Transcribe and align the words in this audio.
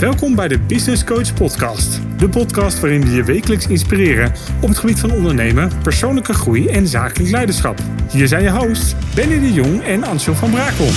Welkom 0.00 0.34
bij 0.34 0.48
de 0.48 0.58
Business 0.58 1.04
Coach 1.04 1.34
Podcast. 1.34 2.00
De 2.18 2.28
podcast 2.28 2.80
waarin 2.80 3.00
we 3.00 3.10
je 3.10 3.24
wekelijks 3.24 3.66
inspireren 3.66 4.32
op 4.60 4.68
het 4.68 4.78
gebied 4.78 5.00
van 5.00 5.10
ondernemen, 5.10 5.70
persoonlijke 5.82 6.32
groei 6.32 6.68
en 6.68 6.86
zakelijk 6.86 7.30
leiderschap. 7.30 7.78
Hier 8.10 8.28
zijn 8.28 8.42
je 8.42 8.50
hosts 8.50 8.94
Benny 9.14 9.38
de 9.40 9.52
Jong 9.52 9.82
en 9.82 10.04
Ansel 10.04 10.34
van 10.34 10.50
Brakel. 10.50 10.88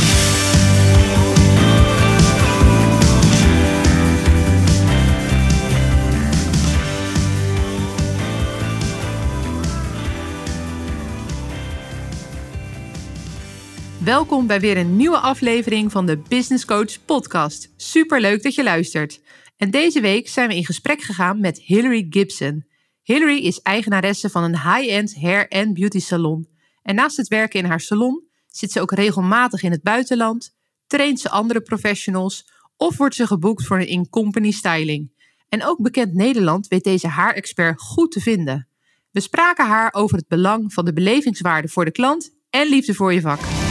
Welkom 14.04 14.48
bij 14.48 14.60
weer 14.60 14.78
een 14.78 14.96
nieuwe 14.96 15.18
aflevering 15.18 15.92
van 15.92 16.06
de 16.06 16.18
Business 16.18 16.66
Coach 16.66 17.06
Podcast. 17.06 17.74
Super 17.76 18.22
leuk 18.22 18.44
dat 18.44 18.56
je 18.56 18.64
luistert. 18.64 19.22
En 19.58 19.72
deze 19.72 20.02
week 20.02 20.30
zijn 20.30 20.48
we 20.48 20.56
in 20.56 20.66
gesprek 20.66 21.02
gegaan 21.02 21.40
met 21.40 21.60
Hillary 21.60 22.06
Gibson. 22.10 22.66
Hillary 23.02 23.38
is 23.38 23.62
eigenaresse 23.62 24.30
van 24.30 24.44
een 24.44 24.60
high-end 24.60 25.16
hair 25.16 25.48
en 25.48 25.74
beauty 25.74 26.00
salon. 26.00 26.48
En 26.82 26.96
naast 26.96 27.18
het 27.18 27.28
werken 27.28 27.60
in 27.60 27.66
haar 27.66 27.80
salon 27.80 28.24
zit 28.48 28.72
ze 28.72 28.82
ook 28.82 28.92
regelmatig 28.92 29.64
in 29.64 29.72
het 29.72 29.84
buitenland, 29.84 30.56
traint 30.88 31.20
ze 31.20 31.30
andere 31.30 31.62
professionals 31.62 32.52
of 32.78 32.98
wordt 32.98 33.16
ze 33.16 33.28
geboekt 33.28 33.66
voor 33.66 33.80
een 33.80 33.88
in-company 33.88 34.52
styling. 34.52 35.12
En 35.50 35.66
ook 35.66 35.82
bekend 35.82 36.14
Nederland 36.14 36.68
weet 36.68 36.84
deze 36.84 37.08
haarexpert 37.08 37.82
goed 37.82 38.12
te 38.12 38.20
vinden. 38.20 38.68
We 39.12 39.20
spraken 39.20 39.68
haar 39.68 39.94
over 39.94 40.18
het 40.18 40.28
belang 40.28 40.74
van 40.74 40.86
de 40.86 40.94
belevingswaarde 40.94 41.68
voor 41.68 41.86
de 41.86 41.92
klant 41.92 42.32
en 42.50 42.68
liefde 42.68 42.94
voor 42.94 43.14
je 43.14 43.22
vak. 43.22 43.63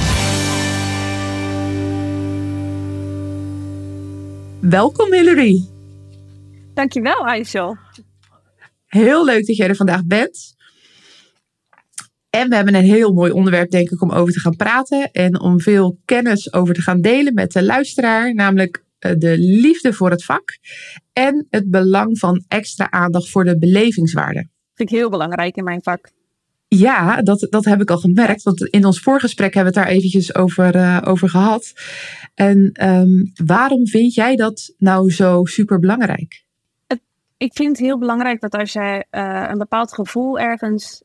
Welkom 4.62 5.12
Hillary. 5.12 5.68
Dankjewel, 6.74 7.26
Aisel. 7.26 7.76
Heel 8.86 9.24
leuk 9.24 9.46
dat 9.46 9.56
jij 9.56 9.68
er 9.68 9.76
vandaag 9.76 10.04
bent. 10.04 10.54
En 12.30 12.48
we 12.48 12.54
hebben 12.54 12.74
een 12.74 12.84
heel 12.84 13.12
mooi 13.12 13.32
onderwerp, 13.32 13.70
denk 13.70 13.90
ik, 13.90 14.02
om 14.02 14.10
over 14.10 14.32
te 14.32 14.40
gaan 14.40 14.56
praten. 14.56 15.10
En 15.10 15.40
om 15.40 15.60
veel 15.60 15.98
kennis 16.04 16.52
over 16.52 16.74
te 16.74 16.82
gaan 16.82 17.00
delen 17.00 17.34
met 17.34 17.52
de 17.52 17.62
luisteraar. 17.62 18.34
Namelijk 18.34 18.84
eh, 18.98 19.12
de 19.18 19.38
liefde 19.38 19.92
voor 19.92 20.10
het 20.10 20.24
vak. 20.24 20.58
En 21.12 21.46
het 21.50 21.70
belang 21.70 22.18
van 22.18 22.44
extra 22.48 22.90
aandacht 22.90 23.30
voor 23.30 23.44
de 23.44 23.58
belevingswaarde. 23.58 24.40
Dat 24.40 24.72
vind 24.74 24.90
ik 24.90 24.96
heel 24.96 25.10
belangrijk 25.10 25.56
in 25.56 25.64
mijn 25.64 25.82
vak. 25.82 26.10
Ja, 26.74 27.22
dat, 27.22 27.46
dat 27.50 27.64
heb 27.64 27.80
ik 27.80 27.90
al 27.90 27.98
gemerkt. 27.98 28.42
Want 28.42 28.66
in 28.66 28.84
ons 28.84 29.00
voorgesprek 29.00 29.54
hebben 29.54 29.72
we 29.72 29.78
het 29.78 29.88
daar 29.88 29.96
eventjes 29.96 30.34
over, 30.34 30.76
uh, 30.76 30.98
over 31.04 31.28
gehad. 31.28 31.72
En 32.34 32.88
um, 32.88 33.32
waarom 33.44 33.86
vind 33.86 34.14
jij 34.14 34.36
dat 34.36 34.74
nou 34.78 35.10
zo 35.10 35.44
super 35.44 35.78
belangrijk? 35.78 36.44
Ik 37.36 37.54
vind 37.54 37.68
het 37.68 37.86
heel 37.86 37.98
belangrijk 37.98 38.40
dat 38.40 38.54
als 38.54 38.72
jij 38.72 39.06
uh, 39.10 39.46
een 39.48 39.58
bepaald 39.58 39.94
gevoel 39.94 40.38
ergens 40.38 41.02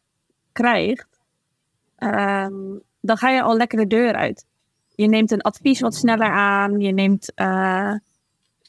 krijgt, 0.52 1.20
um, 1.98 2.82
dan 3.02 3.18
ga 3.18 3.30
je 3.30 3.42
al 3.42 3.58
lekker 3.58 3.78
de 3.78 3.88
deur 3.88 4.14
uit. 4.14 4.46
Je 4.96 5.08
neemt 5.08 5.32
een 5.32 5.42
advies 5.42 5.80
wat 5.80 5.96
sneller 5.96 6.32
aan. 6.32 6.80
Je 6.80 6.94
neemt. 6.94 7.32
Uh, 7.36 7.94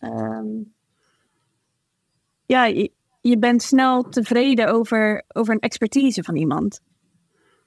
um, 0.02 0.72
ja, 2.46 2.64
je, 2.64 2.90
je 3.20 3.38
bent 3.38 3.62
snel 3.62 4.02
tevreden 4.02 4.68
over, 4.68 5.24
over 5.28 5.54
een 5.54 5.60
expertise 5.60 6.22
van 6.22 6.36
iemand 6.36 6.80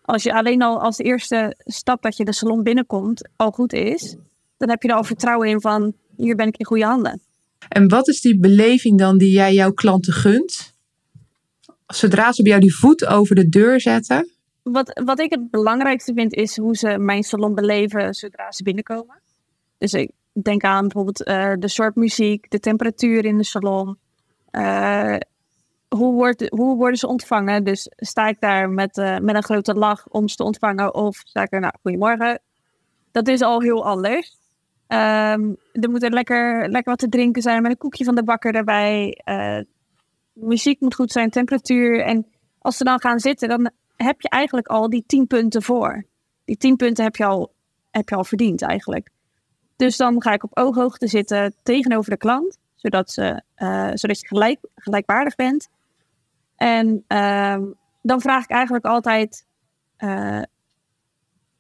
als 0.02 0.24
je 0.24 0.34
alleen 0.34 0.62
al 0.62 0.82
als 0.82 0.98
de 0.98 1.04
eerste 1.04 1.56
stap 1.58 2.02
dat 2.02 2.18
je 2.18 2.26
de 2.26 2.34
salon 2.34 2.64
binnenkomt 2.64 3.30
al 3.36 3.52
goed 3.52 3.74
is, 3.74 4.16
dan 4.58 4.70
heb 4.70 4.82
je 4.82 4.88
er 4.88 4.96
al 4.96 5.04
vertrouwen 5.04 5.50
in 5.50 5.62
van 5.62 5.94
hier 6.16 6.36
ben 6.36 6.48
ik 6.48 6.58
in 6.58 6.66
goede 6.66 6.86
handen. 6.86 7.22
En 7.70 7.88
wat 7.88 8.08
is 8.08 8.22
die 8.22 8.40
beleving 8.40 8.98
dan 8.98 9.18
die 9.18 9.32
jij 9.32 9.54
jouw 9.54 9.72
klanten 9.72 10.14
gunt? 10.14 10.74
Zodra 11.88 12.32
ze 12.32 12.42
bij 12.42 12.52
jou 12.52 12.64
die 12.64 12.76
voet 12.76 13.06
over 13.06 13.36
de 13.36 13.50
deur 13.50 13.82
zetten? 13.82 14.32
Wat, 14.64 15.02
wat 15.04 15.20
ik 15.20 15.32
het 15.32 15.50
belangrijkste 15.50 16.14
vind 16.14 16.34
is 16.34 16.58
hoe 16.58 16.76
ze 16.76 16.98
mijn 16.98 17.24
salon 17.24 17.56
beleven 17.56 18.14
zodra 18.14 18.52
ze 18.52 18.64
binnenkomen. 18.64 19.22
Dus 19.78 19.94
ik 19.94 20.12
denk 20.42 20.64
aan 20.64 20.82
bijvoorbeeld 20.82 21.28
uh, 21.28 21.54
de 21.60 21.68
soort 21.68 21.96
muziek, 21.96 22.50
de 22.50 22.60
temperatuur 22.60 23.26
in 23.26 23.38
de 23.38 23.44
salon. 23.44 23.98
Uh, 24.52 25.16
hoe, 25.96 26.14
wordt, 26.14 26.50
hoe 26.50 26.76
worden 26.76 26.98
ze 26.98 27.08
ontvangen? 27.08 27.64
Dus 27.64 27.92
sta 27.96 28.28
ik 28.28 28.40
daar 28.40 28.70
met, 28.70 28.98
uh, 28.98 29.18
met 29.18 29.36
een 29.36 29.44
grote 29.44 29.74
lach 29.74 30.08
om 30.08 30.28
ze 30.28 30.36
te 30.36 30.44
ontvangen 30.44 30.94
of 30.94 31.16
sta 31.24 31.42
ik 31.42 31.52
er, 31.54 31.60
nou, 31.60 31.74
goedemorgen. 31.82 32.42
Dat 33.12 33.28
is 33.28 33.42
al 33.42 33.62
heel 33.62 33.86
anders. 33.86 34.40
Um, 34.88 35.58
er 35.72 35.90
moet 35.90 36.04
er 36.04 36.12
lekker, 36.12 36.70
lekker 36.70 36.92
wat 36.92 37.00
te 37.00 37.10
drinken 37.10 37.42
zijn 37.42 37.62
met 37.62 37.72
een 37.72 37.78
koekje 37.78 38.04
van 38.04 38.16
de 38.16 38.24
bakker 38.24 38.56
erbij. 38.56 39.22
Uh, 39.26 39.60
muziek 40.34 40.80
moet 40.80 40.96
goed 40.96 41.12
zijn, 41.12 41.30
temperatuur. 41.30 42.02
En 42.02 42.28
als 42.60 42.78
ze 42.78 42.84
dan 42.84 43.00
gaan 43.00 43.20
zitten, 43.20 43.50
dan 43.50 43.72
heb 43.96 44.22
je 44.22 44.30
eigenlijk 44.30 44.68
al 44.68 44.90
die 44.90 45.04
tien 45.08 45.28
punten 45.28 45.62
voor. 45.62 46.06
Die 46.46 46.58
tien 46.58 46.76
punten 46.76 47.04
heb 47.04 47.16
je 47.16 47.26
al, 47.26 47.54
heb 47.92 48.10
je 48.10 48.16
al 48.16 48.24
verdiend 48.24 48.62
eigenlijk. 48.62 49.10
Dus 49.76 49.98
dan 49.98 50.22
ga 50.22 50.34
ik 50.34 50.44
op 50.44 50.58
ooghoogte 50.58 51.08
zitten 51.08 51.56
tegenover 51.64 52.12
de 52.12 52.18
klant, 52.18 52.58
zodat, 52.76 53.12
ze, 53.12 53.42
uh, 53.58 53.90
zodat 53.94 54.20
je 54.20 54.28
gelijk, 54.28 54.60
gelijkwaardig 54.76 55.36
bent. 55.36 55.70
En 56.62 57.04
uh, 57.08 57.58
dan 58.02 58.22
vraag 58.22 58.44
ik 58.44 58.50
eigenlijk 58.50 58.86
altijd: 58.86 59.46
uh, 59.98 60.42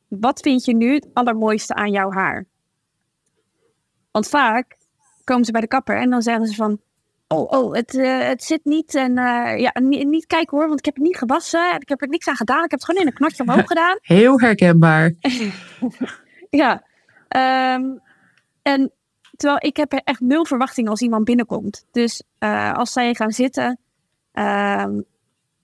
wat 0.07 0.39
vind 0.39 0.65
je 0.65 0.75
nu 0.75 0.93
het 0.93 1.07
allermooiste 1.13 1.73
aan 1.73 1.91
jouw 1.91 2.11
haar? 2.11 2.45
Want 4.11 4.27
vaak 4.27 4.77
komen 5.23 5.45
ze 5.45 5.51
bij 5.51 5.61
de 5.61 5.67
kapper 5.67 5.97
en 5.97 6.09
dan 6.09 6.21
zeggen 6.21 6.45
ze 6.45 6.55
van. 6.55 6.79
Oh, 7.27 7.51
oh 7.51 7.73
het, 7.73 7.93
uh, 7.93 8.19
het 8.19 8.43
zit 8.43 8.65
niet. 8.65 8.95
En 8.95 9.17
uh, 9.17 9.59
ja, 9.59 9.71
niet, 9.81 10.07
niet, 10.07 10.25
kijken 10.25 10.57
hoor, 10.57 10.67
want 10.67 10.79
ik 10.79 10.85
heb 10.85 10.95
het 10.95 11.03
niet 11.03 11.17
gewassen. 11.17 11.75
Ik 11.79 11.89
heb 11.89 12.01
er 12.01 12.07
niks 12.07 12.27
aan 12.27 12.35
gedaan. 12.35 12.63
Ik 12.63 12.71
heb 12.71 12.79
het 12.79 12.85
gewoon 12.85 13.01
in 13.01 13.07
een 13.07 13.13
knotje 13.13 13.43
omhoog 13.43 13.67
gedaan. 13.73 13.97
Heel 14.01 14.39
herkenbaar. 14.39 15.13
ja. 16.49 16.83
Um, 17.75 18.01
en 18.61 18.91
terwijl 19.35 19.59
ik 19.59 19.77
heb 19.77 19.93
echt 19.93 20.19
nul 20.19 20.45
verwachting 20.45 20.89
als 20.89 21.01
iemand 21.01 21.25
binnenkomt. 21.25 21.85
Dus 21.91 22.23
uh, 22.39 22.73
als 22.73 22.91
zij 22.91 23.13
gaan 23.13 23.31
zitten, 23.31 23.80
Um, 24.33 25.03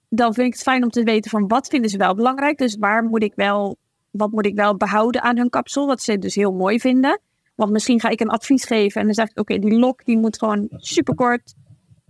dan 0.08 0.34
vind 0.34 0.46
ik 0.46 0.52
het 0.52 0.62
fijn 0.62 0.82
om 0.82 0.90
te 0.90 1.02
weten 1.02 1.30
van 1.30 1.48
wat 1.48 1.68
vinden 1.68 1.90
ze 1.90 1.96
wel 1.96 2.14
belangrijk. 2.14 2.58
Dus 2.58 2.76
waar 2.76 3.04
moet 3.04 3.22
ik 3.22 3.32
wel, 3.34 3.76
wat 4.10 4.30
moet 4.30 4.46
ik 4.46 4.54
wel 4.54 4.76
behouden 4.76 5.22
aan 5.22 5.36
hun 5.36 5.50
kapsel, 5.50 5.86
wat 5.86 6.02
ze 6.02 6.18
dus 6.18 6.34
heel 6.34 6.52
mooi 6.52 6.80
vinden. 6.80 7.20
Want 7.54 7.70
misschien 7.70 8.00
ga 8.00 8.08
ik 8.08 8.20
een 8.20 8.28
advies 8.28 8.64
geven 8.64 9.00
en 9.00 9.06
dan 9.06 9.14
zeg 9.14 9.28
ik, 9.28 9.38
oké, 9.38 9.58
die 9.58 9.78
lok 9.78 10.04
die 10.04 10.18
moet 10.18 10.38
gewoon 10.38 10.66
super 10.70 11.14
kort. 11.14 11.54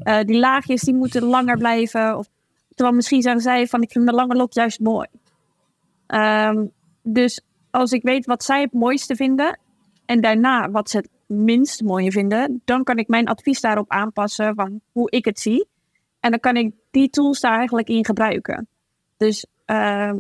Uh, 0.03 0.21
die 0.21 0.39
laagjes 0.39 0.81
die 0.81 0.95
moeten 0.95 1.23
langer 1.23 1.59
blijven. 1.59 2.19
Of, 2.19 2.29
terwijl 2.75 2.97
misschien 2.97 3.23
zeggen 3.23 3.41
zij 3.41 3.67
van, 3.67 3.83
ik 3.83 3.93
vind 3.93 4.05
mijn 4.05 4.17
lange 4.17 4.35
lok 4.35 4.53
juist 4.53 4.81
mooi. 4.81 5.09
Um, 6.07 6.71
dus 7.03 7.41
als 7.71 7.93
ik 7.93 8.03
weet 8.03 8.27
wat 8.27 8.45
zij 8.45 8.61
het 8.61 8.73
mooiste 8.73 9.17
vinden 9.17 9.59
en 10.07 10.21
daarna 10.21 10.71
wat 10.71 10.91
ze 10.91 10.97
het 10.97 11.09
minst 11.27 11.83
mooie 11.83 12.13
vinden, 12.13 12.63
dan 12.65 12.85
kan 12.85 12.97
ik 12.97 13.09
mijn 13.09 13.29
advies 13.29 13.61
daarop 13.61 13.91
aanpassen 13.91 14.55
van 14.55 14.81
hoe 14.93 15.11
ik 15.11 15.25
het 15.25 15.41
zie. 15.41 15.67
En 16.21 16.31
dan 16.31 16.41
kan 16.41 16.57
ik 16.57 16.75
die 16.91 17.11
tools 17.11 17.41
daar 17.41 17.57
eigenlijk 17.57 17.89
in 17.89 18.05
gebruiken. 18.05 18.69
Dus, 19.17 19.47
uh, 19.67 20.13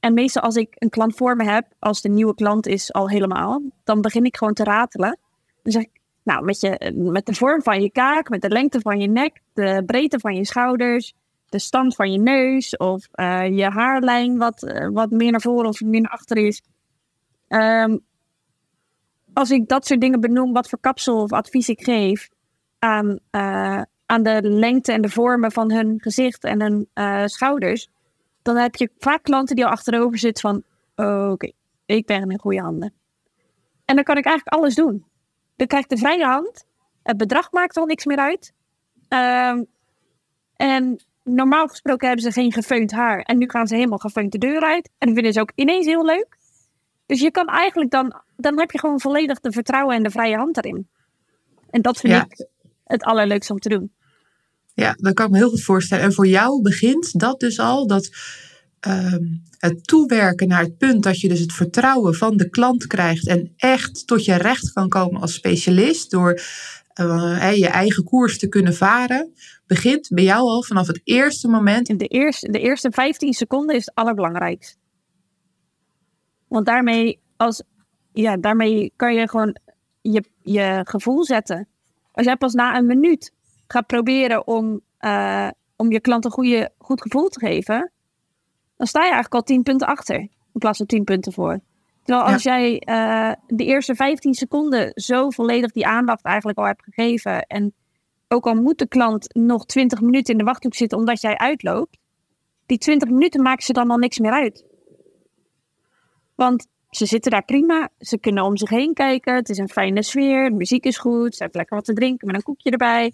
en 0.00 0.14
meestal 0.14 0.42
als 0.42 0.56
ik 0.56 0.74
een 0.78 0.90
klant 0.90 1.16
voor 1.16 1.36
me 1.36 1.44
heb, 1.44 1.66
als 1.78 2.00
de 2.00 2.08
nieuwe 2.08 2.34
klant 2.34 2.66
is 2.66 2.92
al 2.92 3.08
helemaal, 3.08 3.62
dan 3.84 4.00
begin 4.00 4.24
ik 4.24 4.36
gewoon 4.36 4.54
te 4.54 4.64
ratelen. 4.64 5.18
Dan 5.62 5.72
zeg 5.72 5.82
ik, 5.82 6.00
nou, 6.22 6.44
met, 6.44 6.60
je, 6.60 6.92
met 6.94 7.26
de 7.26 7.34
vorm 7.34 7.62
van 7.62 7.82
je 7.82 7.90
kaak, 7.90 8.28
met 8.28 8.42
de 8.42 8.48
lengte 8.48 8.80
van 8.80 9.00
je 9.00 9.08
nek, 9.08 9.40
de 9.52 9.82
breedte 9.86 10.18
van 10.18 10.34
je 10.34 10.44
schouders, 10.44 11.14
de 11.48 11.58
stand 11.58 11.94
van 11.94 12.12
je 12.12 12.18
neus 12.18 12.76
of 12.76 13.08
uh, 13.14 13.56
je 13.56 13.64
haarlijn 13.64 14.38
wat, 14.38 14.62
uh, 14.62 14.88
wat 14.92 15.10
meer 15.10 15.30
naar 15.30 15.40
voren 15.40 15.68
of 15.68 15.80
meer 15.80 16.00
naar 16.00 16.10
achter 16.10 16.36
is. 16.36 16.62
Um, 17.48 18.00
als 19.32 19.50
ik 19.50 19.68
dat 19.68 19.86
soort 19.86 20.00
dingen 20.00 20.20
benoem, 20.20 20.52
wat 20.52 20.68
voor 20.68 20.80
kapsel 20.80 21.22
of 21.22 21.32
advies 21.32 21.68
ik 21.68 21.82
geef 21.82 22.28
aan, 22.78 23.18
uh, 23.30 23.82
aan 24.06 24.22
de 24.22 24.42
lengte 24.42 24.92
en 24.92 25.02
de 25.02 25.08
vormen 25.08 25.52
van 25.52 25.72
hun 25.72 26.00
gezicht 26.00 26.44
en 26.44 26.60
hun 26.60 26.88
uh, 26.94 27.22
schouders, 27.26 27.88
dan 28.42 28.56
heb 28.56 28.74
je 28.74 28.90
vaak 28.98 29.22
klanten 29.22 29.56
die 29.56 29.64
al 29.64 29.70
achterover 29.70 30.18
zitten 30.18 30.40
van, 30.42 30.62
oh, 31.06 31.30
oké, 31.30 31.50
ik 31.86 32.06
ben 32.06 32.30
in 32.30 32.38
goede 32.38 32.60
handen. 32.60 32.92
En 33.84 33.94
dan 33.94 34.04
kan 34.04 34.16
ik 34.16 34.24
eigenlijk 34.24 34.56
alles 34.56 34.74
doen. 34.74 35.04
Dan 35.56 35.66
krijg 35.66 35.84
ik 35.84 35.90
de 35.90 35.96
vrije 35.96 36.24
hand. 36.24 36.64
Het 37.02 37.16
bedrag 37.16 37.52
maakt 37.52 37.76
al 37.76 37.86
niks 37.86 38.04
meer 38.04 38.18
uit. 38.18 38.52
Um, 39.08 39.66
en 40.56 41.04
normaal 41.22 41.66
gesproken 41.66 42.06
hebben 42.06 42.24
ze 42.24 42.32
geen 42.32 42.52
gefeund 42.52 42.92
haar. 42.92 43.20
En 43.20 43.38
nu 43.38 43.48
gaan 43.48 43.66
ze 43.66 43.74
helemaal 43.74 43.98
gefeund 43.98 44.32
de 44.32 44.38
deur 44.38 44.60
uit. 44.60 44.90
En 44.98 45.06
dat 45.06 45.14
vinden 45.14 45.32
ze 45.32 45.40
ook 45.40 45.52
ineens 45.54 45.86
heel 45.86 46.04
leuk. 46.04 46.36
Dus 47.06 47.20
je 47.20 47.30
kan 47.30 47.46
eigenlijk 47.46 47.90
dan, 47.90 48.22
dan 48.36 48.58
heb 48.58 48.70
je 48.70 48.78
gewoon 48.78 49.00
volledig 49.00 49.40
de 49.40 49.52
vertrouwen 49.52 49.96
en 49.96 50.02
de 50.02 50.10
vrije 50.10 50.36
hand 50.36 50.56
erin. 50.56 50.88
En 51.70 51.82
dat 51.82 51.96
vind 51.96 52.12
ja. 52.12 52.26
ik 52.28 52.46
het 52.84 53.02
allerleukste 53.02 53.52
om 53.52 53.58
te 53.58 53.68
doen. 53.68 53.92
Ja, 54.74 54.94
dat 54.96 55.14
kan 55.14 55.26
ik 55.26 55.32
me 55.32 55.38
heel 55.38 55.50
goed 55.50 55.62
voorstellen. 55.62 56.04
En 56.04 56.12
voor 56.12 56.26
jou 56.26 56.62
begint 56.62 57.18
dat 57.18 57.40
dus 57.40 57.58
al, 57.58 57.86
dat 57.86 58.10
um, 58.88 59.42
het 59.58 59.86
toewerken 59.86 60.48
naar 60.48 60.62
het 60.62 60.78
punt 60.78 61.02
dat 61.02 61.20
je 61.20 61.28
dus 61.28 61.40
het 61.40 61.52
vertrouwen 61.52 62.14
van 62.14 62.36
de 62.36 62.50
klant 62.50 62.86
krijgt 62.86 63.26
en 63.26 63.52
echt 63.56 64.06
tot 64.06 64.24
je 64.24 64.34
recht 64.34 64.72
kan 64.72 64.88
komen 64.88 65.20
als 65.20 65.34
specialist 65.34 66.10
door 66.10 66.40
uh, 67.00 67.56
je 67.56 67.68
eigen 67.68 68.04
koers 68.04 68.38
te 68.38 68.48
kunnen 68.48 68.74
varen, 68.74 69.32
begint 69.66 70.08
bij 70.08 70.24
jou 70.24 70.40
al 70.40 70.62
vanaf 70.62 70.86
het 70.86 71.00
eerste 71.04 71.48
moment. 71.48 71.98
De 71.98 72.06
eerste, 72.06 72.50
de 72.50 72.60
eerste 72.60 72.90
15 72.90 73.32
seconden 73.32 73.76
is 73.76 73.84
het 73.84 73.94
allerbelangrijkst. 73.94 74.78
Want 76.48 76.66
daarmee, 76.66 77.20
als, 77.36 77.62
ja, 78.12 78.36
daarmee 78.36 78.92
kan 78.96 79.14
je 79.14 79.28
gewoon 79.28 79.56
je, 80.00 80.24
je 80.42 80.80
gevoel 80.84 81.24
zetten. 81.24 81.68
Als 82.14 82.26
jij 82.26 82.36
pas 82.36 82.52
na 82.52 82.76
een 82.76 82.86
minuut 82.86 83.32
gaat 83.66 83.86
proberen 83.86 84.46
om, 84.46 84.80
uh, 85.00 85.48
om 85.76 85.92
je 85.92 86.00
klant 86.00 86.24
een 86.24 86.30
goede, 86.30 86.70
goed 86.78 87.02
gevoel 87.02 87.28
te 87.28 87.38
geven, 87.38 87.92
dan 88.76 88.86
sta 88.86 88.98
je 88.98 89.12
eigenlijk 89.12 89.34
al 89.34 89.42
10 89.42 89.62
punten 89.62 89.86
achter 89.86 90.16
in 90.18 90.60
plaats 90.60 90.78
van 90.78 90.86
10 90.86 91.04
punten 91.04 91.32
voor. 91.32 91.60
Terwijl 92.02 92.26
als 92.26 92.42
jij 92.42 92.82
uh, 92.88 93.32
de 93.46 93.64
eerste 93.64 93.94
15 93.94 94.34
seconden 94.34 94.90
zo 94.94 95.30
volledig 95.30 95.72
die 95.72 95.86
aandacht 95.86 96.24
eigenlijk 96.24 96.58
al 96.58 96.64
hebt 96.64 96.82
gegeven. 96.82 97.42
En 97.42 97.74
ook 98.28 98.46
al 98.46 98.54
moet 98.54 98.78
de 98.78 98.88
klant 98.88 99.34
nog 99.34 99.66
20 99.66 100.00
minuten 100.00 100.32
in 100.32 100.38
de 100.38 100.44
wachthoek 100.44 100.74
zitten 100.74 100.98
omdat 100.98 101.20
jij 101.20 101.36
uitloopt. 101.36 101.98
Die 102.66 102.78
20 102.78 103.08
minuten 103.08 103.42
maken 103.42 103.64
ze 103.64 103.72
dan 103.72 103.90
al 103.90 103.96
niks 103.96 104.18
meer 104.18 104.32
uit. 104.32 104.64
Want 106.34 106.66
ze 106.96 107.06
zitten 107.06 107.30
daar 107.30 107.44
prima. 107.44 107.88
Ze 107.98 108.18
kunnen 108.18 108.44
om 108.44 108.56
zich 108.56 108.68
heen 108.68 108.94
kijken. 108.94 109.34
Het 109.34 109.48
is 109.48 109.58
een 109.58 109.68
fijne 109.68 110.02
sfeer. 110.02 110.48
De 110.48 110.56
muziek 110.56 110.84
is 110.84 110.98
goed. 110.98 111.34
Ze 111.34 111.42
hebben 111.42 111.58
lekker 111.58 111.76
wat 111.76 111.84
te 111.84 111.92
drinken 111.92 112.26
met 112.26 112.36
een 112.36 112.42
koekje 112.42 112.70
erbij. 112.70 113.12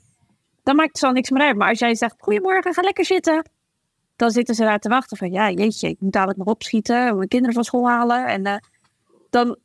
Dan 0.63 0.77
maakt 0.77 0.93
het 0.93 1.03
al 1.03 1.13
niks 1.13 1.31
meer 1.31 1.43
uit. 1.43 1.57
Maar 1.57 1.69
als 1.69 1.79
jij 1.79 1.95
zegt: 1.95 2.15
Goedemorgen, 2.19 2.75
ga 2.75 2.83
lekker 2.83 3.05
zitten. 3.05 3.51
Dan 4.17 4.31
zitten 4.31 4.55
ze 4.55 4.63
daar 4.63 4.79
te 4.79 4.89
wachten 4.89 5.17
van: 5.17 5.31
Ja, 5.31 5.51
jeetje, 5.51 5.89
ik 5.89 6.01
moet 6.01 6.13
dadelijk 6.13 6.39
nog 6.39 6.49
opschieten. 6.49 7.17
Mijn 7.17 7.29
kinderen 7.29 7.55
van 7.55 7.65
school 7.65 7.89
halen. 7.89 8.27
En 8.27 8.47
uh, 8.47 8.57
dan, 9.31 9.57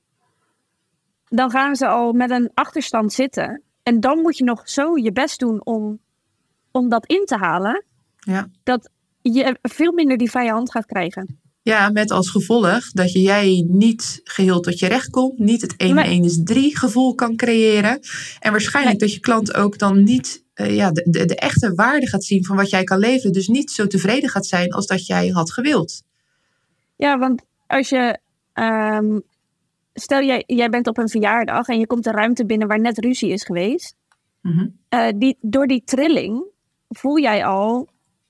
dan 1.27 1.49
gaan 1.49 1.75
ze 1.75 1.87
al 1.87 2.13
met 2.13 2.29
een 2.29 2.51
achterstand 2.53 3.13
zitten. 3.13 3.63
En 3.83 3.99
dan 3.99 4.21
moet 4.21 4.37
je 4.37 4.43
nog 4.43 4.69
zo 4.69 4.97
je 4.97 5.11
best 5.11 5.39
doen 5.39 5.65
om, 5.65 5.99
om 6.71 6.89
dat 6.89 7.05
in 7.05 7.25
te 7.25 7.37
halen. 7.37 7.83
Ja. 8.15 8.47
Dat 8.63 8.89
je 9.21 9.57
veel 9.61 9.91
minder 9.91 10.17
die 10.17 10.29
vrije 10.29 10.51
hand 10.51 10.71
gaat 10.71 10.85
krijgen. 10.85 11.39
Ja, 11.65 11.89
met 11.89 12.11
als 12.11 12.29
gevolg 12.29 12.91
dat 12.91 13.11
je 13.11 13.21
jij 13.21 13.65
niet 13.67 14.21
geheel 14.23 14.59
tot 14.59 14.79
je 14.79 14.87
recht 14.87 15.09
komt. 15.09 15.39
Niet 15.39 15.61
het 15.61 15.75
1 15.77 15.97
1 15.97 16.23
is 16.23 16.41
3 16.43 16.77
gevoel 16.77 17.15
kan 17.15 17.35
creëren. 17.35 17.99
En 18.39 18.51
waarschijnlijk 18.51 18.99
dat 18.99 19.13
je 19.13 19.19
klant 19.19 19.53
ook 19.53 19.79
dan 19.79 20.03
niet 20.03 20.43
uh, 20.55 20.75
ja, 20.75 20.91
de, 20.91 21.05
de, 21.09 21.25
de, 21.25 21.35
echte 21.35 21.73
waarde 21.73 22.07
gaat 22.07 22.23
zien 22.23 22.45
van 22.45 22.55
wat 22.55 22.69
jij 22.69 22.83
kan 22.83 22.97
leveren. 22.97 23.31
Dus 23.31 23.47
niet 23.47 23.71
zo 23.71 23.87
tevreden 23.87 24.29
gaat 24.29 24.45
zijn 24.45 24.71
als 24.71 24.87
dat 24.87 25.05
jij 25.05 25.27
had 25.27 25.51
gewild. 25.51 26.03
Ja, 26.95 27.17
want 27.17 27.41
als 27.67 27.89
je 27.89 28.19
um, 28.53 29.23
stel 29.93 30.21
jij, 30.21 30.43
jij 30.47 30.69
bent 30.69 30.87
op 30.87 30.97
een 30.97 31.09
verjaardag 31.09 31.67
en 31.67 31.79
je 31.79 31.87
komt 31.87 32.05
een 32.05 32.13
ruimte 32.13 32.45
binnen 32.45 32.67
waar 32.67 32.79
net 32.79 32.97
ruzie 32.97 33.29
is 33.29 33.43
geweest. 33.43 33.95
Mhm. 34.41 34.67
Eh, 34.89 35.07
die, 35.15 35.37
door 35.41 35.67
die 35.67 35.83
trilling 35.85 36.45
voel 36.89 37.19
jij 37.19 37.45
al 37.45 37.89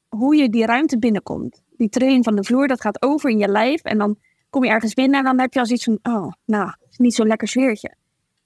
hoe 0.10 0.36
je 0.36 0.50
die 0.50 0.66
ruimte 0.66 1.00
binnenkomt. 1.00 1.64
Die 1.78 1.90
trilling 1.90 2.24
van 2.24 2.36
de 2.36 2.44
vloer, 2.44 2.68
dat 2.68 2.82
gaat 2.82 3.02
over 3.02 3.30
in 3.30 3.38
je 3.38 3.48
lijf. 3.48 3.82
En 3.82 3.98
dan 3.98 4.18
kom 4.50 4.64
je 4.64 4.70
ergens 4.70 4.94
binnen 4.94 5.20
en 5.20 5.26
dan 5.26 5.40
heb 5.40 5.54
je 5.54 5.60
als 5.60 5.72
iets 5.72 5.84
van, 5.84 6.00
oh, 6.04 6.32
nou, 6.46 6.70
niet 6.98 7.14
zo'n 7.14 7.28
lekker 7.28 7.48
sfeertje. 7.48 7.96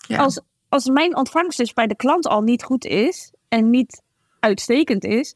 Ja. 0.07 0.17
Als, 0.17 0.41
als 0.69 0.89
mijn 0.89 1.15
ontvangst 1.15 1.57
dus 1.57 1.73
bij 1.73 1.87
de 1.87 1.95
klant 1.95 2.27
al 2.27 2.41
niet 2.41 2.63
goed 2.63 2.85
is 2.85 3.33
en 3.47 3.69
niet 3.69 4.01
uitstekend 4.39 5.03
is, 5.03 5.35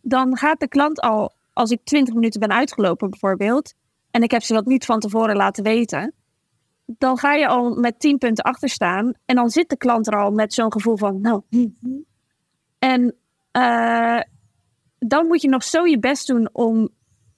dan 0.00 0.36
gaat 0.36 0.60
de 0.60 0.68
klant 0.68 1.00
al, 1.00 1.32
als 1.52 1.70
ik 1.70 1.80
20 1.84 2.14
minuten 2.14 2.40
ben 2.40 2.52
uitgelopen 2.52 3.10
bijvoorbeeld, 3.10 3.74
en 4.10 4.22
ik 4.22 4.30
heb 4.30 4.42
ze 4.42 4.52
dat 4.52 4.66
niet 4.66 4.84
van 4.84 5.00
tevoren 5.00 5.36
laten 5.36 5.64
weten, 5.64 6.14
dan 6.86 7.18
ga 7.18 7.34
je 7.34 7.46
al 7.46 7.74
met 7.74 8.00
10 8.00 8.18
punten 8.18 8.44
achter 8.44 8.68
staan. 8.68 9.12
En 9.24 9.36
dan 9.36 9.50
zit 9.50 9.68
de 9.68 9.76
klant 9.76 10.06
er 10.06 10.16
al 10.16 10.30
met 10.30 10.54
zo'n 10.54 10.72
gevoel 10.72 10.96
van, 10.96 11.20
nou. 11.20 11.42
Hm, 11.48 11.68
hm. 11.80 11.88
En 12.78 13.14
uh, 13.52 14.20
dan 14.98 15.26
moet 15.26 15.42
je 15.42 15.48
nog 15.48 15.64
zo 15.64 15.86
je 15.86 15.98
best 15.98 16.26
doen 16.26 16.48
om, 16.52 16.88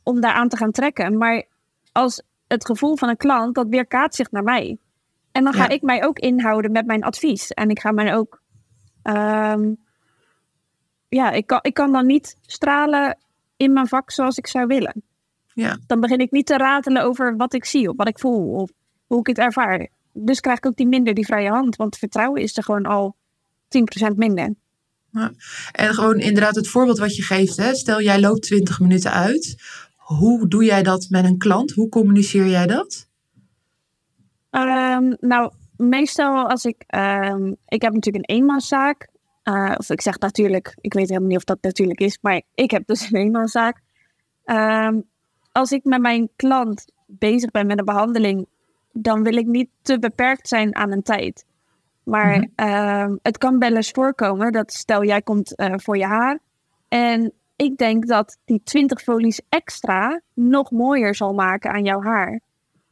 om 0.05 0.21
daar 0.21 0.33
aan 0.33 0.49
te 0.49 0.56
gaan 0.56 0.71
trekken. 0.71 1.19
Maar 1.19 1.45
als 1.93 2.23
het 2.47 2.67
gevoel 2.67 2.97
van 2.97 3.09
een 3.09 3.17
klant, 3.17 3.55
dat 3.55 3.69
weerkaatst 3.69 4.17
zich 4.17 4.31
naar 4.31 4.43
mij. 4.43 4.79
En 5.33 5.45
dan 5.45 5.53
ga 5.53 5.69
ik 5.69 5.83
mij 5.83 6.05
ook 6.05 6.19
inhouden 6.19 6.73
met 6.73 6.87
mijn 6.87 7.03
advies. 7.03 7.51
En 7.51 7.71
ik 7.71 7.81
ga 7.81 7.93
mij 7.93 8.15
ook. 8.17 8.43
Um, 9.03 9.77
ja, 11.09 11.31
ik 11.31 11.47
kan, 11.47 11.59
ik 11.62 11.75
kan 11.75 11.93
dan 11.93 12.06
niet 12.06 12.37
stralen 12.47 13.19
in 13.56 13.73
mijn 13.73 13.89
vak 13.89 14.11
zoals 14.11 14.37
ik 14.37 14.47
zou 14.47 14.67
willen. 14.67 15.03
Ja. 15.55 15.79
Dan 15.87 16.01
begin 16.01 16.19
ik 16.19 16.31
niet 16.31 16.47
te 16.47 16.57
ratelen 16.57 17.03
over 17.03 17.37
wat 17.37 17.55
ik 17.55 17.65
zie 17.65 17.89
of 17.89 17.97
wat 17.97 18.09
ik 18.09 18.19
voel. 18.19 18.55
Of 18.55 18.71
hoe 19.07 19.21
ik 19.21 19.27
het 19.27 19.39
ervaar. 19.39 19.89
Dus 20.12 20.41
krijg 20.41 20.59
ik 20.59 20.67
ook 20.67 20.77
die 20.77 20.87
minder 20.87 21.15
die 21.15 21.27
vrije 21.27 21.50
hand. 21.50 21.77
Want 21.77 21.97
vertrouwen 21.97 22.43
is 22.43 22.57
er 22.57 22.62
gewoon 22.62 22.87
al 22.87 23.17
10% 24.12 24.15
minder. 24.17 24.55
Ja. 25.11 25.33
En 25.73 25.95
gewoon 25.95 26.19
inderdaad 26.19 26.55
het 26.55 26.69
voorbeeld 26.69 26.99
wat 26.99 27.17
je 27.17 27.23
geeft. 27.23 27.57
Hè? 27.57 27.75
Stel 27.75 28.03
jij 28.03 28.21
loopt 28.21 28.43
20 28.43 28.81
minuten 28.81 29.12
uit. 29.12 29.57
Hoe 30.05 30.49
doe 30.49 30.65
jij 30.65 30.83
dat 30.83 31.06
met 31.11 31.25
een 31.25 31.39
klant? 31.39 31.73
Hoe 31.73 31.89
communiceer 31.89 32.47
jij 32.47 32.67
dat? 32.67 33.09
Um, 34.51 35.17
nou, 35.21 35.53
meestal 35.77 36.49
als 36.49 36.65
ik... 36.65 36.85
Um, 36.95 37.56
ik 37.69 37.83
heb 37.83 37.93
natuurlijk 37.93 38.31
een 38.31 38.37
eenmanszaak. 38.37 39.09
Uh, 39.45 39.75
of 39.77 39.91
ik 39.91 40.01
zeg 40.01 40.19
natuurlijk, 40.19 40.77
ik 40.81 40.93
weet 40.93 41.09
helemaal 41.09 41.29
niet 41.29 41.37
of 41.37 41.45
dat 41.45 41.59
natuurlijk 41.61 42.01
is. 42.01 42.19
Maar 42.21 42.43
ik 42.55 42.71
heb 42.71 42.87
dus 42.87 43.01
een 43.11 43.21
eenmanszaak. 43.21 43.81
Um, 44.45 45.05
als 45.53 45.73
ik 45.73 45.85
met 45.85 46.01
mijn 46.01 46.29
klant 46.37 46.85
bezig 47.07 47.50
ben 47.50 47.67
met 47.67 47.79
een 47.79 47.85
behandeling 47.85 48.47
dan 48.95 49.23
wil 49.23 49.37
ik 49.37 49.47
niet 49.47 49.69
te 49.83 49.99
beperkt 49.99 50.49
zijn 50.49 50.77
aan 50.77 50.93
een 50.93 51.03
tijd. 51.03 51.45
Maar 52.03 52.39
mhm. 52.39 52.47
ehm, 52.55 53.17
het 53.23 53.39
kan 53.39 53.59
wel 53.59 53.77
eens 53.77 53.91
voorkomen 53.91 54.53
dat 54.53 54.73
stel 54.73 55.05
jij 55.05 55.23
komt 55.23 55.61
uh, 55.61 55.75
voor 55.77 55.97
je 55.97 56.07
haar 56.07 56.39
en 56.89 57.33
ik 57.56 57.77
denk 57.77 58.06
dat 58.06 58.39
die 58.45 58.61
20 58.65 59.03
folies 59.03 59.41
extra 59.49 60.21
nog 60.35 60.71
mooier 60.71 61.15
zal 61.15 61.33
maken 61.33 61.71
aan 61.71 61.85
jouw 61.85 62.03
haar. 62.03 62.41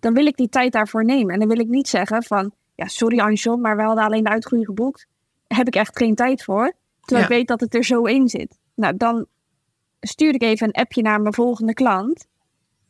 Dan 0.00 0.14
wil 0.14 0.26
ik 0.26 0.36
die 0.36 0.48
tijd 0.48 0.72
daarvoor 0.72 1.04
nemen. 1.04 1.32
En 1.32 1.38
dan 1.38 1.48
wil 1.48 1.58
ik 1.58 1.68
niet 1.68 1.88
zeggen 1.88 2.22
van, 2.22 2.52
ja 2.74 2.86
sorry 2.86 3.18
Anjon, 3.18 3.60
maar 3.60 3.76
we 3.76 3.82
hadden 3.82 4.04
alleen 4.04 4.24
de 4.24 4.30
uitgroei 4.30 4.64
geboekt. 4.64 5.06
Heb 5.46 5.66
ik 5.66 5.74
echt 5.74 5.98
geen 5.98 6.14
tijd 6.14 6.44
voor. 6.44 6.72
Terwijl 7.00 7.28
ik 7.28 7.36
weet 7.36 7.48
dat 7.48 7.60
het 7.60 7.74
er 7.74 7.84
zo 7.84 8.02
in 8.02 8.28
zit. 8.28 8.58
Nou, 8.74 8.96
dan 8.96 9.26
stuur 10.00 10.34
ik 10.34 10.42
even 10.42 10.66
een 10.66 10.82
appje 10.82 11.02
naar 11.02 11.20
mijn 11.20 11.34
volgende 11.34 11.74
klant. 11.74 12.26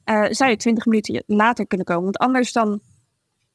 Uh, 0.04 0.24
zou 0.28 0.50
je 0.50 0.56
20 0.56 0.86
minuten 0.86 1.22
later 1.26 1.66
kunnen 1.66 1.86
komen? 1.86 2.04
Want 2.04 2.18
anders 2.18 2.52
dan 2.52 2.80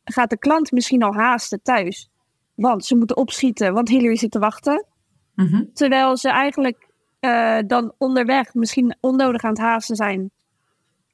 gaat 0.03 0.29
de 0.29 0.37
klant 0.37 0.71
misschien 0.71 1.03
al 1.03 1.13
haasten 1.13 1.61
thuis. 1.61 2.09
Want 2.55 2.85
ze 2.85 2.95
moeten 2.95 3.17
opschieten, 3.17 3.73
want 3.73 3.89
Hillary 3.89 4.15
zit 4.15 4.31
te 4.31 4.39
wachten. 4.39 4.85
Mhm. 5.35 5.63
Terwijl 5.73 6.17
ze 6.17 6.29
eigenlijk 6.29 6.86
uh, 7.21 7.57
dan 7.67 7.93
onderweg 7.97 8.53
misschien 8.53 8.95
onnodig 8.99 9.43
aan 9.43 9.49
het 9.49 9.59
haasten 9.59 9.95
zijn. 9.95 10.31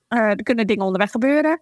Uh, 0.09 0.19
er 0.19 0.43
kunnen 0.43 0.67
dingen 0.67 0.85
onderweg 0.85 1.11
gebeuren. 1.11 1.59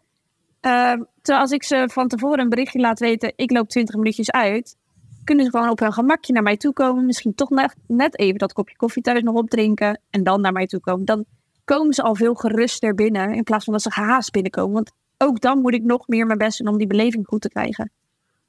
Uh, 0.61 0.93
terwijl 1.21 1.43
als 1.43 1.51
ik 1.51 1.63
ze 1.63 1.89
van 1.91 2.07
tevoren 2.07 2.39
een 2.39 2.49
berichtje 2.49 2.79
laat 2.79 2.99
weten, 2.99 3.33
ik 3.35 3.51
loop 3.51 3.69
20 3.69 3.95
minuutjes 3.95 4.31
uit, 4.31 4.77
kunnen 5.23 5.45
ze 5.45 5.51
gewoon 5.51 5.69
op 5.69 5.79
hun 5.79 5.93
gemakje 5.93 6.33
naar 6.33 6.43
mij 6.43 6.57
toe 6.57 6.73
komen. 6.73 7.05
Misschien 7.05 7.35
toch 7.35 7.49
net 7.87 8.19
even 8.19 8.37
dat 8.37 8.53
kopje 8.53 8.75
koffie 8.75 9.03
thuis 9.03 9.21
nog 9.21 9.35
opdrinken 9.35 9.99
en 10.09 10.23
dan 10.23 10.41
naar 10.41 10.51
mij 10.51 10.67
toe 10.67 10.79
komen. 10.79 11.05
Dan 11.05 11.25
komen 11.65 11.93
ze 11.93 12.01
al 12.01 12.15
veel 12.15 12.33
geruster 12.33 12.95
binnen 12.95 13.33
in 13.33 13.43
plaats 13.43 13.63
van 13.63 13.73
dat 13.73 13.81
ze 13.81 13.91
gehaast 13.91 14.31
binnenkomen. 14.31 14.73
Want 14.73 14.91
ook 15.17 15.41
dan 15.41 15.61
moet 15.61 15.73
ik 15.73 15.83
nog 15.83 16.07
meer 16.07 16.25
mijn 16.25 16.37
best 16.37 16.57
doen 16.57 16.67
om 16.67 16.77
die 16.77 16.87
beleving 16.87 17.27
goed 17.27 17.41
te 17.41 17.49
krijgen. 17.49 17.91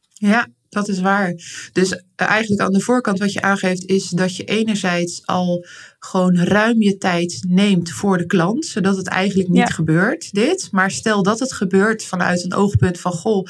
Ja, 0.08 0.46
dat 0.72 0.88
is 0.88 1.00
waar. 1.00 1.34
Dus 1.72 1.92
eh, 1.92 2.02
eigenlijk 2.28 2.62
aan 2.62 2.72
de 2.72 2.80
voorkant 2.80 3.18
wat 3.18 3.32
je 3.32 3.42
aangeeft 3.42 3.84
is 3.84 4.08
dat 4.08 4.36
je 4.36 4.44
enerzijds 4.44 5.26
al 5.26 5.64
gewoon 5.98 6.36
ruim 6.36 6.82
je 6.82 6.98
tijd 6.98 7.44
neemt 7.48 7.90
voor 7.90 8.18
de 8.18 8.26
klant, 8.26 8.66
zodat 8.66 8.96
het 8.96 9.06
eigenlijk 9.06 9.48
niet 9.48 9.72
gebeurt, 9.72 10.32
dit. 10.32 10.68
Maar 10.70 10.90
stel 10.90 11.22
dat 11.22 11.38
het 11.38 11.52
gebeurt 11.52 12.04
vanuit 12.04 12.44
een 12.44 12.54
oogpunt 12.54 13.00
van, 13.00 13.12
goh, 13.12 13.46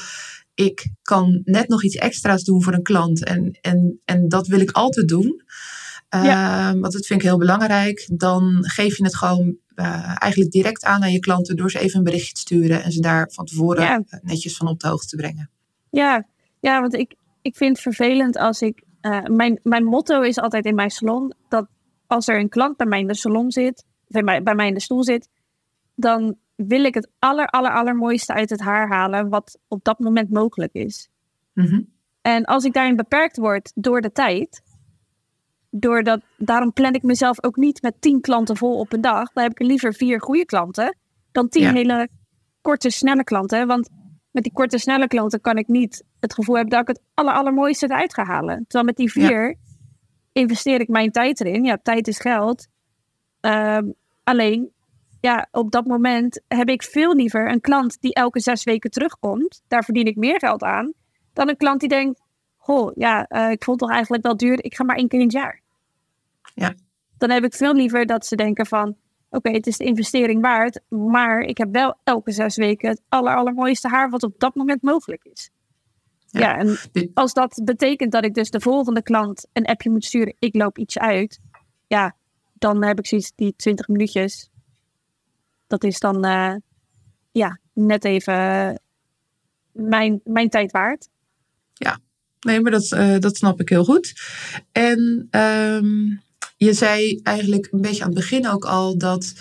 ik 0.53 0.87
kan 1.01 1.41
net 1.43 1.67
nog 1.67 1.83
iets 1.83 1.95
extra's 1.95 2.43
doen 2.43 2.63
voor 2.63 2.73
een 2.73 2.83
klant 2.83 3.23
en, 3.23 3.57
en, 3.61 4.01
en 4.05 4.27
dat 4.29 4.47
wil 4.47 4.59
ik 4.59 4.71
altijd 4.71 5.07
doen. 5.07 5.41
Ja. 6.09 6.73
Uh, 6.73 6.79
want 6.81 6.93
dat 6.93 7.05
vind 7.05 7.21
ik 7.21 7.27
heel 7.27 7.37
belangrijk. 7.37 8.09
Dan 8.13 8.57
geef 8.61 8.97
je 8.97 9.03
het 9.03 9.15
gewoon 9.15 9.57
uh, 9.75 10.15
eigenlijk 10.17 10.51
direct 10.51 10.83
aan 10.83 11.03
aan 11.03 11.11
je 11.11 11.19
klanten 11.19 11.55
door 11.55 11.71
ze 11.71 11.79
even 11.79 11.97
een 11.97 12.03
berichtje 12.03 12.33
te 12.33 12.39
sturen 12.39 12.83
en 12.83 12.91
ze 12.91 13.01
daar 13.01 13.29
van 13.31 13.45
tevoren 13.45 14.05
netjes 14.21 14.57
van 14.57 14.67
op 14.67 14.79
de 14.79 14.87
hoogte 14.87 15.07
te 15.07 15.15
brengen. 15.15 15.49
Ja, 15.89 16.27
ja 16.63 16.81
want 16.81 16.93
ik, 16.93 17.15
ik 17.41 17.55
vind 17.55 17.71
het 17.71 17.81
vervelend 17.81 18.37
als 18.37 18.61
ik. 18.61 18.83
Uh, 19.01 19.23
mijn, 19.23 19.59
mijn 19.63 19.83
motto 19.83 20.21
is 20.21 20.39
altijd 20.39 20.65
in 20.65 20.75
mijn 20.75 20.89
salon 20.89 21.33
dat 21.49 21.67
als 22.07 22.27
er 22.27 22.39
een 22.39 22.49
klant 22.49 22.77
bij 22.77 22.87
mij 22.87 22.99
in 22.99 23.07
de 23.07 23.15
salon 23.15 23.51
zit, 23.51 23.85
of 24.07 24.23
bij, 24.23 24.43
bij 24.43 24.55
mij 24.55 24.67
in 24.67 24.73
de 24.73 24.79
stoel 24.79 25.03
zit, 25.03 25.29
dan 25.95 26.35
wil 26.55 26.83
ik 26.83 26.93
het 26.93 27.09
aller, 27.19 27.47
aller, 27.47 27.71
allermooiste 27.71 28.33
uit 28.33 28.49
het 28.49 28.59
haar 28.59 28.87
halen 28.87 29.29
wat 29.29 29.59
op 29.67 29.83
dat 29.83 29.99
moment 29.99 30.29
mogelijk 30.29 30.73
is. 30.73 31.09
Mm 31.53 31.65
-hmm. 31.65 31.89
En 32.21 32.45
als 32.45 32.63
ik 32.63 32.73
daarin 32.73 32.95
beperkt 32.95 33.37
word 33.37 33.71
door 33.75 34.01
de 34.01 34.11
tijd, 34.11 34.63
doordat, 35.69 36.21
daarom 36.37 36.73
plan 36.73 36.93
ik 36.93 37.03
mezelf 37.03 37.43
ook 37.43 37.55
niet 37.55 37.81
met 37.81 38.01
tien 38.01 38.21
klanten 38.21 38.57
vol 38.57 38.79
op 38.79 38.93
een 38.93 39.01
dag. 39.01 39.31
Dan 39.33 39.43
heb 39.43 39.51
ik 39.51 39.67
liever 39.67 39.93
vier 39.93 40.21
goede 40.21 40.45
klanten 40.45 40.97
dan 41.31 41.49
tien 41.49 41.75
hele 41.75 42.09
korte, 42.61 42.89
snelle 42.89 43.23
klanten. 43.23 43.67
Want 43.67 43.89
met 44.33 44.43
die 44.43 44.51
korte, 44.51 44.77
snelle 44.77 45.07
klanten 45.07 45.41
kan 45.41 45.57
ik 45.57 45.67
niet 45.67 46.03
het 46.19 46.33
gevoel 46.33 46.55
hebben 46.55 46.73
dat 46.73 46.81
ik 46.81 46.95
het 46.95 47.01
aller, 47.13 47.33
allermooiste 47.33 47.85
eruit 47.85 48.13
ga 48.13 48.23
halen. 48.23 48.55
Terwijl 48.55 48.85
met 48.85 48.95
die 48.95 49.11
vier 49.11 49.55
investeer 50.31 50.79
ik 50.79 50.87
mijn 50.87 51.11
tijd 51.11 51.41
erin. 51.41 51.63
Ja, 51.63 51.77
tijd 51.83 52.07
is 52.07 52.19
geld. 52.19 52.67
Ehm, 53.39 53.91
alleen, 54.23 54.71
ja, 55.21 55.47
op 55.51 55.71
dat 55.71 55.85
moment 55.85 56.41
heb 56.47 56.69
ik 56.69 56.83
veel 56.83 57.15
liever 57.15 57.51
een 57.51 57.61
klant 57.61 58.01
die 58.01 58.13
elke 58.13 58.39
zes 58.39 58.63
weken 58.63 58.89
terugkomt. 58.89 59.61
Daar 59.67 59.83
verdien 59.83 60.05
ik 60.05 60.15
meer 60.15 60.39
geld 60.39 60.63
aan. 60.63 60.93
Dan 61.33 61.49
een 61.49 61.57
klant 61.57 61.79
die 61.79 61.89
denkt, 61.89 62.21
goh, 62.57 62.91
ja, 62.95 63.25
uh, 63.29 63.51
ik 63.51 63.63
vond 63.63 63.79
het 63.79 63.89
toch 63.89 63.91
eigenlijk 63.91 64.23
wel 64.23 64.37
duur. 64.37 64.63
Ik 64.63 64.75
ga 64.75 64.83
maar 64.83 64.95
één 64.95 65.07
keer 65.07 65.19
in 65.19 65.25
het 65.25 65.35
jaar. 65.35 65.61
Ja. 66.53 66.73
Dan 67.17 67.29
heb 67.29 67.43
ik 67.43 67.53
veel 67.53 67.73
liever 67.73 68.05
dat 68.05 68.25
ze 68.25 68.35
denken 68.35 68.65
van, 68.65 68.95
oké, 69.33 69.49
het 69.49 69.67
is 69.67 69.77
de 69.77 69.83
investering 69.83 70.41
waard. 70.41 70.79
Maar 70.89 71.39
ik 71.39 71.57
heb 71.57 71.71
wel 71.71 71.97
elke 72.03 72.31
zes 72.31 72.55
weken 72.55 72.89
het 72.89 73.01
aller, 73.09 73.35
allermooiste 73.35 73.87
haar 73.87 74.09
wat 74.09 74.23
op 74.23 74.33
dat 74.37 74.55
moment 74.55 74.81
mogelijk 74.81 75.23
is. 75.23 75.49
Ja, 76.27 76.57
en 76.57 76.77
als 77.13 77.33
dat 77.33 77.61
betekent 77.63 78.11
dat 78.11 78.25
ik 78.25 78.33
dus 78.33 78.49
de 78.49 78.59
volgende 78.59 79.03
klant 79.03 79.45
een 79.53 79.65
appje 79.65 79.89
moet 79.89 80.05
sturen, 80.05 80.35
ik 80.39 80.55
loop 80.55 80.77
iets 80.77 80.97
uit, 80.97 81.39
ja, 81.87 82.15
dan 82.53 82.83
heb 82.83 82.99
ik 82.99 83.07
zoiets 83.07 83.31
die 83.35 83.53
20 83.55 83.87
minuutjes. 83.87 84.49
Dat 85.67 85.83
is 85.83 85.99
dan 85.99 86.25
uh, 86.25 86.55
ja, 87.31 87.59
net 87.73 88.05
even 88.05 88.81
mijn, 89.71 90.21
mijn 90.23 90.49
tijd 90.49 90.71
waard. 90.71 91.09
Ja, 91.73 91.99
nee, 92.39 92.61
maar 92.61 92.71
dat, 92.71 92.91
uh, 92.91 93.19
dat 93.19 93.37
snap 93.37 93.59
ik 93.59 93.69
heel 93.69 93.85
goed. 93.85 94.13
En 94.71 95.27
um, 95.31 96.21
je 96.63 96.73
zei 96.73 97.19
eigenlijk 97.23 97.67
een 97.71 97.81
beetje 97.81 98.03
aan 98.03 98.09
het 98.09 98.19
begin 98.19 98.47
ook 98.47 98.65
al 98.65 98.97
dat 98.97 99.33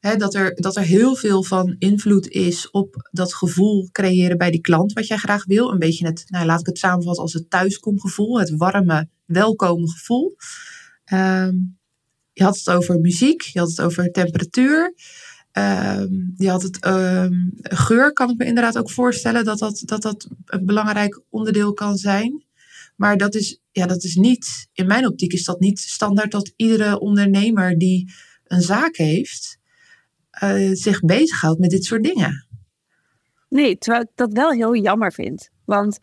dat, 0.00 0.34
er, 0.34 0.54
dat 0.54 0.76
er 0.76 0.82
heel 0.82 1.14
veel 1.14 1.44
van 1.44 1.76
invloed 1.78 2.28
is 2.28 2.70
op 2.70 3.08
dat 3.10 3.34
gevoel 3.34 3.88
creëren 3.92 4.38
bij 4.38 4.50
die 4.50 4.60
klant 4.60 4.92
wat 4.92 5.06
jij 5.06 5.16
graag 5.16 5.44
wil. 5.44 5.70
Een 5.70 5.78
beetje 5.78 6.06
het, 6.06 6.24
nou, 6.26 6.46
laat 6.46 6.60
ik 6.60 6.66
het 6.66 6.78
samenvatten 6.78 7.22
als 7.22 7.32
het 7.32 7.50
thuiskomgevoel, 7.50 8.38
het 8.38 8.56
warme, 8.56 9.08
welkome 9.24 9.90
gevoel. 9.90 10.36
Ehm, 11.04 11.54
je 12.32 12.44
had 12.44 12.56
het 12.56 12.70
over 12.70 13.00
muziek, 13.00 13.42
je 13.42 13.58
had 13.58 13.68
het 13.68 13.80
over 13.80 14.10
temperatuur. 14.10 14.94
Ehm, 15.52 16.08
je 16.36 16.50
had 16.50 16.62
het 16.62 16.78
ehm, 16.78 17.34
geur, 17.60 18.12
kan 18.12 18.30
ik 18.30 18.36
me 18.38 18.44
inderdaad 18.44 18.78
ook 18.78 18.90
voorstellen 18.90 19.44
dat 19.44 19.58
dat, 19.58 19.82
dat 19.84 20.02
dat 20.02 20.28
een 20.44 20.66
belangrijk 20.66 21.22
onderdeel 21.28 21.72
kan 21.72 21.96
zijn. 21.96 22.44
Maar 23.00 23.16
dat 23.16 23.34
is, 23.34 23.60
ja, 23.70 23.86
dat 23.86 24.02
is 24.02 24.14
niet, 24.14 24.68
in 24.72 24.86
mijn 24.86 25.06
optiek 25.06 25.32
is 25.32 25.44
dat 25.44 25.60
niet 25.60 25.78
standaard 25.78 26.30
dat 26.30 26.52
iedere 26.56 27.00
ondernemer 27.00 27.78
die 27.78 28.12
een 28.44 28.60
zaak 28.60 28.96
heeft, 28.96 29.58
uh, 30.42 30.70
zich 30.72 31.00
bezighoudt 31.00 31.60
met 31.60 31.70
dit 31.70 31.84
soort 31.84 32.02
dingen. 32.02 32.46
Nee, 33.48 33.78
terwijl 33.78 34.02
ik 34.02 34.10
dat 34.14 34.32
wel 34.32 34.50
heel 34.50 34.76
jammer 34.76 35.12
vind. 35.12 35.50
Want 35.64 36.00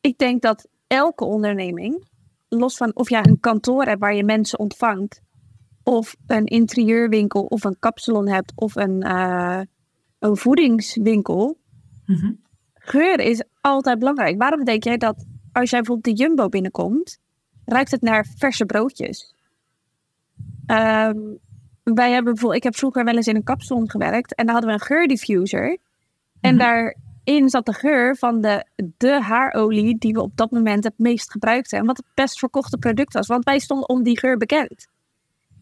ik 0.00 0.18
denk 0.18 0.42
dat 0.42 0.68
elke 0.86 1.24
onderneming, 1.24 2.08
los 2.48 2.76
van 2.76 2.96
of 2.96 3.10
jij 3.10 3.24
een 3.24 3.40
kantoor 3.40 3.84
hebt 3.84 4.00
waar 4.00 4.14
je 4.14 4.24
mensen 4.24 4.58
ontvangt, 4.58 5.20
of 5.82 6.16
een 6.26 6.46
interieurwinkel 6.46 7.42
of 7.42 7.64
een 7.64 7.78
kapsalon 7.78 8.28
hebt 8.28 8.52
of 8.54 8.76
een, 8.76 9.04
uh, 9.06 9.60
een 10.18 10.36
voedingswinkel, 10.36 11.58
mm 12.06 12.48
geur 12.74 13.20
is 13.20 13.42
altijd 13.60 13.98
belangrijk. 13.98 14.38
Waarom 14.38 14.64
denk 14.64 14.84
jij 14.84 14.96
dat 14.96 15.24
als 15.60 15.70
jij 15.70 15.80
bijvoorbeeld 15.80 16.16
de 16.16 16.22
Jumbo 16.22 16.48
binnenkomt, 16.48 17.18
ruikt 17.64 17.90
het 17.90 18.02
naar 18.02 18.26
verse 18.36 18.66
broodjes? 18.66 19.34
Um, 20.66 21.38
wij 21.82 22.12
hebben 22.12 22.32
bijvoorbeeld, 22.32 22.54
ik 22.54 22.62
heb 22.62 22.76
vroeger 22.76 23.04
wel 23.04 23.16
eens 23.16 23.26
in 23.26 23.36
een 23.36 23.44
kapsalon 23.44 23.90
gewerkt 23.90 24.34
en 24.34 24.44
daar 24.44 24.54
hadden 24.54 24.74
we 24.74 24.80
een 24.80 24.86
geurdiffuser. 24.86 25.78
En 26.40 26.54
mhm. 26.54 26.64
daarin 26.64 27.48
zat 27.48 27.66
de 27.66 27.72
geur 27.72 28.16
van 28.16 28.40
de, 28.40 28.64
de 28.96 29.20
haarolie 29.22 29.98
die 29.98 30.12
we 30.12 30.20
op 30.20 30.36
dat 30.36 30.50
moment 30.50 30.84
het 30.84 30.98
meest 30.98 31.30
gebruikten. 31.30 31.78
En 31.78 31.86
wat 31.86 31.96
het 31.96 32.06
best 32.14 32.38
verkochte 32.38 32.78
product 32.78 33.12
was, 33.12 33.26
want 33.26 33.44
wij 33.44 33.58
stonden 33.58 33.88
om 33.88 34.02
die 34.02 34.18
geur 34.18 34.36
bekend. 34.36 34.86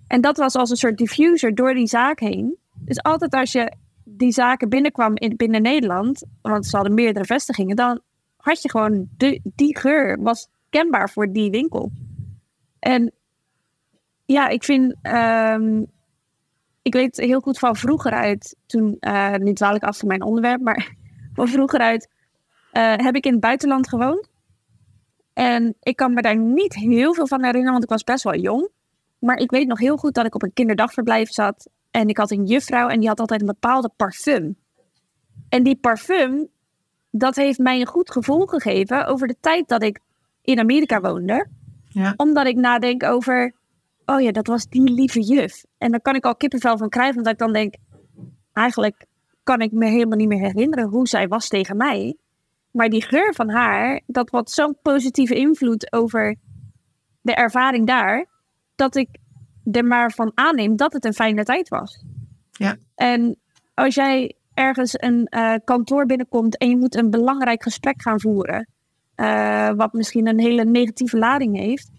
En 0.06 0.20
dat 0.20 0.36
was 0.36 0.54
als 0.54 0.70
een 0.70 0.76
soort 0.76 0.98
diffuser 0.98 1.54
door 1.54 1.74
die 1.74 1.86
zaak 1.86 2.20
heen. 2.20 2.56
Dus 2.74 3.02
altijd 3.02 3.34
als 3.34 3.52
je 3.52 3.72
die 4.04 4.32
zaken 4.32 4.68
binnenkwam 4.68 5.16
in, 5.16 5.36
binnen 5.36 5.62
Nederland, 5.62 6.22
want 6.42 6.66
ze 6.66 6.76
hadden 6.76 6.94
meerdere 6.94 7.24
vestigingen, 7.24 7.76
dan 7.76 8.00
had 8.48 8.62
je 8.62 8.70
gewoon 8.70 9.08
die 9.42 9.78
geur 9.78 10.22
was 10.22 10.48
kenbaar 10.70 11.10
voor 11.10 11.32
die 11.32 11.50
winkel. 11.50 11.90
En 12.78 13.12
ja, 14.24 14.48
ik 14.48 14.64
vind 14.64 14.94
um, 15.02 15.86
ik 16.82 16.94
weet 16.94 17.16
heel 17.16 17.40
goed 17.40 17.58
van 17.58 17.76
vroeger 17.76 18.12
uit, 18.12 18.56
toen, 18.66 18.96
uh, 19.00 19.34
nu 19.34 19.52
dwaal 19.52 19.74
ik 19.74 19.82
af 19.82 19.98
van 19.98 20.08
mijn 20.08 20.22
onderwerp, 20.22 20.60
maar 20.60 20.94
van 21.34 21.48
vroeger 21.48 21.80
uit 21.80 22.08
uh, 22.72 22.96
heb 22.96 23.14
ik 23.14 23.26
in 23.26 23.32
het 23.32 23.40
buitenland 23.40 23.88
gewoond. 23.88 24.30
En 25.32 25.74
ik 25.80 25.96
kan 25.96 26.14
me 26.14 26.22
daar 26.22 26.36
niet 26.36 26.74
heel 26.74 27.14
veel 27.14 27.26
van 27.26 27.44
herinneren, 27.44 27.72
want 27.72 27.84
ik 27.84 27.90
was 27.90 28.04
best 28.04 28.24
wel 28.24 28.36
jong. 28.36 28.68
Maar 29.18 29.36
ik 29.36 29.50
weet 29.50 29.66
nog 29.66 29.78
heel 29.78 29.96
goed 29.96 30.14
dat 30.14 30.26
ik 30.26 30.34
op 30.34 30.42
een 30.42 30.52
kinderdagverblijf 30.52 31.30
zat. 31.30 31.68
En 31.90 32.08
ik 32.08 32.16
had 32.16 32.30
een 32.30 32.44
juffrouw 32.44 32.88
en 32.88 33.00
die 33.00 33.08
had 33.08 33.20
altijd 33.20 33.40
een 33.40 33.46
bepaalde 33.46 33.90
parfum. 33.96 34.56
En 35.48 35.62
die 35.62 35.76
parfum, 35.76 36.48
dat 37.10 37.36
heeft 37.36 37.58
mij 37.58 37.80
een 37.80 37.86
goed 37.86 38.10
gevoel 38.10 38.46
gegeven 38.46 39.06
over 39.06 39.26
de 39.26 39.36
tijd 39.40 39.68
dat 39.68 39.82
ik 39.82 40.00
in 40.42 40.58
Amerika 40.58 41.00
woonde. 41.00 41.46
Ja. 41.88 42.14
Omdat 42.16 42.46
ik 42.46 42.56
nadenk 42.56 43.04
over 43.04 43.54
oh 44.10 44.20
ja, 44.20 44.30
dat 44.30 44.46
was 44.46 44.68
die 44.68 44.90
lieve 44.90 45.20
juf. 45.20 45.64
En 45.78 45.90
dan 45.90 46.00
kan 46.00 46.14
ik 46.14 46.24
al 46.24 46.36
kippenvel 46.36 46.78
van 46.78 46.88
krijgen, 46.88 47.16
omdat 47.16 47.32
ik 47.32 47.38
dan 47.38 47.52
denk, 47.52 47.74
eigenlijk 48.52 49.06
kan 49.42 49.60
ik 49.60 49.72
me 49.72 49.86
helemaal 49.86 50.18
niet 50.18 50.28
meer 50.28 50.38
herinneren 50.38 50.88
hoe 50.88 51.08
zij 51.08 51.28
was 51.28 51.48
tegen 51.48 51.76
mij. 51.76 52.16
Maar 52.70 52.88
die 52.88 53.02
geur 53.02 53.34
van 53.34 53.50
haar, 53.50 54.00
dat 54.06 54.30
had 54.30 54.50
zo'n 54.50 54.76
positieve 54.82 55.34
invloed 55.34 55.92
over 55.92 56.36
de 57.20 57.34
ervaring 57.34 57.86
daar, 57.86 58.26
dat 58.74 58.96
ik 58.96 59.08
er 59.72 59.84
maar 59.84 60.12
van 60.12 60.32
aanneem 60.34 60.76
dat 60.76 60.92
het 60.92 61.04
een 61.04 61.14
fijne 61.14 61.44
tijd 61.44 61.68
was. 61.68 62.04
Ja. 62.50 62.76
En 62.94 63.38
als 63.74 63.94
jij 63.94 64.34
ergens 64.58 64.94
een 64.96 65.26
uh, 65.30 65.54
kantoor 65.64 66.06
binnenkomt 66.06 66.56
en 66.56 66.68
je 66.68 66.76
moet 66.76 66.94
een 66.96 67.10
belangrijk 67.10 67.62
gesprek 67.62 68.02
gaan 68.02 68.20
voeren, 68.20 68.68
uh, 69.16 69.70
wat 69.70 69.92
misschien 69.92 70.26
een 70.26 70.40
hele 70.40 70.64
negatieve 70.64 71.18
lading 71.18 71.56
heeft, 71.56 71.90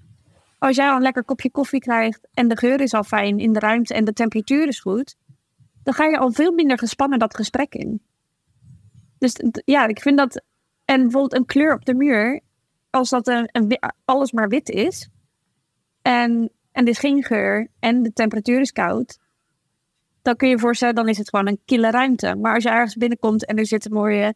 als 0.58 0.75
jij 0.75 0.89
al 0.89 0.96
een 0.96 1.01
lekker 1.01 1.24
kopje 1.24 1.51
koffie 1.51 1.80
krijgt 1.80 2.28
en 2.34 2.48
de 2.48 2.58
geur 2.58 2.82
is 2.82 2.94
al 2.94 3.04
fijn 3.04 3.39
in 3.39 3.54
de 3.54 3.60
ruimte 3.60 3.94
en 3.94 4.06
de 4.06 4.13
temperatuur 4.13 4.68
is 4.68 4.80
goed, 4.80 5.16
dan 5.84 5.94
ga 5.94 6.06
je 6.06 6.18
al 6.18 6.32
veel 6.32 6.51
minder 6.51 6.78
gespannen 6.78 7.20
dat 7.20 7.36
gesprek 7.36 7.74
in. 7.74 8.01
Dus 9.18 9.36
ja, 9.66 9.88
ik 9.88 10.01
vind 10.01 10.18
dat. 10.18 10.44
En 10.86 11.01
bijvoorbeeld 11.01 11.36
een 11.36 11.46
kleur 11.46 11.74
op 11.74 11.86
de 11.86 11.94
muur, 11.94 12.42
als 12.89 13.10
dat 13.10 13.28
een 13.28 13.80
alles 14.06 14.32
maar 14.32 14.50
wit 14.50 14.70
is, 14.70 15.10
en, 16.01 16.51
en 16.72 16.84
er 16.84 16.89
is 16.89 17.00
geen 17.00 17.24
geur 17.24 17.68
en 17.80 18.04
de 18.04 18.13
temperatuur 18.13 18.60
is 18.60 18.72
koud, 18.72 19.20
dan 20.22 20.36
kun 20.36 20.48
je 20.48 20.54
je 20.54 20.60
voorstellen, 20.60 20.96
dan 20.96 21.08
is 21.08 21.18
het 21.18 21.30
gewoon 21.30 21.48
een 21.48 21.62
kille 21.66 21.92
ruimte. 21.92 22.36
Maar 22.36 22.54
als 22.54 22.64
je 22.64 22.70
ergens 22.70 22.96
binnenkomt 22.96 23.46
en 23.46 23.58
er 23.58 23.66
zit 23.66 23.86
een 23.86 23.94
mooie 23.94 24.34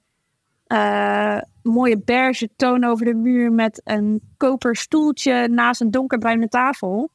uh, 0.68 1.42
mooie 1.64 2.02
beige 2.02 2.50
toon 2.56 2.84
over 2.84 3.06
de 3.06 3.14
muur 3.14 3.52
met 3.52 3.82
een 3.84 4.22
koper 4.38 4.76
stoeltje 4.76 5.48
naast 5.48 5.82
een 5.82 5.92
donkerbruine 5.92 6.48
tafel. 6.48 7.10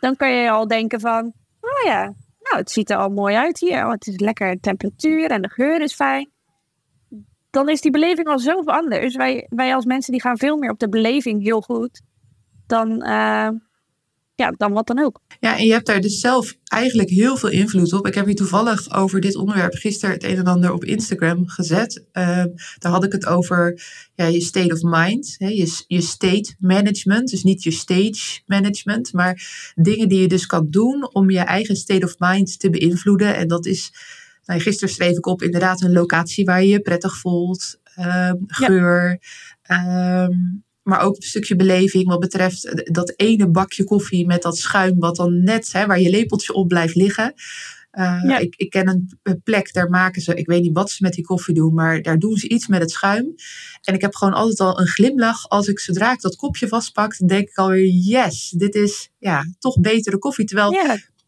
Dan 0.00 0.16
kan 0.16 0.32
je 0.32 0.50
al 0.50 0.66
denken 0.66 1.00
van, 1.00 1.32
oh 1.60 1.84
ja, 1.84 2.02
nou 2.40 2.56
het 2.56 2.70
ziet 2.70 2.90
er 2.90 2.96
al 2.96 3.08
mooi 3.08 3.34
uit 3.34 3.58
hier. 3.58 3.84
Oh, 3.84 3.90
het 3.90 4.06
is 4.06 4.20
lekker 4.20 4.60
temperatuur 4.60 5.30
en 5.30 5.42
de 5.42 5.48
geur 5.48 5.80
is 5.80 5.94
fijn. 5.94 6.30
Dan 7.50 7.68
is 7.68 7.80
die 7.80 7.90
beleving 7.90 8.26
al 8.28 8.38
zoveel 8.38 8.72
anders. 8.72 9.16
Wij, 9.16 9.46
wij 9.48 9.74
als 9.74 9.84
mensen 9.84 10.12
die 10.12 10.20
gaan 10.20 10.38
veel 10.38 10.56
meer 10.56 10.70
op 10.70 10.78
de 10.78 10.88
beleving 10.88 11.42
heel 11.42 11.60
goed 11.60 12.02
dan, 12.66 13.06
uh, 13.06 13.48
ja, 14.40 14.54
dan 14.56 14.72
wat 14.72 14.86
dan 14.86 14.98
ook. 14.98 15.20
Ja, 15.40 15.58
en 15.58 15.66
je 15.66 15.72
hebt 15.72 15.86
daar 15.86 16.00
dus 16.00 16.20
zelf 16.20 16.56
eigenlijk 16.64 17.08
heel 17.08 17.36
veel 17.36 17.48
invloed 17.48 17.92
op. 17.92 18.06
Ik 18.06 18.14
heb 18.14 18.26
hier 18.26 18.34
toevallig 18.34 18.92
over 18.92 19.20
dit 19.20 19.36
onderwerp 19.36 19.74
gisteren 19.74 20.14
het 20.14 20.24
een 20.24 20.36
en 20.36 20.44
ander 20.44 20.72
op 20.72 20.84
Instagram 20.84 21.48
gezet. 21.48 22.04
Uh, 22.12 22.44
daar 22.78 22.92
had 22.92 23.04
ik 23.04 23.12
het 23.12 23.26
over 23.26 23.82
ja, 24.14 24.24
je 24.24 24.40
state 24.40 24.72
of 24.72 24.82
mind, 24.82 25.34
hè, 25.38 25.46
je, 25.46 25.84
je 25.86 26.00
state 26.00 26.54
management. 26.58 27.30
Dus 27.30 27.42
niet 27.42 27.62
je 27.62 27.70
stage 27.70 28.40
management, 28.46 29.12
maar 29.12 29.42
dingen 29.74 30.08
die 30.08 30.20
je 30.20 30.28
dus 30.28 30.46
kan 30.46 30.66
doen 30.70 31.14
om 31.14 31.30
je 31.30 31.38
eigen 31.38 31.76
state 31.76 32.06
of 32.06 32.14
mind 32.18 32.58
te 32.58 32.70
beïnvloeden. 32.70 33.36
En 33.36 33.48
dat 33.48 33.66
is, 33.66 33.92
nou, 34.44 34.60
gisteren 34.60 34.94
schreef 34.94 35.16
ik 35.16 35.26
op 35.26 35.42
inderdaad 35.42 35.80
een 35.80 35.92
locatie 35.92 36.44
waar 36.44 36.62
je 36.62 36.68
je 36.68 36.80
prettig 36.80 37.16
voelt, 37.16 37.80
uh, 37.98 38.32
geur. 38.46 39.20
Ja. 39.62 40.24
Um, 40.24 40.64
maar 40.90 41.00
ook 41.00 41.16
een 41.16 41.22
stukje 41.22 41.56
beleving 41.56 42.06
wat 42.06 42.20
betreft 42.20 42.92
dat 42.94 43.12
ene 43.16 43.48
bakje 43.48 43.84
koffie 43.84 44.26
met 44.26 44.42
dat 44.42 44.56
schuim, 44.56 44.98
wat 44.98 45.16
dan 45.16 45.42
net, 45.42 45.72
hè, 45.72 45.86
waar 45.86 46.00
je 46.00 46.10
lepeltje 46.10 46.52
op 46.52 46.68
blijft 46.68 46.94
liggen. 46.94 47.34
Uh, 47.92 48.40
ik, 48.40 48.54
ik, 48.56 48.70
ken 48.70 48.88
een 49.22 49.42
plek, 49.42 49.72
daar 49.72 49.90
maken 49.90 50.22
ze, 50.22 50.34
ik 50.34 50.46
weet 50.46 50.62
niet 50.62 50.74
wat 50.74 50.90
ze 50.90 51.02
met 51.02 51.12
die 51.12 51.24
koffie 51.24 51.54
doen, 51.54 51.74
maar 51.74 52.02
daar 52.02 52.18
doen 52.18 52.36
ze 52.36 52.48
iets 52.48 52.66
met 52.66 52.80
het 52.80 52.90
schuim. 52.90 53.34
En 53.82 53.94
ik 53.94 54.00
heb 54.00 54.14
gewoon 54.14 54.34
altijd 54.34 54.60
al 54.60 54.80
een 54.80 54.86
glimlach 54.86 55.48
als 55.48 55.68
ik 55.68 55.78
zodra 55.78 56.12
ik 56.12 56.20
dat 56.20 56.36
kopje 56.36 56.68
vastpak, 56.68 57.18
dan 57.18 57.28
denk 57.28 57.48
ik 57.48 57.56
alweer, 57.56 57.86
yes, 57.86 58.50
dit 58.50 58.74
is 58.74 59.10
ja, 59.18 59.44
toch 59.58 59.80
betere 59.80 60.18
koffie. 60.18 60.44
Terwijl 60.44 60.72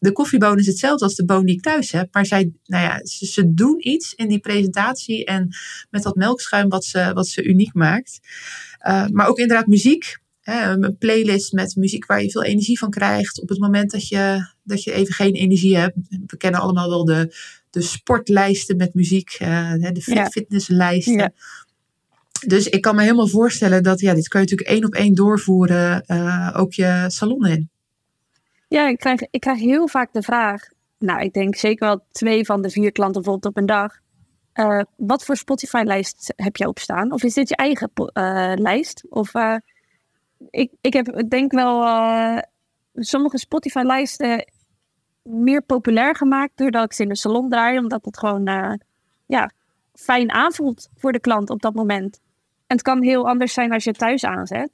de 0.03 0.13
koffieboon 0.13 0.59
is 0.59 0.67
hetzelfde 0.67 1.05
als 1.05 1.15
de 1.15 1.25
boon 1.25 1.45
die 1.45 1.55
ik 1.55 1.63
thuis 1.63 1.93
heb. 1.93 2.09
Maar 2.13 2.27
zij, 2.27 2.53
nou 2.65 2.85
ja, 2.85 3.05
ze, 3.05 3.27
ze, 3.27 3.55
doen 3.55 3.89
iets 3.89 4.15
in 4.15 4.29
die 4.29 4.39
presentatie 4.39 5.25
en 5.25 5.49
met 5.91 6.03
dat 6.03 6.15
melkschuim 6.15 6.69
wat 6.69 6.85
ze, 6.85 7.11
wat 7.15 7.29
ze 7.29 7.45
uniek 7.45 7.75
maakt. 7.75 8.21
Uh, 8.87 9.07
maar 9.07 9.27
ook 9.27 9.39
inderdaad 9.39 9.67
muziek. 9.67 10.21
een 10.43 10.97
playlist 10.99 11.53
met 11.53 11.77
muziek 11.77 12.07
waar 12.07 12.23
je 12.23 12.31
veel 12.31 12.43
energie 12.43 12.79
van 12.79 12.91
krijgt. 12.91 13.41
Op 13.43 13.49
het 13.49 13.59
moment 13.59 13.91
dat 13.91 14.09
je, 14.09 14.47
dat 14.63 14.83
je 14.83 14.93
even 14.93 15.15
geen 15.15 15.35
energie 15.35 15.77
hebt. 15.77 15.97
We 16.27 16.37
kennen 16.37 16.61
allemaal 16.61 16.89
wel 16.89 17.05
de, 17.05 17.35
de 17.71 17.83
sportlijsten 17.83 18.77
met 18.77 18.95
muziek, 18.95 19.39
uh, 19.43 19.73
de 19.73 20.03
fit, 20.03 20.29
fitnesslijsten. 20.31 21.15
Ja. 21.17 21.33
Dus 22.47 22.69
ik 22.69 22.81
kan 22.81 22.95
me 22.95 23.03
helemaal 23.03 23.29
voorstellen 23.29 23.83
dat 23.83 24.01
ja, 24.01 24.15
dit 24.15 24.29
kan 24.29 24.41
je 24.41 24.47
natuurlijk 24.51 24.77
één 24.77 24.87
op 24.87 24.95
één 24.95 25.15
doorvoeren, 25.15 26.05
uh, 26.07 26.51
ook 26.57 26.73
je 26.73 27.05
salon 27.09 27.47
in. 27.47 27.71
Ja, 28.73 28.89
ik 28.89 28.99
krijg, 28.99 29.21
ik 29.31 29.41
krijg 29.41 29.59
heel 29.59 29.89
vaak 29.89 30.13
de 30.13 30.23
vraag, 30.23 30.69
nou 30.99 31.21
ik 31.21 31.33
denk 31.33 31.55
zeker 31.55 31.87
wel 31.87 32.05
twee 32.11 32.45
van 32.45 32.63
de 32.63 32.71
vier 32.71 32.93
klanten 32.93 33.23
bijvoorbeeld 33.23 33.55
op 33.55 33.61
een 33.61 33.67
dag. 33.67 33.99
Uh, 34.55 34.83
wat 34.97 35.25
voor 35.25 35.37
Spotify-lijst 35.37 36.33
heb 36.37 36.57
je 36.57 36.69
opstaan? 36.69 37.13
Of 37.13 37.23
is 37.23 37.35
dit 37.35 37.49
je 37.49 37.57
eigen 37.57 37.91
uh, 37.97 38.53
lijst? 38.55 39.07
Of 39.09 39.33
ik, 40.51 40.73
ik 40.81 40.93
heb, 40.93 41.23
denk 41.29 41.53
wel 41.53 41.87
sommige 42.95 43.39
Spotify-lijsten 43.39 44.53
meer 45.23 45.63
populair 45.63 46.17
gemaakt 46.17 46.57
doordat 46.57 46.85
ik 46.85 46.93
ze 46.93 47.03
in 47.03 47.09
de 47.09 47.17
salon 47.17 47.49
draai, 47.49 47.79
omdat 47.79 48.05
het 48.05 48.19
gewoon 48.19 48.79
ja, 49.27 49.51
fijn 49.95 50.31
aanvoelt 50.31 50.89
voor 50.97 51.13
de 51.13 51.21
klant 51.21 51.51
op 51.51 51.63
dat 51.63 51.75
moment. 51.75 52.21
En 52.67 52.77
het 52.77 52.83
kan 52.83 53.03
heel 53.03 53.29
anders 53.29 53.53
zijn 53.53 53.73
als 53.73 53.85
je 53.85 53.91
het 53.91 53.99
thuis 53.99 54.25
aanzet. 54.25 54.71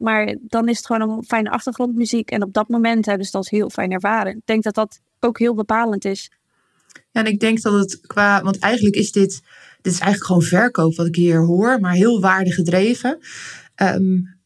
Maar 0.00 0.36
dan 0.40 0.68
is 0.68 0.76
het 0.76 0.86
gewoon 0.86 1.10
een 1.10 1.24
fijne 1.24 1.50
achtergrondmuziek. 1.50 2.30
En 2.30 2.42
op 2.42 2.52
dat 2.52 2.68
moment 2.68 3.06
hebben 3.06 3.26
ze 3.26 3.32
dat 3.32 3.48
heel 3.48 3.70
fijn 3.70 3.90
ervaren. 3.90 4.36
Ik 4.36 4.42
denk 4.44 4.62
dat 4.62 4.74
dat 4.74 5.00
ook 5.20 5.38
heel 5.38 5.54
bepalend 5.54 6.04
is. 6.04 6.32
Ja, 7.10 7.20
en 7.20 7.26
ik 7.26 7.40
denk 7.40 7.62
dat 7.62 7.72
het 7.72 8.00
qua. 8.00 8.42
Want 8.42 8.58
eigenlijk 8.58 8.96
is 8.96 9.12
dit. 9.12 9.42
Dit 9.82 9.92
is 9.92 9.98
eigenlijk 9.98 10.26
gewoon 10.26 10.60
verkoop 10.60 10.96
wat 10.96 11.06
ik 11.06 11.14
hier 11.14 11.44
hoor, 11.44 11.80
maar 11.80 11.92
heel 11.92 12.20
waardegedreven. 12.20 13.18
Um, 13.76 14.38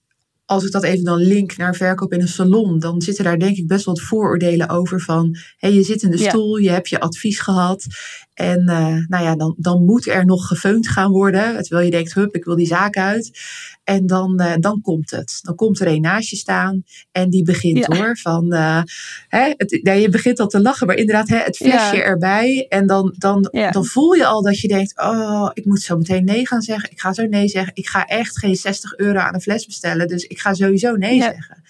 als 0.44 0.64
ik 0.64 0.72
dat 0.72 0.82
even 0.82 1.04
dan 1.04 1.18
link 1.18 1.56
naar 1.56 1.74
verkoop 1.74 2.12
in 2.12 2.20
een 2.20 2.28
salon, 2.28 2.78
dan 2.78 3.02
zitten 3.02 3.24
daar 3.24 3.38
denk 3.38 3.56
ik 3.56 3.66
best 3.66 3.84
wat 3.84 4.00
vooroordelen 4.00 4.68
over 4.68 5.00
van, 5.00 5.36
hé, 5.56 5.68
je 5.68 5.82
zit 5.82 6.02
in 6.02 6.10
de 6.10 6.18
stoel, 6.18 6.56
je 6.56 6.70
hebt 6.70 6.88
je 6.88 7.00
advies 7.00 7.40
gehad 7.40 7.86
en 8.34 8.60
uh, 8.70 9.06
nou 9.08 9.24
ja, 9.24 9.36
dan, 9.36 9.54
dan 9.58 9.84
moet 9.84 10.06
er 10.06 10.24
nog 10.24 10.46
gefeund 10.46 10.88
gaan 10.88 11.10
worden, 11.10 11.62
terwijl 11.62 11.84
je 11.84 11.90
denkt, 11.90 12.14
hup, 12.14 12.34
ik 12.34 12.44
wil 12.44 12.56
die 12.56 12.66
zaak 12.66 12.96
uit. 12.96 13.40
En 13.84 14.06
dan, 14.06 14.40
uh, 14.42 14.52
dan 14.58 14.80
komt 14.80 15.10
het. 15.10 15.38
Dan 15.42 15.54
komt 15.54 15.80
er 15.80 15.86
een 15.86 16.00
naast 16.00 16.30
je 16.30 16.36
staan 16.36 16.82
en 17.12 17.30
die 17.30 17.44
begint 17.44 17.86
hoor, 17.86 18.18
van, 18.18 18.54
uh, 18.54 18.82
hè, 19.28 19.52
het, 19.56 19.80
ja, 19.82 19.92
je 19.92 20.08
begint 20.08 20.40
al 20.40 20.46
te 20.46 20.60
lachen, 20.60 20.86
maar 20.86 20.96
inderdaad, 20.96 21.28
hè, 21.28 21.36
het 21.36 21.56
flesje 21.56 22.02
erbij 22.02 22.66
en 22.68 22.86
dan, 22.86 23.14
dan, 23.18 23.52
dan 23.70 23.84
voel 23.84 24.12
je 24.12 24.26
al 24.26 24.42
dat 24.42 24.60
je 24.60 24.68
denkt, 24.68 25.00
oh, 25.00 25.50
ik 25.52 25.64
moet 25.64 25.80
zo 25.80 25.96
meteen 25.96 26.24
nee 26.24 26.46
gaan 26.46 26.62
zeggen, 26.62 26.90
ik 26.90 27.00
ga 27.00 27.12
zo 27.12 27.26
nee 27.26 27.48
zeggen, 27.48 27.72
ik 27.74 27.88
ga 27.88 28.04
echt 28.04 28.38
geen 28.38 28.56
60 28.56 28.96
euro 28.96 29.18
aan 29.18 29.34
een 29.34 29.40
fles 29.40 29.66
bestellen, 29.66 30.08
dus 30.08 30.24
ik 30.24 30.38
ga 30.40 30.54
sowieso 30.54 30.96
nee 30.96 31.20
zeggen. 31.20 31.62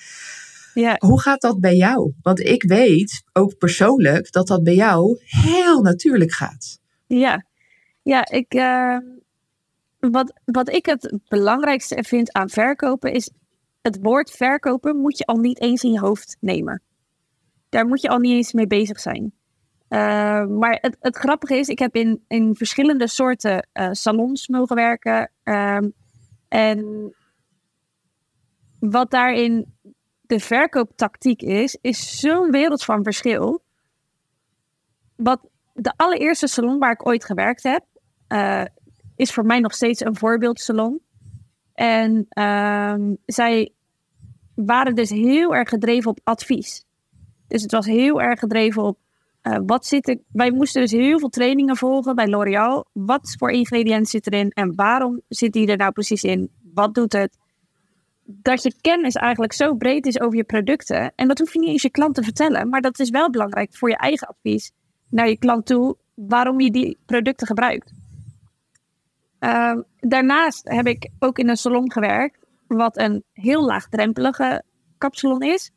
Ja. 0.75 0.97
Hoe 0.99 1.21
gaat 1.21 1.41
dat 1.41 1.61
bij 1.61 1.77
jou? 1.77 2.13
Want 2.23 2.41
ik 2.41 2.63
weet 2.63 3.23
ook 3.33 3.59
persoonlijk 3.59 4.33
dat 4.33 4.47
dat 4.47 4.63
bij 4.63 4.75
jou 4.75 5.21
heel 5.25 5.83
natuurlijk 5.83 6.33
gaat. 6.33 6.79
Ja, 7.07 7.45
ja 8.03 8.29
ik, 8.31 8.55
uh, 8.55 8.99
wat, 9.99 10.41
wat 10.45 10.69
ik 10.69 10.87
het 10.87 11.19
belangrijkste 11.29 12.05
vind 12.07 12.33
aan 12.33 12.49
verkopen 12.49 13.13
is 13.13 13.31
het 13.83 13.99
woord 14.03 14.31
verkopen 14.31 14.97
moet 14.97 15.19
je 15.19 15.25
al 15.25 15.37
niet 15.37 15.61
eens 15.61 15.83
in 15.83 15.93
je 15.93 16.01
hoofd 16.01 16.37
nemen. 16.41 16.83
Daar 17.69 17.87
moet 17.87 18.01
je 18.01 18.09
al 18.09 18.19
niet 18.19 18.33
eens 18.33 18.53
mee 18.53 18.67
bezig 18.67 19.01
zijn. 19.01 19.23
Uh, 19.89 20.47
maar 20.47 20.79
het, 20.81 20.97
het, 21.01 21.17
grappige 21.17 21.57
is, 21.57 21.69
ik 21.69 21.79
heb 21.79 21.95
in, 21.95 22.25
in 22.29 22.55
verschillende 22.55 23.09
soorten 23.09 23.69
uh, 23.75 23.89
salons 23.91 24.49
mogen 24.49 24.77
werken. 24.77 25.31
Uh, 25.45 25.79
en 26.49 27.13
wat 28.79 29.11
daarin 29.11 29.74
de 30.35 30.41
verkooptactiek 30.41 31.43
is, 31.43 31.79
is 31.81 32.21
zo'n 32.21 32.51
wereld 32.51 32.85
van 32.85 33.03
verschil. 33.03 33.63
Wat 35.17 35.41
de 35.73 35.93
allereerste 35.97 36.47
salon 36.47 36.79
waar 36.79 36.93
ik 36.93 37.07
ooit 37.07 37.25
gewerkt 37.25 37.63
heb, 37.63 37.85
uh, 38.29 38.65
is 39.17 39.33
voor 39.33 39.47
mij 39.47 39.61
nog 39.61 39.75
steeds 39.75 40.05
een 40.05 40.17
voorbeeldsalon. 40.17 41.01
En 41.75 42.27
uh, 42.39 42.95
zij 43.27 43.73
waren 44.55 44.95
dus 44.95 45.11
heel 45.11 45.55
erg 45.55 45.69
gedreven 45.69 46.11
op 46.11 46.21
advies. 46.25 46.85
Dus 47.49 47.63
het 47.63 47.73
was 47.73 47.87
heel 47.87 48.21
erg 48.21 48.39
gedreven 48.39 48.83
op 48.83 48.99
uh, 49.43 49.59
wat 49.67 49.87
zit 49.87 50.09
er. 50.09 50.19
Wij 50.33 50.51
moesten 50.51 50.81
dus 50.83 50.91
heel 50.91 51.19
veel 51.19 51.29
trainingen 51.29 51.77
volgen 51.77 52.15
bij 52.15 52.29
L'Oréal. 52.29 52.87
Wat 52.93 53.35
voor 53.39 53.51
ingrediënten 53.51 54.07
zit 54.07 54.27
erin 54.27 54.51
en 54.51 54.75
waarom 54.75 55.21
zit 55.29 55.53
die 55.53 55.67
er 55.67 55.77
nou 55.77 55.93
precies 55.93 56.23
in? 56.25 56.51
Wat 56.75 56.95
doet 56.95 57.13
het? 57.13 57.37
Dat 58.25 58.63
je 58.63 58.75
kennis 58.81 59.15
eigenlijk 59.15 59.53
zo 59.53 59.75
breed 59.75 60.07
is 60.07 60.21
over 60.21 60.37
je 60.37 60.45
producten. 60.45 61.13
En 61.15 61.29
dat 61.29 61.39
hoef 61.39 61.53
je 61.53 61.59
niet 61.59 61.69
eens 61.69 61.83
je 61.83 61.91
klant 61.91 62.15
te 62.15 62.23
vertellen, 62.23 62.69
maar 62.69 62.81
dat 62.81 62.99
is 62.99 63.11
wel 63.11 63.31
belangrijk 63.31 63.77
voor 63.77 63.89
je 63.89 63.97
eigen 63.97 64.29
advies 64.29 64.73
naar 65.09 65.29
je 65.29 65.39
klant 65.39 65.67
toe, 65.67 65.97
waarom 66.15 66.61
je 66.61 66.71
die 66.71 66.99
producten 67.07 67.47
gebruikt. 67.47 67.93
Uh, 69.41 69.79
daarnaast 70.01 70.69
heb 70.69 70.87
ik 70.87 71.11
ook 71.19 71.39
in 71.39 71.49
een 71.49 71.57
salon 71.57 71.93
gewerkt, 71.93 72.47
wat 72.67 72.99
een 72.99 73.25
heel 73.33 73.65
laagdrempelige 73.65 74.63
kapsalon 74.99 75.43
is. 75.43 75.71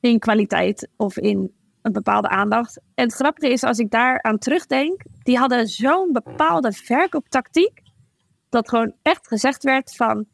In 0.00 0.18
kwaliteit 0.18 0.88
of 0.96 1.18
in 1.18 1.52
een 1.82 1.92
bepaalde 1.92 2.28
aandacht. 2.28 2.80
En 2.94 3.04
het 3.04 3.14
grappige 3.14 3.52
is, 3.52 3.62
als 3.62 3.78
ik 3.78 3.90
daar 3.90 4.22
aan 4.22 4.38
terugdenk, 4.38 5.02
die 5.22 5.38
hadden 5.38 5.66
zo'n 5.66 6.12
bepaalde 6.12 6.72
verkooptactiek, 6.72 7.82
dat 8.48 8.68
gewoon 8.68 8.94
echt 9.02 9.28
gezegd 9.28 9.62
werd 9.62 9.96
van, 9.96 10.26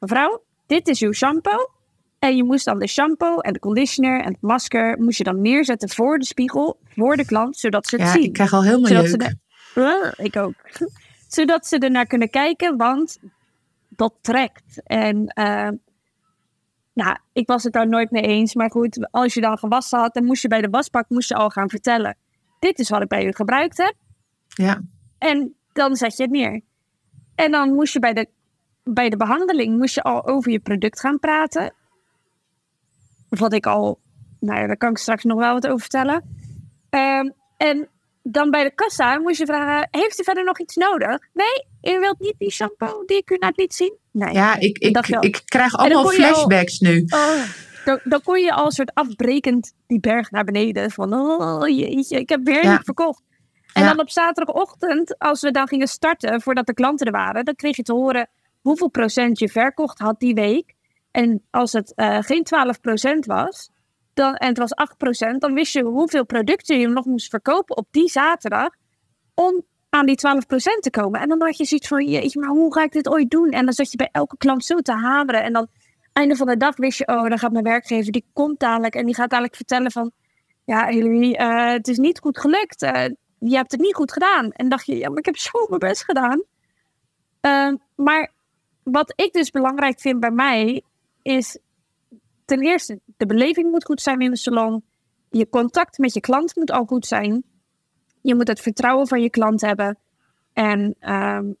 mevrouw, 0.00 0.42
dit 0.66 0.88
is 0.88 1.00
uw 1.00 1.12
shampoo. 1.12 1.70
En 2.18 2.36
je 2.36 2.44
moest 2.44 2.64
dan 2.64 2.78
de 2.78 2.86
shampoo 2.86 3.38
en 3.38 3.52
de 3.52 3.58
conditioner 3.58 4.20
en 4.20 4.32
het 4.32 4.42
masker 4.42 4.98
moest 5.00 5.18
je 5.18 5.24
dan 5.24 5.40
neerzetten 5.40 5.88
voor 5.88 6.18
de 6.18 6.24
spiegel, 6.24 6.78
voor 6.88 7.16
de 7.16 7.24
klant, 7.24 7.56
zodat 7.56 7.86
ze 7.86 7.96
het 7.96 8.04
ja, 8.04 8.12
zien. 8.12 8.22
ik 8.22 8.32
krijg 8.32 8.52
al 8.52 8.62
helemaal 8.62 8.86
zodat 8.86 9.08
jeuk. 9.10 9.36
Ze 9.74 10.14
ik 10.16 10.36
ook. 10.36 10.54
zodat 11.28 11.66
ze 11.66 11.78
er 11.78 11.90
naar 11.90 12.06
kunnen 12.06 12.30
kijken, 12.30 12.76
want 12.76 13.18
dat 13.88 14.14
trekt. 14.20 14.82
En 14.84 15.16
uh, 15.16 15.68
nou, 16.92 17.16
ik 17.32 17.46
was 17.46 17.62
het 17.62 17.72
daar 17.72 17.88
nooit 17.88 18.10
mee 18.10 18.22
eens. 18.22 18.54
Maar 18.54 18.70
goed, 18.70 19.08
als 19.10 19.34
je 19.34 19.40
dan 19.40 19.58
gewassen 19.58 19.98
had, 19.98 20.14
dan 20.14 20.24
moest 20.24 20.42
je 20.42 20.48
bij 20.48 20.60
de 20.60 20.68
wasbak 20.70 21.08
moest 21.08 21.28
je 21.28 21.34
al 21.34 21.50
gaan 21.50 21.68
vertellen. 21.68 22.16
Dit 22.58 22.78
is 22.78 22.88
wat 22.88 23.02
ik 23.02 23.08
bij 23.08 23.26
u 23.26 23.32
gebruikt 23.32 23.76
heb. 23.76 23.94
Ja. 24.48 24.80
En 25.18 25.54
dan 25.72 25.96
zet 25.96 26.16
je 26.16 26.22
het 26.22 26.32
neer. 26.32 26.60
En 27.34 27.50
dan 27.50 27.74
moest 27.74 27.92
je 27.92 27.98
bij 27.98 28.12
de 28.12 28.28
bij 28.92 29.08
de 29.08 29.16
behandeling 29.16 29.78
moest 29.78 29.94
je 29.94 30.02
al 30.02 30.26
over 30.26 30.52
je 30.52 30.60
product 30.60 31.00
gaan 31.00 31.18
praten. 31.18 31.74
Wat 33.28 33.52
ik 33.52 33.66
al, 33.66 33.98
nou 34.40 34.60
ja, 34.60 34.66
daar 34.66 34.76
kan 34.76 34.90
ik 34.90 34.98
straks 34.98 35.24
nog 35.24 35.38
wel 35.38 35.52
wat 35.52 35.66
over 35.66 35.80
vertellen. 35.80 36.36
Um, 36.90 37.34
en 37.56 37.88
dan 38.22 38.50
bij 38.50 38.64
de 38.64 38.74
kassa 38.74 39.18
moest 39.18 39.38
je 39.38 39.46
vragen: 39.46 39.88
Heeft 39.90 40.20
u 40.20 40.24
verder 40.24 40.44
nog 40.44 40.60
iets 40.60 40.76
nodig? 40.76 41.18
Nee, 41.32 41.94
u 41.94 42.00
wilt 42.00 42.20
niet 42.20 42.34
die 42.38 42.50
shampoo 42.50 43.04
die 43.04 43.16
ik 43.16 43.30
u 43.30 43.36
net 43.36 43.56
liet 43.56 43.74
zien? 43.74 43.96
Nee. 44.10 44.32
Ja, 44.32 44.58
ik, 44.58 44.78
ik, 44.78 45.06
ik, 45.20 45.42
krijg 45.44 45.74
allemaal 45.74 46.08
flashbacks 46.08 46.78
nu. 46.78 47.04
Oh, 47.06 47.42
dan, 47.84 48.00
dan, 48.04 48.22
kon 48.22 48.40
je 48.40 48.52
al 48.52 48.64
een 48.64 48.70
soort 48.70 48.94
afbrekend 48.94 49.74
die 49.86 50.00
berg 50.00 50.30
naar 50.30 50.44
beneden. 50.44 50.90
Van 50.90 51.12
oh 51.12 51.68
jeetje, 51.68 52.18
ik 52.18 52.28
heb 52.28 52.40
weer 52.44 52.70
niet 52.70 52.84
verkocht. 52.84 53.22
En 53.72 53.84
dan 53.84 54.00
op 54.00 54.10
zaterdagochtend, 54.10 55.18
als 55.18 55.40
we 55.40 55.50
dan 55.50 55.68
gingen 55.68 55.88
starten, 55.88 56.40
voordat 56.40 56.66
de 56.66 56.74
klanten 56.74 57.06
er 57.06 57.12
waren, 57.12 57.44
dan 57.44 57.54
kreeg 57.54 57.76
je 57.76 57.82
te 57.82 57.92
horen: 57.92 58.28
hoeveel 58.60 58.88
procent 58.88 59.38
je 59.38 59.48
verkocht 59.48 59.98
had 59.98 60.20
die 60.20 60.34
week. 60.34 60.74
En 61.10 61.42
als 61.50 61.72
het 61.72 61.92
uh, 61.96 62.18
geen 62.20 62.42
12 62.42 62.80
procent 62.80 63.26
was, 63.26 63.70
dan, 64.14 64.34
en 64.34 64.48
het 64.48 64.58
was 64.58 64.74
8 64.74 64.96
procent, 64.96 65.40
dan 65.40 65.54
wist 65.54 65.72
je 65.72 65.82
hoeveel 65.82 66.26
producten 66.26 66.78
je 66.78 66.88
nog 66.88 67.04
moest 67.04 67.28
verkopen 67.28 67.76
op 67.76 67.86
die 67.90 68.08
zaterdag. 68.08 68.68
Om 69.34 69.62
aan 69.90 70.06
die 70.06 70.16
12 70.16 70.46
procent 70.46 70.82
te 70.82 70.90
komen. 70.90 71.20
En 71.20 71.28
dan 71.28 71.42
had 71.42 71.56
je 71.56 71.64
zoiets 71.64 71.88
van, 71.88 72.06
jeetje, 72.06 72.40
maar 72.40 72.48
hoe 72.48 72.74
ga 72.74 72.82
ik 72.82 72.92
dit 72.92 73.08
ooit 73.08 73.30
doen? 73.30 73.50
En 73.50 73.64
dan 73.64 73.72
zat 73.74 73.90
je 73.90 73.96
bij 73.96 74.08
elke 74.12 74.36
klant 74.36 74.64
zo 74.64 74.76
te 74.76 74.92
hameren. 74.92 75.42
En 75.42 75.52
dan, 75.52 75.68
einde 76.18 76.36
van 76.36 76.46
de 76.46 76.56
dag 76.56 76.76
wist 76.76 76.98
je, 76.98 77.06
oh, 77.06 77.28
dan 77.28 77.38
gaat 77.38 77.52
mijn 77.52 77.64
werkgever, 77.64 78.12
die 78.12 78.24
komt 78.32 78.60
dadelijk. 78.60 78.94
En 78.94 79.06
die 79.06 79.14
gaat 79.14 79.30
dadelijk 79.30 79.56
vertellen 79.56 79.92
van, 79.92 80.12
ja, 80.64 80.86
Hilary, 80.86 81.36
uh, 81.40 81.72
het 81.72 81.88
is 81.88 81.98
niet 81.98 82.18
goed 82.18 82.38
gelukt. 82.38 82.82
Uh, 82.82 83.04
je 83.38 83.56
hebt 83.56 83.72
het 83.72 83.80
niet 83.80 83.94
goed 83.94 84.12
gedaan. 84.12 84.50
En 84.50 84.68
dacht 84.68 84.86
je, 84.86 84.96
ja, 84.96 85.08
maar 85.08 85.18
ik 85.18 85.24
heb 85.24 85.36
zo 85.36 85.66
mijn 85.68 85.80
best 85.80 86.04
gedaan. 86.04 86.42
Uh, 87.42 87.72
maar 87.94 88.32
wat 88.90 89.12
ik 89.16 89.32
dus 89.32 89.50
belangrijk 89.50 90.00
vind 90.00 90.20
bij 90.20 90.30
mij 90.30 90.82
is 91.22 91.58
ten 92.44 92.60
eerste 92.60 93.00
de 93.16 93.26
beleving 93.26 93.70
moet 93.70 93.84
goed 93.84 94.00
zijn 94.00 94.20
in 94.20 94.30
de 94.30 94.36
salon. 94.36 94.82
Je 95.30 95.48
contact 95.48 95.98
met 95.98 96.14
je 96.14 96.20
klant 96.20 96.56
moet 96.56 96.70
al 96.70 96.84
goed 96.84 97.06
zijn. 97.06 97.44
Je 98.20 98.34
moet 98.34 98.48
het 98.48 98.60
vertrouwen 98.60 99.06
van 99.06 99.22
je 99.22 99.30
klant 99.30 99.60
hebben. 99.60 99.98
En 100.52 100.96
um, 101.12 101.56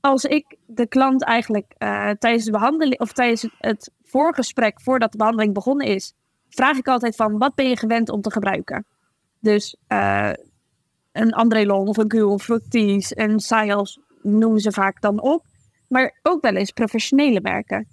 als 0.00 0.24
ik 0.24 0.56
de 0.66 0.86
klant 0.86 1.24
eigenlijk 1.24 1.74
uh, 1.78 2.10
tijdens 2.10 2.44
de 2.44 2.50
behandeling 2.50 3.00
of 3.00 3.12
tijdens 3.12 3.48
het 3.58 3.90
voorgesprek 4.02 4.80
voordat 4.80 5.12
de 5.12 5.18
behandeling 5.18 5.54
begonnen 5.54 5.86
is, 5.86 6.12
vraag 6.48 6.76
ik 6.76 6.88
altijd 6.88 7.16
van 7.16 7.38
wat 7.38 7.54
ben 7.54 7.68
je 7.68 7.76
gewend 7.76 8.08
om 8.08 8.20
te 8.20 8.30
gebruiken? 8.30 8.86
Dus 9.40 9.76
uh, 9.88 10.32
een 11.12 11.32
Andrelon 11.32 11.88
of 11.88 11.96
een 11.96 12.10
Gul 12.10 12.32
of 12.32 12.42
Fructis 12.42 13.12
en 13.12 13.40
Scials 13.40 14.00
noemen 14.22 14.60
ze 14.60 14.72
vaak 14.72 15.00
dan 15.00 15.20
op 15.20 15.44
maar 15.88 16.18
ook 16.22 16.42
wel 16.42 16.54
eens 16.54 16.70
professionele 16.70 17.40
merken. 17.40 17.86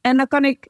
En 0.00 0.16
dan 0.16 0.26
kan 0.26 0.44
ik 0.44 0.68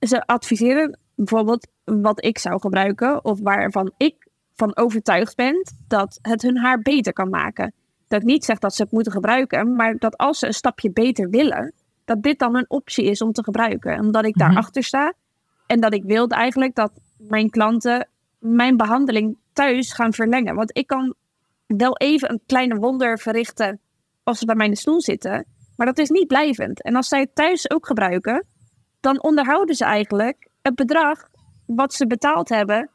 ze 0.00 0.26
adviseren, 0.26 0.98
bijvoorbeeld 1.14 1.68
wat 1.84 2.24
ik 2.24 2.38
zou 2.38 2.60
gebruiken, 2.60 3.24
of 3.24 3.40
waarvan 3.40 3.92
ik 3.96 4.28
van 4.54 4.76
overtuigd 4.76 5.36
ben 5.36 5.62
dat 5.88 6.18
het 6.22 6.42
hun 6.42 6.58
haar 6.58 6.78
beter 6.78 7.12
kan 7.12 7.28
maken. 7.30 7.72
Dat 8.08 8.20
ik 8.20 8.26
niet 8.26 8.44
zeg 8.44 8.58
dat 8.58 8.74
ze 8.74 8.82
het 8.82 8.92
moeten 8.92 9.12
gebruiken, 9.12 9.74
maar 9.76 9.96
dat 9.98 10.16
als 10.16 10.38
ze 10.38 10.46
een 10.46 10.54
stapje 10.54 10.90
beter 10.90 11.28
willen, 11.30 11.72
dat 12.04 12.22
dit 12.22 12.38
dan 12.38 12.56
een 12.56 12.70
optie 12.70 13.04
is 13.04 13.22
om 13.22 13.32
te 13.32 13.42
gebruiken. 13.42 14.00
Omdat 14.00 14.24
ik 14.24 14.34
Mhm. 14.36 14.44
daarachter 14.44 14.82
sta 14.82 15.12
en 15.66 15.80
dat 15.80 15.94
ik 15.94 16.02
wilde 16.04 16.34
eigenlijk 16.34 16.74
dat 16.74 16.92
mijn 17.16 17.50
klanten 17.50 18.08
mijn 18.38 18.76
behandeling 18.76 19.36
thuis 19.52 19.92
gaan 19.92 20.12
verlengen. 20.12 20.54
Want 20.54 20.76
ik 20.76 20.86
kan 20.86 21.14
wel 21.66 21.96
even 21.96 22.30
een 22.30 22.40
kleine 22.46 22.74
wonder 22.74 23.18
verrichten 23.18 23.80
als 24.22 24.38
ze 24.38 24.44
bij 24.44 24.54
mij 24.54 24.66
in 24.66 24.72
de 24.72 24.78
stoel 24.78 25.00
zitten, 25.00 25.46
maar 25.76 25.86
dat 25.86 25.98
is 25.98 26.10
niet 26.10 26.26
blijvend. 26.26 26.82
En 26.82 26.96
als 26.96 27.08
zij 27.08 27.20
het 27.20 27.34
thuis 27.34 27.70
ook 27.70 27.86
gebruiken, 27.86 28.46
dan 29.00 29.22
onderhouden 29.22 29.74
ze 29.74 29.84
eigenlijk 29.84 30.48
het 30.62 30.74
bedrag 30.74 31.28
wat 31.66 31.94
ze 31.94 32.06
betaald 32.06 32.48
hebben 32.48 32.90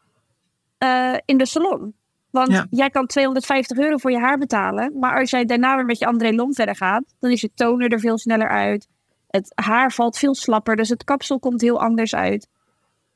eh, 0.78 1.14
in 1.26 1.38
de 1.38 1.46
salon. 1.46 1.96
Want 2.30 2.52
Ja. 2.52 2.68
jij 2.70 2.90
kan 2.90 3.06
250 3.08 3.78
euro 3.78 3.98
voor 3.98 4.12
je 4.12 4.20
haar 4.20 4.38
betalen, 4.38 5.00
maar 5.00 5.20
als 5.20 5.30
jij 5.30 5.46
daarna 5.46 5.76
weer 5.76 5.86
met 5.86 6.00
je 6.00 6.06
André 6.06 6.32
Lom 6.32 6.54
verder 6.54 6.76
gaat, 6.76 7.04
dan 7.20 7.32
is 7.32 7.42
je 7.42 7.52
toner 7.54 7.92
er 7.92 8.00
veel 8.00 8.18
sneller 8.18 8.50
uit. 8.50 8.88
Het 9.28 9.52
haar 9.56 9.92
valt 9.92 10.18
veel 10.18 10.36
slapper, 10.36 10.76
dus 10.76 10.90
het 10.90 11.04
kapsel 11.04 11.40
komt 11.40 11.62
heel 11.62 11.82
anders 11.82 12.16
uit. 12.16 12.48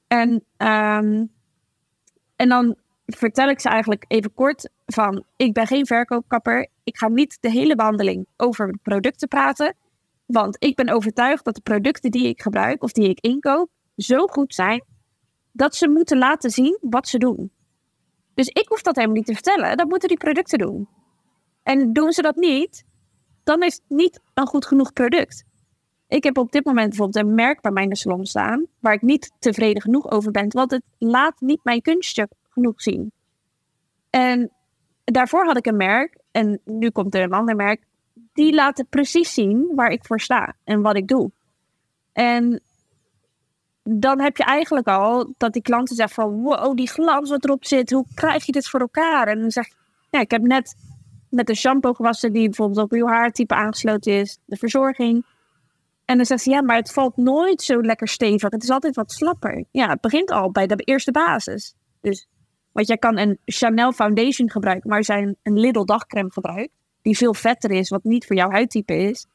En, 0.07 0.43
ehm, 0.57 1.25
en 2.35 2.49
dan 2.49 2.75
vertel 3.05 3.49
ik 3.49 3.59
ze 3.59 3.69
eigenlijk 3.69 4.05
even 4.07 4.33
kort 4.33 4.69
van, 4.85 5.23
ik 5.35 5.53
ben 5.53 5.67
geen 5.67 5.85
verkoopkapper. 5.85 6.67
Ik 6.83 6.97
ga 6.97 7.07
niet 7.07 7.37
de 7.39 7.51
hele 7.51 7.75
behandeling 7.75 8.27
over 8.37 8.77
producten 8.81 9.27
praten. 9.27 9.75
Want 10.25 10.55
ik 10.59 10.75
ben 10.75 10.89
overtuigd 10.89 11.45
dat 11.45 11.55
de 11.55 11.61
producten 11.61 12.11
die 12.11 12.27
ik 12.27 12.41
gebruik 12.41 12.83
of 12.83 12.91
die 12.91 13.09
ik 13.09 13.19
inkoop 13.19 13.69
zo 13.95 14.27
goed 14.27 14.55
zijn 14.55 14.83
dat 15.51 15.75
ze 15.75 15.89
moeten 15.89 16.17
laten 16.17 16.49
zien 16.49 16.77
wat 16.81 17.07
ze 17.07 17.17
doen. 17.17 17.51
Dus 18.33 18.47
ik 18.47 18.67
hoef 18.67 18.81
dat 18.81 18.95
helemaal 18.95 19.15
niet 19.15 19.25
te 19.25 19.33
vertellen. 19.33 19.77
Dat 19.77 19.87
moeten 19.87 20.09
die 20.09 20.17
producten 20.17 20.57
doen. 20.57 20.87
En 21.63 21.93
doen 21.93 22.11
ze 22.11 22.21
dat 22.21 22.35
niet, 22.35 22.83
dan 23.43 23.63
is 23.63 23.73
het 23.73 23.83
niet 23.87 24.19
een 24.33 24.47
goed 24.47 24.65
genoeg 24.65 24.93
product. 24.93 25.43
Ik 26.07 26.23
heb 26.23 26.37
op 26.37 26.51
dit 26.51 26.65
moment 26.65 26.89
bijvoorbeeld 26.89 27.25
een 27.25 27.35
merk 27.35 27.61
bij 27.61 27.71
mij 27.71 27.83
in 27.83 27.89
de 27.89 27.95
salon 27.95 28.25
staan, 28.25 28.65
waar 28.79 28.93
ik 28.93 29.01
niet 29.01 29.31
tevreden 29.39 29.81
genoeg 29.81 30.11
over 30.11 30.31
ben, 30.31 30.51
want 30.51 30.71
het 30.71 30.83
laat 30.97 31.41
niet 31.41 31.63
mijn 31.63 31.81
kunstje 31.81 32.29
genoeg 32.49 32.81
zien. 32.81 33.11
En 34.09 34.51
daarvoor 35.03 35.45
had 35.45 35.57
ik 35.57 35.65
een 35.65 35.77
merk, 35.77 36.17
en 36.31 36.59
nu 36.65 36.89
komt 36.89 37.15
er 37.15 37.21
een 37.21 37.33
ander 37.33 37.55
merk, 37.55 37.83
die 38.33 38.53
laten 38.53 38.87
precies 38.87 39.33
zien 39.33 39.71
waar 39.75 39.91
ik 39.91 40.05
voor 40.05 40.19
sta 40.19 40.55
en 40.63 40.81
wat 40.81 40.95
ik 40.95 41.07
doe. 41.07 41.31
En 42.13 42.61
dan 43.83 44.19
heb 44.19 44.37
je 44.37 44.43
eigenlijk 44.43 44.87
al 44.87 45.33
dat 45.37 45.53
die 45.53 45.61
klanten 45.61 45.95
zeggen 45.95 46.15
van 46.15 46.41
wow, 46.41 46.75
die 46.75 46.89
glans 46.89 47.29
wat 47.29 47.45
erop 47.45 47.65
zit, 47.65 47.91
hoe 47.91 48.05
krijg 48.13 48.45
je 48.45 48.51
dit 48.51 48.67
voor 48.67 48.79
elkaar? 48.79 49.27
En 49.27 49.39
dan 49.39 49.51
zeg 49.51 49.65
ik, 49.65 49.75
ja, 50.09 50.19
ik 50.19 50.31
heb 50.31 50.41
net 50.41 50.75
met 51.29 51.49
een 51.49 51.55
shampoo 51.55 51.93
gewassen 51.93 52.33
die 52.33 52.45
bijvoorbeeld 52.45 52.85
op 52.85 52.91
uw 52.91 53.07
haartype 53.07 53.55
aangesloten 53.55 54.13
is, 54.13 54.37
de 54.45 54.55
verzorging. 54.55 55.25
En 56.05 56.17
dan 56.17 56.25
zegt 56.25 56.41
ze, 56.41 56.49
ja, 56.49 56.61
maar 56.61 56.75
het 56.75 56.93
valt 56.93 57.17
nooit 57.17 57.61
zo 57.61 57.81
lekker 57.81 58.07
stevig. 58.07 58.49
Het 58.51 58.63
is 58.63 58.69
altijd 58.69 58.95
wat 58.95 59.11
slapper. 59.11 59.65
Ja, 59.71 59.89
het 59.89 60.01
begint 60.01 60.31
al 60.31 60.51
bij 60.51 60.67
de 60.67 60.75
eerste 60.75 61.11
basis. 61.11 61.75
Dus, 62.01 62.27
want 62.71 62.87
jij 62.87 62.97
kan 62.97 63.17
een 63.17 63.37
Chanel 63.45 63.91
foundation 63.91 64.49
gebruiken, 64.49 64.89
maar 64.89 64.97
als 64.97 65.07
jij 65.07 65.21
een, 65.21 65.37
een 65.43 65.59
Lidl 65.59 65.83
dagcreme 65.83 66.31
gebruikt, 66.31 66.71
die 67.01 67.17
veel 67.17 67.33
vetter 67.33 67.71
is, 67.71 67.89
wat 67.89 68.03
niet 68.03 68.25
voor 68.25 68.35
jouw 68.35 68.49
huidtype 68.49 68.95
is, 68.95 69.27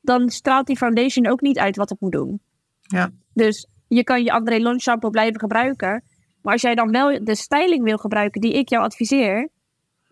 dan 0.00 0.28
straalt 0.28 0.66
die 0.66 0.76
foundation 0.76 1.26
ook 1.26 1.40
niet 1.40 1.58
uit 1.58 1.76
wat 1.76 1.88
het 1.88 2.00
moet 2.00 2.12
doen. 2.12 2.40
Ja. 2.80 3.10
Dus 3.32 3.66
je 3.88 4.04
kan 4.04 4.22
je 4.22 4.32
André 4.32 4.58
Lon 4.58 4.80
shampoo 4.80 5.10
blijven 5.10 5.40
gebruiken. 5.40 6.02
Maar 6.42 6.52
als 6.52 6.62
jij 6.62 6.74
dan 6.74 6.90
wel 6.90 7.24
de 7.24 7.34
styling 7.34 7.84
wil 7.84 7.96
gebruiken 7.96 8.40
die 8.40 8.52
ik 8.52 8.68
jou 8.68 8.84
adviseer, 8.84 9.48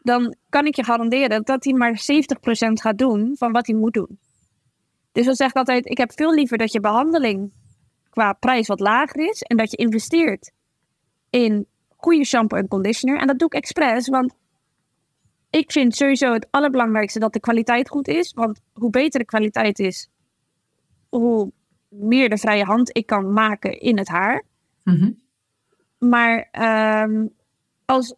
dan 0.03 0.35
kan 0.49 0.67
ik 0.67 0.77
je 0.77 0.85
garanderen 0.85 1.43
dat 1.43 1.65
hij 1.65 1.73
maar 1.73 1.93
70% 1.93 1.95
gaat 2.73 2.99
doen 2.99 3.37
van 3.37 3.53
wat 3.53 3.67
hij 3.67 3.77
moet 3.77 3.95
doen. 3.95 4.19
Dus 5.13 5.25
dan 5.25 5.35
zeg 5.35 5.49
ik 5.49 5.57
altijd, 5.57 5.87
ik 5.87 5.99
heb 5.99 6.13
veel 6.13 6.35
liever 6.35 6.59
dat 6.59 6.73
je 6.73 6.81
behandeling 6.81 7.53
qua 8.11 8.33
prijs 8.33 8.67
wat 8.67 8.81
lager 8.81 9.29
is 9.29 9.43
en 9.43 9.57
dat 9.57 9.71
je 9.71 9.77
investeert 9.77 10.53
in 11.31 11.67
goede 12.05 12.25
shampoo 12.25 12.59
en 12.59 12.69
conditioner. 12.69 13.21
En 13.21 13.27
dat 13.27 13.39
doe 13.39 13.49
ik 13.49 13.55
expres, 13.55 14.09
want 14.09 14.35
ik 15.51 15.73
vind 15.73 15.97
sowieso 15.97 16.33
het 16.33 16.47
allerbelangrijkste 16.51 17.19
dat 17.19 17.33
de 17.33 17.41
kwaliteit 17.41 17.89
goed 17.89 18.09
is. 18.09 18.33
Want 18.33 18.61
hoe 18.73 18.91
beter 18.91 19.21
de 19.21 19.27
kwaliteit 19.27 19.79
is, 19.79 20.09
hoe 21.09 21.53
meer 21.89 22.29
de 22.29 22.39
vrije 22.39 22.65
hand 22.65 22.97
ik 22.97 23.07
kan 23.07 23.33
maken 23.33 23.81
in 23.81 23.99
het 23.99 24.09
haar. 24.09 24.43
Mhm. 24.85 25.13
Maar 25.99 26.49
ehm, 26.51 27.27
als, 27.85 28.15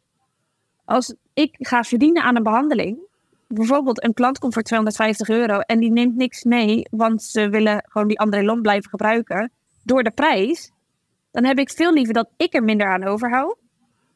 als 0.84 1.14
ik 1.34 1.56
ga 1.58 1.82
verdienen 1.82 2.22
aan 2.22 2.36
een 2.36 2.42
behandeling, 2.42 2.98
bijvoorbeeld 3.48 4.04
een 4.04 4.14
klant 4.14 4.38
komt 4.38 4.52
voor 4.52 4.62
250 4.62 5.28
euro 5.28 5.58
en 5.58 5.78
die 5.80 5.92
neemt 5.92 6.16
niks 6.16 6.44
mee, 6.44 6.88
want 6.90 7.22
ze 7.22 7.48
willen 7.48 7.84
gewoon 7.88 8.08
die 8.08 8.18
andere 8.18 8.44
lom 8.44 8.62
blijven 8.62 8.90
gebruiken 8.90 9.52
door 9.82 10.02
de 10.02 10.10
prijs, 10.10 10.70
dan 11.30 11.44
heb 11.44 11.58
ik 11.58 11.70
veel 11.70 11.92
liever 11.92 12.14
dat 12.14 12.30
ik 12.36 12.54
er 12.54 12.62
minder 12.62 12.86
aan 12.86 13.04
overhoud. 13.04 13.56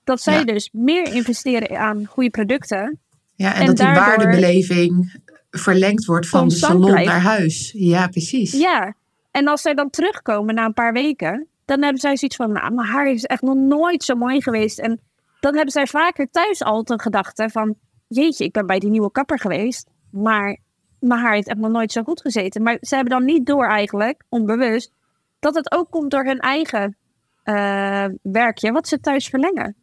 Dat 0.09 0.21
zij 0.21 0.39
Ja. 0.39 0.45
dus 0.45 0.69
meer 0.73 1.15
investeren 1.15 1.79
aan 1.79 2.07
goede 2.07 2.31
producten. 2.31 2.99
Ja, 3.35 3.55
en, 3.55 3.61
En 3.61 3.67
dat 3.67 3.77
die 3.77 3.87
waardebeleving 3.87 5.21
verlengd 5.51 6.05
wordt 6.05 6.29
van 6.29 6.49
de 6.49 6.55
salon 6.55 6.91
blijft. 6.91 7.09
naar 7.09 7.21
huis. 7.21 7.73
Ja, 7.77 8.07
precies. 8.07 8.53
Ja, 8.53 8.95
en 9.31 9.49
als 9.49 9.63
zij 9.63 9.75
dan 9.75 9.91
terugkomen 9.91 10.55
na 10.55 10.65
een 10.65 10.73
paar 10.73 10.93
weken, 10.93 11.47
dan 11.65 11.83
hebben 11.83 12.01
zij 12.01 12.17
zoiets 12.17 12.37
van, 12.37 12.53
nou, 12.53 12.75
mijn 12.75 12.89
haar 12.89 13.11
is 13.11 13.25
echt 13.25 13.43
nog 13.43 13.55
nooit 13.55 14.05
zo 14.05 14.15
mooi 14.15 14.43
geweest. 14.43 14.79
En 14.79 15.01
dan 15.41 15.55
hebben 15.55 15.73
zij 15.73 15.87
vaker 15.87 16.31
thuis 16.31 16.63
al 16.63 16.85
de 16.85 17.01
gedachte 17.01 17.49
van, 17.51 17.75
jeetje, 18.07 18.45
ik 18.45 18.53
ben 18.53 18.67
bij 18.67 18.79
die 18.79 18.91
nieuwe 18.91 19.11
kapper 19.11 19.39
geweest, 19.39 19.89
maar 20.11 20.59
mijn 21.01 21.21
haar 21.21 21.35
heeft 21.35 21.49
echt 21.49 21.59
nog 21.59 21.71
nooit 21.71 21.93
zo 21.93 22.03
goed 22.03 22.21
gezeten. 22.21 22.63
Maar 22.63 22.77
ze 22.81 22.95
hebben 22.95 23.13
dan 23.13 23.25
niet 23.25 23.47
door 23.47 23.67
eigenlijk, 23.67 24.23
onbewust, 24.29 24.93
dat 25.39 25.55
het 25.55 25.73
ook 25.73 25.91
komt 25.91 26.11
door 26.11 26.25
hun 26.25 26.39
eigen 26.39 26.97
eh, 27.43 28.05
werkje, 28.23 28.73
wat 28.73 28.89
ze 28.89 29.01
thuis 29.01 29.29
verlengen. 29.29 29.77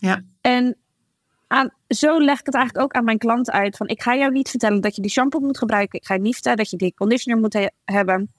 Ja. 0.00 0.22
En 0.40 0.76
aan, 1.46 1.70
zo 1.88 2.20
leg 2.20 2.40
ik 2.40 2.46
het 2.46 2.54
eigenlijk 2.54 2.84
ook 2.84 2.92
aan 2.92 3.04
mijn 3.04 3.18
klanten 3.18 3.52
uit. 3.52 3.76
Van, 3.76 3.88
ik 3.88 4.02
ga 4.02 4.16
jou 4.16 4.32
niet 4.32 4.48
vertellen 4.50 4.80
dat 4.80 4.94
je 4.96 5.02
die 5.02 5.10
shampoo 5.10 5.40
moet 5.40 5.58
gebruiken. 5.58 5.98
Ik 5.98 6.06
ga 6.06 6.14
je 6.14 6.20
niet 6.20 6.34
vertellen 6.34 6.58
dat 6.58 6.70
je 6.70 6.76
die 6.76 6.94
conditioner 6.94 7.40
moet 7.40 7.52
he- 7.52 7.66
hebben. 7.84 8.32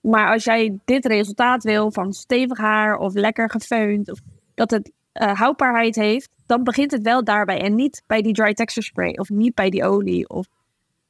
Maar 0.00 0.32
als 0.32 0.44
jij 0.44 0.78
dit 0.84 1.06
resultaat 1.06 1.62
wil 1.62 1.92
van 1.92 2.12
stevig 2.12 2.58
haar 2.58 2.96
of 2.98 3.14
lekker 3.14 3.50
gefeund, 3.50 4.10
of 4.10 4.18
dat 4.54 4.70
het 4.70 4.92
eh, 5.12 5.38
houdbaarheid 5.38 5.94
heeft, 5.96 6.28
dan 6.46 6.64
begint 6.64 6.90
het 6.90 7.02
wel 7.02 7.24
daarbij. 7.24 7.60
En 7.60 7.74
niet 7.74 8.02
bij 8.06 8.22
die 8.22 8.32
dry 8.32 8.54
texture 8.54 8.86
spray 8.86 9.12
of 9.12 9.28
niet 9.28 9.54
bij 9.54 9.70
die 9.70 9.84
olie. 9.84 10.28
Of, 10.28 10.46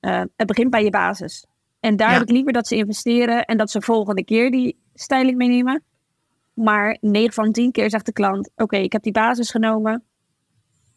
eh, 0.01 0.23
het 0.37 0.47
begint 0.47 0.71
bij 0.71 0.85
je 0.85 0.91
basis. 0.91 1.47
En 1.81 1.97
daar 1.97 2.09
Ja. 2.09 2.13
heb 2.19 2.23
ik 2.23 2.31
liever 2.31 2.53
dat 2.53 2.67
ze 2.67 2.77
investeren 2.77 3.45
en 3.45 3.57
dat 3.57 3.71
ze 3.71 3.83
volgende 3.83 4.25
keer 4.25 4.51
die 4.51 4.77
styling 4.95 5.37
meenemen. 5.37 5.83
Maar 6.63 6.97
9 7.01 7.33
van 7.33 7.53
10 7.53 7.73
keer 7.73 7.91
zegt 7.91 8.07
de 8.07 8.13
klant: 8.13 8.51
Oké, 8.57 8.77
ik 8.77 8.93
heb 8.93 9.03
die 9.03 9.13
basis 9.13 9.51
genomen. 9.51 10.05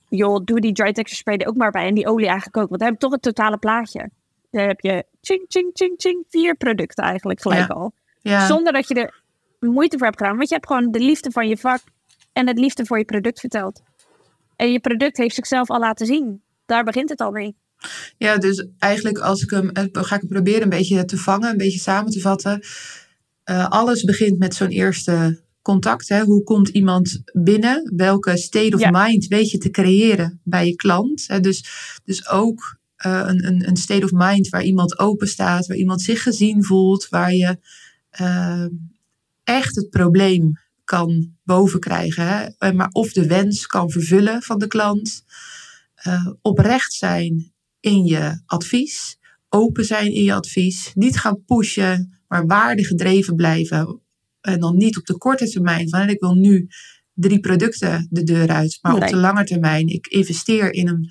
Joh, 0.10 0.43
doe 0.43 0.60
die 0.60 0.71
dry 0.73 0.91
texture 0.91 1.15
spray 1.15 1.38
er 1.38 1.47
ook 1.47 1.56
maar 1.56 1.71
bij. 1.71 1.88
En 1.88 1.93
die 1.93 2.08
olie 2.08 2.28
eigenlijk 2.28 2.58
ook. 2.58 2.67
Want 2.69 2.80
dan 2.82 2.89
heb 2.89 2.99
je 3.02 3.06
toch 3.06 3.12
het 3.12 3.21
totale 3.21 3.58
plaatje. 3.58 4.10
Dan 4.52 4.67
heb 4.67 4.80
je 4.80 5.06
ching, 5.21 5.45
ching, 5.47 5.69
ching, 5.73 5.93
ching. 5.97 6.26
Vier 6.30 6.56
producten 6.56 7.04
eigenlijk 7.04 7.41
gelijk 7.41 7.67
Ja. 7.67 7.73
al. 7.73 7.93
Ja. 8.21 8.45
Zonder 8.47 8.73
dat 8.73 8.88
je 8.88 8.93
er 8.93 9.21
moeite 9.60 9.97
voor 9.97 10.06
hebt 10.08 10.17
gedaan. 10.19 10.36
Want 10.38 10.49
je 10.49 10.56
hebt 10.56 10.67
gewoon 10.67 10.91
de 10.91 10.99
liefde 10.99 11.32
van 11.32 11.47
je 11.47 11.58
vak. 11.58 11.82
En 12.34 12.47
het 12.47 12.60
liefde 12.60 12.86
voor 12.86 12.97
je 12.97 13.06
product 13.06 13.39
verteld. 13.39 13.82
En 14.56 14.71
je 14.71 14.80
product 14.80 15.17
heeft 15.17 15.36
zichzelf 15.36 15.69
al 15.69 15.80
laten 15.80 16.06
zien. 16.06 16.41
Daar 16.65 16.84
begint 16.84 17.10
het 17.10 17.19
al 17.21 17.32
mee. 17.32 17.56
Ja, 18.17 18.38
dus 18.38 18.67
eigenlijk 18.80 19.17
als 19.17 19.41
ik 19.41 19.49
hem, 19.49 19.69
eh, 19.69 19.84
ga 19.91 20.15
ik 20.15 20.21
hem 20.21 20.30
proberen 20.30 20.62
een 20.62 20.69
beetje 20.69 21.06
te 21.06 21.17
vangen, 21.17 21.49
een 21.49 21.58
beetje 21.58 21.80
samen 21.80 22.12
te 22.12 22.19
vatten. 22.19 22.62
Eh, 23.43 23.69
alles 23.69 24.04
begint 24.04 24.39
met 24.39 24.56
zo'n 24.56 24.67
eerste 24.69 25.41
contact. 25.63 26.10
Hè? 26.10 26.21
Hoe 26.23 26.43
komt 26.43 26.67
iemand 26.67 27.21
binnen? 27.43 27.91
Welke 27.95 28.38
state 28.38 28.76
of 28.76 28.80
Ja. 28.80 28.89
mind 29.06 29.28
weet 29.28 29.49
je 29.52 29.58
te 29.58 29.69
creëren 29.69 30.39
bij 30.43 30.67
je 30.67 30.76
klant? 30.76 31.23
Hè? 31.28 31.39
Dus, 31.39 31.65
dus 32.04 32.28
ook 32.30 32.80
eh, 32.95 33.23
een, 33.26 33.47
een, 33.47 33.67
een 33.67 33.78
state 33.78 34.04
of 34.04 34.12
mind 34.13 34.49
waar 34.49 34.63
iemand 34.63 34.99
open 34.99 35.28
staat, 35.28 35.67
waar 35.67 35.78
iemand 35.78 36.02
zich 36.02 36.23
gezien 36.23 36.63
voelt, 36.63 37.10
waar 37.10 37.34
je 37.34 37.58
eh, 38.10 38.65
echt 39.43 39.76
het 39.76 39.89
probleem 39.89 40.52
kan 40.84 41.36
bovenkrijgen. 41.43 42.28
Hè? 42.28 42.45
Eh, 42.58 42.71
Maar 42.71 42.89
of 42.91 43.12
de 43.12 43.28
wens 43.28 43.65
kan 43.67 43.89
vervullen 43.89 44.41
van 44.41 44.60
de 44.60 44.67
klant. 44.67 45.23
Oprecht 46.41 46.93
zijn 46.93 47.54
in 47.80 48.06
je 48.06 48.41
advies. 48.45 49.17
Open 49.49 49.86
zijn 49.86 50.13
in 50.13 50.23
je 50.23 50.34
advies. 50.34 50.91
Niet 50.93 51.17
gaan 51.19 51.43
pushen, 51.45 52.19
maar 52.28 52.45
waardegedreven 52.45 53.36
blijven. 53.36 54.02
En 54.45 54.60
dan 54.60 54.77
niet 54.77 54.97
op 54.97 55.06
de 55.06 55.17
korte 55.17 55.49
termijn 55.49 55.89
van 55.89 56.10
ik 56.10 56.19
wil 56.19 56.34
nu 56.34 56.67
drie 57.13 57.39
producten 57.39 58.08
de 58.10 58.23
deur 58.23 58.49
uit. 58.49 58.79
Maar 58.82 58.95
op 58.95 59.08
de 59.08 59.15
lange 59.15 59.43
termijn, 59.43 59.88
ik 59.88 60.08
investeer 60.08 60.73
in 60.73 60.88
een 60.88 61.10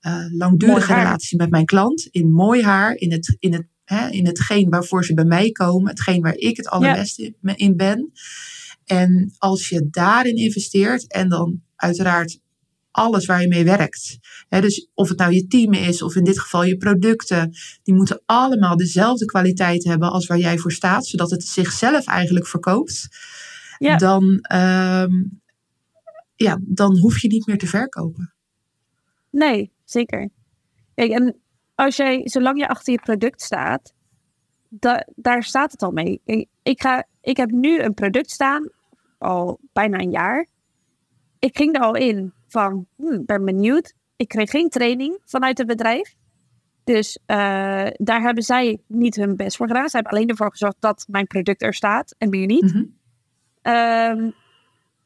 eh, 0.00 0.24
langdurige 0.30 0.94
relatie 0.94 1.38
met 1.38 1.50
mijn 1.50 1.64
klant. 1.64 2.08
In 2.10 2.32
mooi 2.32 2.62
haar, 2.62 2.94
in 2.94 3.12
het, 3.12 3.36
in 3.38 3.52
het 3.52 3.66
hè, 3.88 4.08
in 4.08 4.26
hetgeen 4.26 4.68
waarvoor 4.68 5.04
ze 5.04 5.14
bij 5.14 5.24
mij 5.24 5.50
komen, 5.50 5.90
hetgeen 5.90 6.22
waar 6.22 6.34
ik 6.34 6.56
het 6.56 6.68
allerbeste 6.68 7.34
in 7.54 7.76
ben. 7.76 8.12
En 8.84 9.34
als 9.38 9.68
je 9.68 9.88
daarin 9.90 10.36
investeert 10.36 11.12
en 11.12 11.28
dan 11.28 11.62
uiteraard 11.76 12.40
alles 12.90 13.26
waar 13.26 13.40
je 13.40 13.48
mee 13.48 13.64
werkt. 13.64 14.18
dus 14.48 14.88
of 14.94 15.08
het 15.08 15.18
nou 15.18 15.32
je 15.32 15.46
team 15.46 15.72
is 15.72 16.02
of 16.02 16.16
in 16.16 16.24
dit 16.24 16.40
geval 16.40 16.64
je 16.64 16.76
producten, 16.76 17.52
die 17.82 17.94
moeten 17.94 18.22
allemaal 18.26 18.76
dezelfde 18.76 19.24
kwaliteit 19.24 19.84
hebben 19.84 20.10
als 20.10 20.26
waar 20.26 20.38
jij 20.38 20.58
voor 20.58 20.72
staat, 20.72 21.06
zodat 21.06 21.30
het 21.30 21.44
zichzelf 21.44 22.06
eigenlijk 22.06 22.46
verkoopt. 22.46 23.08
Ja. 23.78 23.96
Dan, 23.96 24.38
ehm, 24.40 25.12
ja, 26.36 26.58
dan 26.62 26.98
hoef 26.98 27.20
je 27.20 27.28
niet 27.28 27.46
meer 27.46 27.58
te 27.58 27.66
verkopen. 27.66 28.32
Nee, 29.30 29.72
zeker. 29.84 30.28
Kijk, 30.94 31.10
en 31.10 31.36
als 31.74 31.96
jij, 31.96 32.20
zolang 32.24 32.58
je 32.58 32.68
achter 32.68 32.92
je 32.92 33.00
product 33.00 33.42
staat, 33.42 33.92
daar 35.14 35.42
staat 35.42 35.72
het 35.72 35.82
al 35.82 35.90
mee. 35.90 36.20
Ik, 36.62 36.82
ga, 36.82 37.06
ik 37.20 37.36
heb 37.36 37.50
nu 37.50 37.80
een 37.80 37.94
product 37.94 38.30
staan, 38.30 38.70
al 39.18 39.58
bijna 39.72 39.98
een 39.98 40.10
jaar. 40.10 40.46
Ik 41.38 41.56
ging 41.56 41.76
er 41.76 41.82
al 41.82 41.94
in 41.94 42.32
van, 42.48 42.86
hmm, 42.96 43.24
ben 43.24 43.44
benieuwd. 43.44 43.94
Ik 44.16 44.28
kreeg 44.28 44.50
geen 44.50 44.68
training 44.68 45.18
vanuit 45.24 45.58
het 45.58 45.66
bedrijf. 45.66 46.14
Dus 46.84 47.18
uh, 47.26 47.36
daar 47.94 48.20
hebben 48.22 48.42
zij 48.42 48.78
niet 48.86 49.16
hun 49.16 49.36
best 49.36 49.56
voor 49.56 49.66
gedaan. 49.66 49.88
Ze 49.88 49.96
hebben 49.96 50.12
alleen 50.12 50.28
ervoor 50.28 50.50
gezorgd 50.50 50.76
dat 50.80 51.04
mijn 51.08 51.26
product 51.26 51.62
er 51.62 51.74
staat 51.74 52.14
en 52.18 52.28
meer 52.28 52.46
niet. 52.46 52.74
Mm 52.74 52.96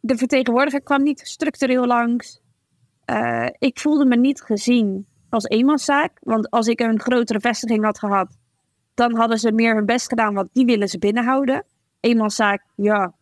de 0.02 0.16
vertegenwoordiger 0.16 0.82
kwam 0.82 1.02
niet 1.02 1.20
structureel 1.20 1.86
langs. 1.86 2.40
Uh, 3.06 3.46
ik 3.58 3.78
voelde 3.78 4.04
me 4.04 4.16
niet 4.16 4.42
gezien 4.42 5.06
als 5.28 5.44
eenmanszaak. 5.44 6.18
Want 6.20 6.50
als 6.50 6.66
ik 6.66 6.80
een 6.80 7.00
grotere 7.00 7.40
vestiging 7.40 7.84
had 7.84 7.98
gehad, 7.98 8.36
dan 8.94 9.16
hadden 9.16 9.38
ze 9.38 9.52
meer 9.52 9.74
hun 9.74 9.86
best 9.86 10.08
gedaan, 10.08 10.34
want 10.34 10.48
die 10.52 10.64
willen 10.64 10.88
ze 10.88 10.98
binnenhouden. 10.98 11.64
Eenmanszaak, 12.00 12.64
ja, 12.74 13.14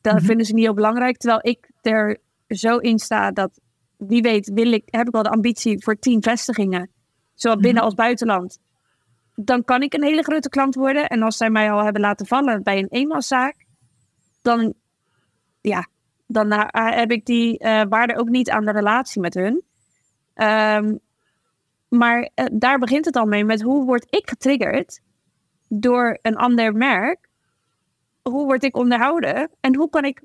dat 0.00 0.14
mhm. 0.14 0.24
vinden 0.24 0.46
ze 0.46 0.54
niet 0.54 0.64
heel 0.64 0.74
belangrijk. 0.74 1.16
Terwijl 1.16 1.40
ik 1.42 1.70
er 1.82 2.18
zo 2.54 2.76
in 2.76 2.98
sta 2.98 3.30
dat, 3.30 3.60
wie 3.96 4.22
weet, 4.22 4.50
wil 4.54 4.72
ik, 4.72 4.82
heb 4.86 5.06
ik 5.06 5.12
wel 5.12 5.22
de 5.22 5.30
ambitie 5.30 5.82
voor 5.82 5.98
tien 5.98 6.22
vestigingen, 6.22 6.90
zowel 7.34 7.56
binnen 7.56 7.74
mhm. 7.74 7.84
als 7.84 7.94
buitenland. 7.94 8.58
Dan 9.34 9.64
kan 9.64 9.82
ik 9.82 9.94
een 9.94 10.02
hele 10.02 10.22
grote 10.22 10.48
klant 10.48 10.74
worden. 10.74 11.08
En 11.08 11.22
als 11.22 11.36
zij 11.36 11.50
mij 11.50 11.72
al 11.72 11.84
hebben 11.84 12.02
laten 12.02 12.26
vallen 12.26 12.62
bij 12.62 12.78
een 12.78 12.88
eenmanszaak, 12.90 13.64
dan, 14.42 14.74
ja, 15.60 15.88
dan 16.26 16.52
eh, 16.52 16.96
heb 16.96 17.10
ik 17.10 17.26
die 17.26 17.64
uh, 17.64 17.82
waarde 17.88 18.16
ook 18.16 18.28
niet 18.28 18.50
aan 18.50 18.64
de 18.64 18.72
relatie 18.72 19.20
met 19.20 19.34
hun. 19.34 19.62
Um, 20.34 21.00
maar 21.88 22.30
uh, 22.34 22.46
daar 22.52 22.78
begint 22.78 23.04
het 23.04 23.16
al 23.16 23.26
mee 23.26 23.44
met 23.44 23.62
hoe 23.62 23.84
word 23.84 24.06
ik 24.10 24.28
getriggerd 24.28 25.00
door 25.68 26.18
een 26.22 26.36
ander 26.36 26.72
merk? 26.74 27.28
Hoe 28.22 28.44
word 28.44 28.62
ik 28.62 28.76
onderhouden? 28.76 29.50
En 29.60 29.76
hoe 29.76 29.90
kan 29.90 30.04
ik 30.04 30.22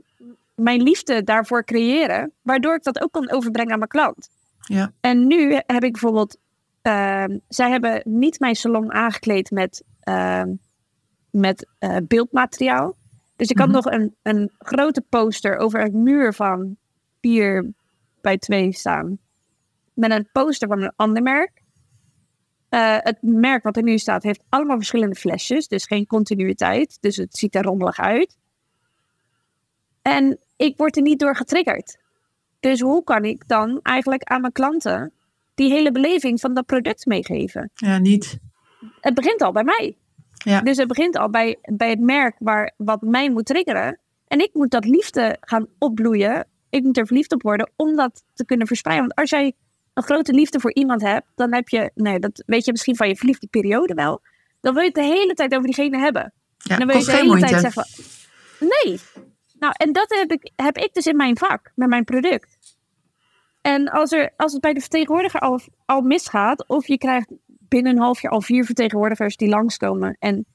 mijn 0.62 0.82
liefde 0.82 1.24
daarvoor 1.24 1.64
creëren, 1.64 2.32
waardoor 2.42 2.76
ik 2.76 2.84
dat 2.84 3.02
ook 3.02 3.12
kan 3.12 3.32
overbrengen 3.32 3.72
aan 3.72 3.78
mijn 3.78 3.90
klant? 3.90 4.30
Ja. 4.60 4.92
En 5.00 5.28
nu 5.28 5.54
heb 5.54 5.84
ik 5.84 5.92
bijvoorbeeld, 5.92 6.38
uh, 6.84 7.24
zij 7.48 7.70
hebben 7.70 8.02
niet 8.06 8.40
mijn 8.40 8.56
salon 8.56 8.94
aangekleed 8.94 9.52
met, 9.52 9.84
uh, 10.04 10.44
met 11.30 11.68
uh, 11.80 11.98
beeldmateriaal. 12.04 12.96
Dus 13.36 13.50
ik 13.50 13.58
had 13.58 13.68
mhm. 13.68 13.76
nog 13.76 13.86
een, 13.86 14.16
een 14.22 14.52
grote 14.60 15.02
poster 15.02 15.58
over 15.58 15.82
een 15.82 16.04
muur 16.04 16.34
van 16.34 16.78
4 17.22 17.74
bij 18.22 18.38
2 18.38 18.72
staan. 18.72 19.18
Met 19.94 20.12
een 20.12 20.30
poster 20.32 20.68
van 20.68 20.82
een 20.82 20.94
ander 20.96 21.24
merk. 21.24 21.62
Uh, 22.70 22.98
het 23.00 23.18
merk 23.22 23.64
wat 23.64 23.78
er 23.78 23.84
nu 23.84 23.98
staat 23.98 24.24
heeft 24.24 24.44
allemaal 24.50 24.76
verschillende 24.76 25.16
flesjes, 25.16 25.68
dus 25.68 25.86
geen 25.86 26.06
continuïteit. 26.06 26.98
Dus 27.02 27.16
het 27.16 27.38
ziet 27.38 27.56
er 27.56 27.64
rommelig 27.64 28.00
uit. 28.00 28.38
En 30.02 30.40
ik 30.58 30.78
word 30.78 30.96
er 30.96 31.02
niet 31.02 31.20
door 31.20 31.36
getriggerd. 31.36 31.98
Dus 32.60 32.82
hoe 32.82 33.04
kan 33.04 33.24
ik 33.24 33.48
dan 33.48 33.80
eigenlijk 33.84 34.24
aan 34.24 34.42
mijn 34.42 34.54
klanten 34.54 35.12
die 35.56 35.72
hele 35.72 35.92
beleving 35.92 36.40
van 36.40 36.54
dat 36.54 36.66
product 36.66 37.06
meegeven? 37.06 37.72
Ja, 37.74 37.98
niet. 37.98 38.40
Het 39.02 39.14
begint 39.14 39.42
al 39.42 39.52
bij 39.52 39.64
mij. 39.64 39.98
Ja. 40.38 40.62
Dus 40.62 40.78
het 40.78 40.88
begint 40.88 41.18
al 41.18 41.30
bij, 41.30 41.58
bij 41.62 41.90
het 41.90 42.00
merk 42.00 42.36
waar, 42.40 42.74
wat 42.78 43.02
mij 43.02 43.32
moet 43.32 43.46
triggeren. 43.46 44.00
En 44.28 44.40
ik 44.40 44.50
moet 44.54 44.72
dat 44.72 44.86
liefde 44.86 45.38
gaan 45.40 45.68
opbloeien. 45.78 46.48
Ik 46.70 46.84
moet 46.84 46.98
er 46.98 47.06
verliefd 47.06 47.34
op 47.34 47.42
worden 47.42 47.72
om 47.76 47.96
dat 47.96 48.24
te 48.34 48.46
kunnen 48.46 48.68
verspreiden. 48.68 49.08
Want 49.08 49.20
als 49.20 49.30
jij 49.30 49.54
een 49.94 50.04
grote 50.04 50.34
liefde 50.34 50.60
voor 50.60 50.74
iemand 50.74 51.02
hebt, 51.02 51.28
dan 51.36 51.54
heb 51.54 51.70
je, 51.70 51.92
nee, 51.94 52.20
dat 52.20 52.44
weet 52.46 52.66
je 52.66 52.72
misschien 52.72 52.96
van 52.96 53.08
je 53.08 53.16
verliefde 53.16 53.48
periode 53.48 53.94
wel. 53.94 54.22
Dan 54.62 54.74
wil 54.74 54.82
je 54.82 54.88
het 54.88 54.98
de 54.98 55.04
hele 55.04 55.34
tijd 55.34 55.54
over 55.54 55.66
diegene 55.66 55.98
hebben. 55.98 56.34
Ja, 56.58 56.74
en 56.74 56.78
dan 56.78 56.88
wil 56.88 56.98
je 56.98 57.06
de 57.06 57.12
hele 57.12 57.40
tijd 57.40 57.62
zeggen: 57.62 57.86
Nee. 58.60 59.00
Nou, 59.60 59.74
en 59.78 59.92
dat 59.92 60.10
heb 60.10 60.32
ik, 60.32 60.52
heb 60.56 60.78
ik 60.78 60.94
dus 60.94 61.06
in 61.06 61.16
mijn 61.16 61.38
vak, 61.38 61.72
met 61.76 61.90
mijn 61.90 62.04
product. 62.04 62.58
En 63.62 63.90
als, 63.90 64.12
er, 64.12 64.34
als 64.38 64.52
het 64.54 64.62
bij 64.62 64.74
de 64.74 64.80
vertegenwoordiger 64.80 65.40
al, 65.40 65.60
al 65.86 66.02
misgaat, 66.02 66.68
of 66.68 66.88
je 66.88 66.98
krijgt 66.98 67.32
binnen 67.48 67.92
een 67.92 68.02
half 68.02 68.22
jaar 68.22 68.32
al 68.32 68.42
vier 68.42 68.66
vertegenwoordigers 68.66 69.38
die 69.38 69.50
langskomen. 69.50 70.16
En, 70.20 70.46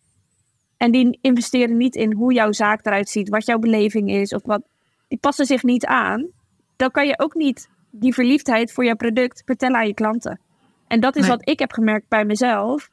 en 0.76 0.90
die 0.90 1.18
investeren 1.20 1.76
niet 1.76 1.94
in 1.94 2.12
hoe 2.12 2.32
jouw 2.32 2.52
zaak 2.52 2.86
eruit 2.86 3.08
ziet, 3.08 3.28
wat 3.28 3.46
jouw 3.46 3.58
beleving 3.58 4.10
is, 4.10 4.32
of 4.32 4.42
wat. 4.44 4.62
Die 5.08 5.18
passen 5.18 5.46
zich 5.46 5.62
niet 5.62 5.86
aan. 5.86 6.28
Dan 6.76 6.90
kan 6.90 7.06
je 7.06 7.18
ook 7.18 7.34
niet 7.34 7.68
die 7.90 8.14
verliefdheid 8.14 8.72
voor 8.72 8.84
jouw 8.84 8.94
product 8.94 9.42
vertellen 9.44 9.76
aan 9.76 9.86
je 9.86 9.94
klanten. 9.94 10.40
En 10.88 11.00
dat 11.00 11.16
is 11.16 11.26
wat 11.26 11.48
ik 11.48 11.58
heb 11.58 11.72
gemerkt 11.72 12.08
bij 12.08 12.24
mezelf. 12.24 12.88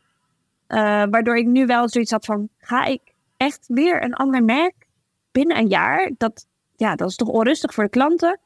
Uh, 0.67 0.78
waardoor 1.10 1.38
ik 1.38 1.45
nu 1.45 1.65
wel 1.65 1.89
zoiets 1.89 2.12
had 2.12 2.26
van, 2.26 2.50
ga 2.58 2.86
ik 2.86 3.02
echt 3.38 3.65
weer 3.67 4.04
een 4.04 4.13
ander 4.13 4.43
merk 4.43 4.78
binnen 5.31 5.57
een 5.57 5.67
jaar? 5.67 6.11
Dat, 6.17 6.45
ja, 6.75 6.95
dat 6.95 7.09
is 7.09 7.15
toch 7.15 7.27
onrustig 7.27 7.73
voor 7.73 7.83
de 7.83 7.89
klanten? 7.89 8.39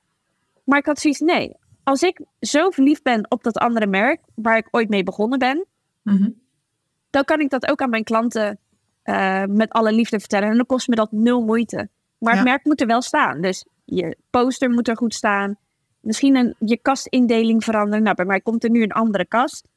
Maar 0.63 0.79
ik 0.79 0.85
had 0.85 0.99
zoiets, 0.99 1.19
nee, 1.19 1.55
als 1.83 2.01
ik 2.01 2.21
zo 2.39 2.69
verliefd 2.69 3.03
ben 3.03 3.31
op 3.31 3.43
dat 3.43 3.57
andere 3.57 3.87
merk, 3.87 4.21
waar 4.35 4.57
ik 4.57 4.67
ooit 4.71 4.89
mee 4.89 5.03
begonnen 5.03 5.39
ben, 5.39 5.65
mhm. 6.01 6.29
dan 7.09 7.23
kan 7.23 7.39
ik 7.39 7.49
dat 7.49 7.69
ook 7.69 7.81
aan 7.81 7.89
mijn 7.89 8.03
klanten 8.03 8.59
uh, 9.03 9.43
met 9.43 9.71
alle 9.71 9.91
liefde 9.91 10.19
vertellen. 10.19 10.49
En 10.49 10.55
dan 10.55 10.65
kost 10.65 10.87
me 10.87 10.95
dat 10.95 11.11
nul 11.11 11.41
moeite. 11.41 11.89
Maar 12.17 12.35
het 12.35 12.43
merk 12.43 12.65
moet 12.65 12.81
er 12.81 12.87
wel 12.87 13.01
staan. 13.01 13.41
Dus 13.41 13.65
je 13.85 14.17
poster 14.29 14.69
moet 14.69 14.87
er 14.87 14.97
goed 14.97 15.13
staan. 15.13 15.57
Misschien 15.99 16.35
een, 16.35 16.55
je 16.59 16.77
kastindeling 16.77 17.63
veranderen. 17.63 18.03
Nou, 18.03 18.15
bij 18.15 18.25
mij 18.25 18.41
komt 18.41 18.63
er 18.63 18.69
nu 18.69 18.83
een 18.83 18.91
andere 18.91 19.25
kast. 19.25 19.67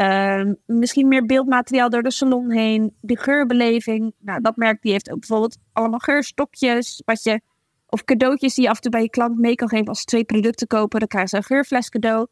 Uh, 0.00 0.52
misschien 0.66 1.08
meer 1.08 1.26
beeldmateriaal 1.26 1.90
door 1.90 2.02
de 2.02 2.10
salon 2.10 2.50
heen. 2.50 2.94
De 3.00 3.18
geurbeleving. 3.18 4.12
Nou, 4.18 4.40
dat 4.40 4.56
merk 4.56 4.82
die 4.82 4.92
heeft 4.92 5.10
ook 5.10 5.18
bijvoorbeeld 5.18 5.56
allemaal 5.72 5.98
geurstokjes. 5.98 7.02
Wat 7.04 7.22
je, 7.22 7.40
of 7.86 8.04
cadeautjes 8.04 8.54
die 8.54 8.64
je 8.64 8.70
af 8.70 8.76
en 8.76 8.82
toe 8.82 8.90
bij 8.90 9.02
je 9.02 9.10
klant 9.10 9.38
mee 9.38 9.54
kan 9.54 9.68
geven. 9.68 9.86
Als 9.86 9.98
ze 9.98 10.04
twee 10.04 10.24
producten 10.24 10.66
kopen, 10.66 10.98
dan 10.98 11.08
krijgen 11.08 11.30
ze 11.30 11.36
een 11.36 11.42
geurfles 11.42 11.88
cadeau. 11.88 12.26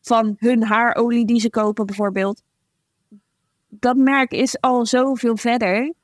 Van 0.00 0.34
hun 0.38 0.62
haarolie 0.62 1.26
die 1.26 1.40
ze 1.40 1.50
kopen 1.50 1.86
bijvoorbeeld. 1.86 2.42
Dat 3.68 3.96
merk 3.96 4.32
is 4.32 4.60
al 4.60 4.86
zoveel 4.86 5.36
verder 5.36 5.94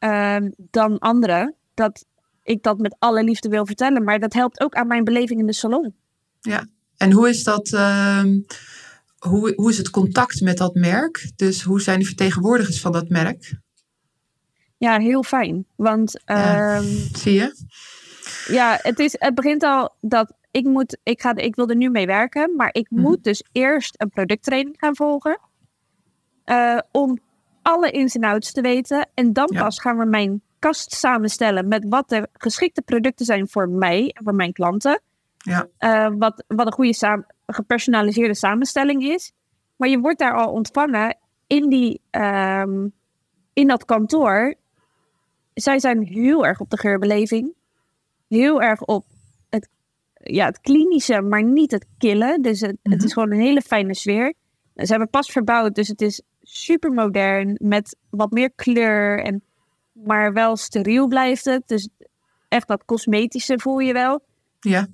uh, 0.00 0.36
dan 0.56 0.98
andere. 0.98 1.54
Dat 1.74 2.06
ik 2.42 2.62
dat 2.62 2.78
met 2.78 2.96
alle 2.98 3.24
liefde 3.24 3.48
wil 3.48 3.66
vertellen. 3.66 4.04
Maar 4.04 4.18
dat 4.18 4.32
helpt 4.32 4.60
ook 4.60 4.74
aan 4.74 4.86
mijn 4.86 5.04
beleving 5.04 5.40
in 5.40 5.46
de 5.46 5.52
salon. 5.52 5.94
Ja, 6.40 6.66
en 6.96 7.12
hoe 7.12 7.28
is 7.28 7.44
dat? 7.44 7.72
Uh, 7.72 8.24
hoe, 9.28 9.52
hoe 9.56 9.70
is 9.70 9.78
het 9.78 9.90
contact 9.90 10.40
met 10.40 10.56
dat 10.56 10.74
merk? 10.74 11.30
Dus 11.36 11.62
hoe 11.62 11.80
zijn 11.80 11.98
de 11.98 12.04
vertegenwoordigers 12.04 12.80
van 12.80 12.92
dat 12.92 13.08
merk? 13.08 13.54
Ja, 14.76 14.98
heel 14.98 15.22
fijn. 15.22 15.66
Want 15.76 16.20
uh, 16.26 16.78
zie 17.12 17.32
je? 17.32 17.54
Ja, 18.48 18.78
het, 18.82 18.98
is, 18.98 19.16
het 19.18 19.34
begint 19.34 19.62
al 19.62 19.94
dat 20.00 20.32
ik 20.50 20.64
moet, 20.64 20.98
ik, 21.02 21.20
ga, 21.20 21.36
ik 21.36 21.56
wil 21.56 21.68
er 21.68 21.76
nu 21.76 21.90
mee 21.90 22.06
werken, 22.06 22.56
maar 22.56 22.68
ik 22.72 22.90
mhm. 22.90 23.00
moet 23.00 23.24
dus 23.24 23.44
eerst 23.52 23.94
een 23.98 24.10
producttraining 24.10 24.76
gaan 24.78 24.96
volgen. 24.96 25.38
Uh, 26.46 26.78
om 26.90 27.18
alle 27.62 27.90
ins 27.90 28.14
en 28.14 28.24
outs 28.24 28.52
te 28.52 28.60
weten. 28.60 29.08
En 29.14 29.32
dan 29.32 29.50
pas 29.54 29.80
gaan 29.80 29.98
we 29.98 30.04
mijn 30.04 30.42
kast 30.58 30.92
samenstellen 30.92 31.68
met 31.68 31.84
wat 31.88 32.08
de 32.08 32.28
geschikte 32.32 32.82
producten 32.82 33.26
zijn 33.26 33.48
voor 33.48 33.68
mij 33.68 34.10
en 34.12 34.24
voor 34.24 34.34
mijn 34.34 34.52
klanten. 34.52 35.00
Ja. 35.36 35.66
Uh, 35.80 36.14
wat, 36.18 36.44
wat 36.46 36.66
een 36.66 36.72
goede 36.72 36.94
gepersonaliseerde 37.54 38.34
samenstelling 38.34 39.02
is. 39.02 39.32
Maar 39.76 39.88
je 39.88 39.98
wordt 39.98 40.18
daar 40.18 40.34
al 40.34 40.52
ontvangen 40.52 41.16
in, 41.46 41.68
die, 41.68 42.00
um, 42.10 42.92
in 43.52 43.68
dat 43.68 43.84
kantoor. 43.84 44.54
Zij 45.54 45.78
zijn 45.78 46.02
heel 46.02 46.46
erg 46.46 46.60
op 46.60 46.70
de 46.70 46.78
geurbeleving. 46.78 47.54
Heel 48.28 48.62
erg 48.62 48.82
op 48.82 49.04
het, 49.48 49.68
ja, 50.14 50.46
het 50.46 50.60
klinische, 50.60 51.20
maar 51.20 51.42
niet 51.42 51.70
het 51.70 51.86
killen. 51.98 52.42
Dus 52.42 52.60
het, 52.60 52.76
het 52.82 53.02
is 53.02 53.04
mhm. 53.04 53.12
gewoon 53.12 53.30
een 53.30 53.44
hele 53.44 53.62
fijne 53.62 53.94
sfeer. 53.94 54.34
Ze 54.74 54.86
hebben 54.86 55.10
pas 55.10 55.30
verbouwd, 55.30 55.74
dus 55.74 55.88
het 55.88 56.00
is 56.00 56.22
super 56.42 56.92
modern. 56.92 57.56
Met 57.62 57.96
wat 58.10 58.30
meer 58.30 58.52
kleur 58.52 59.22
en 59.22 59.42
maar 59.92 60.32
wel 60.32 60.56
steriel 60.56 61.08
blijft 61.08 61.44
het. 61.44 61.62
Dus 61.66 61.88
echt 62.48 62.68
dat 62.68 62.84
cosmetische 62.84 63.58
voel 63.58 63.78
je 63.78 63.92
wel. 63.92 64.20
Ja. 64.60 64.86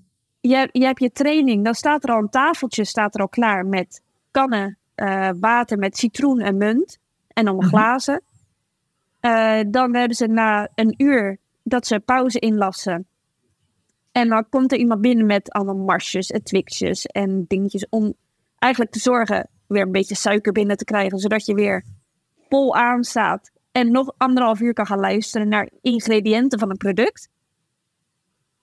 Je, 0.49 0.69
je 0.73 0.85
hebt 0.85 1.01
je 1.01 1.13
training, 1.13 1.65
dan 1.65 1.75
staat 1.75 2.05
er 2.05 2.11
al 2.11 2.19
een 2.19 2.29
tafeltje 2.29 2.85
staat 2.85 3.15
er 3.15 3.21
al 3.21 3.29
klaar 3.29 3.67
met 3.67 4.03
kannen 4.31 4.79
uh, 4.97 5.31
water 5.41 5.79
met 5.79 5.97
citroen 5.97 6.41
en 6.41 6.57
munt. 6.57 6.99
en 7.29 7.47
allemaal 7.47 7.69
Mhm. 7.69 7.77
glazen. 7.77 8.23
Eh, 9.21 9.61
dan 9.67 9.95
hebben 9.95 10.17
ze 10.17 10.27
na 10.27 10.69
een 10.75 10.95
uur 10.97 11.39
dat 11.63 11.87
ze 11.87 12.01
pauze 12.01 12.39
inlassen. 12.39 13.07
En 14.13 14.29
dan 14.29 14.49
komt 14.49 14.73
er 14.73 14.79
iemand 14.79 15.01
binnen 15.01 15.27
met 15.27 15.51
allemaal 15.51 15.85
marsjes 15.85 16.31
en 16.31 16.43
twixjes 16.43 17.07
en 17.07 17.45
dingetjes 17.49 17.87
om 17.89 18.15
eigenlijk 18.59 18.93
te 18.93 18.99
zorgen 18.99 19.49
weer 19.67 19.83
een 19.83 19.93
beetje 19.93 20.15
suiker 20.15 20.53
binnen 20.53 20.77
te 20.77 20.85
krijgen, 20.85 21.19
zodat 21.19 21.47
je 21.47 21.55
weer 21.55 21.85
vol 22.49 22.77
aan 22.77 23.05
staat 23.05 23.51
en 23.73 23.91
nog 23.91 24.13
anderhalf 24.17 24.61
uur 24.61 24.73
kan 24.73 24.87
gaan 24.87 25.01
luisteren 25.01 25.49
naar 25.49 25.71
ingrediënten 25.81 26.59
van 26.59 26.71
een 26.71 26.77
product. 26.77 27.29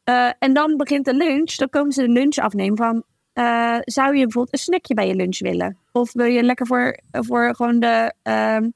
Eh, 0.03 0.29
en 0.39 0.53
dan 0.53 0.77
begint 0.77 1.05
de 1.05 1.13
lunch, 1.13 1.55
dan 1.55 1.69
komen 1.69 1.91
ze 1.91 2.01
de 2.01 2.11
lunch 2.11 2.37
afnemen 2.37 2.77
van, 2.77 3.03
eh, 3.33 3.77
zou 3.81 4.15
je 4.15 4.23
bijvoorbeeld 4.23 4.53
een 4.53 4.59
snackje 4.59 4.93
bij 4.93 5.07
je 5.07 5.15
lunch 5.15 5.39
willen? 5.39 5.77
Of 5.91 6.13
wil 6.13 6.25
je 6.25 6.43
lekker 6.43 6.67
voor, 6.67 6.99
voor 7.11 7.55
gewoon 7.55 7.79
de 7.79 8.13
ehm, 8.21 8.69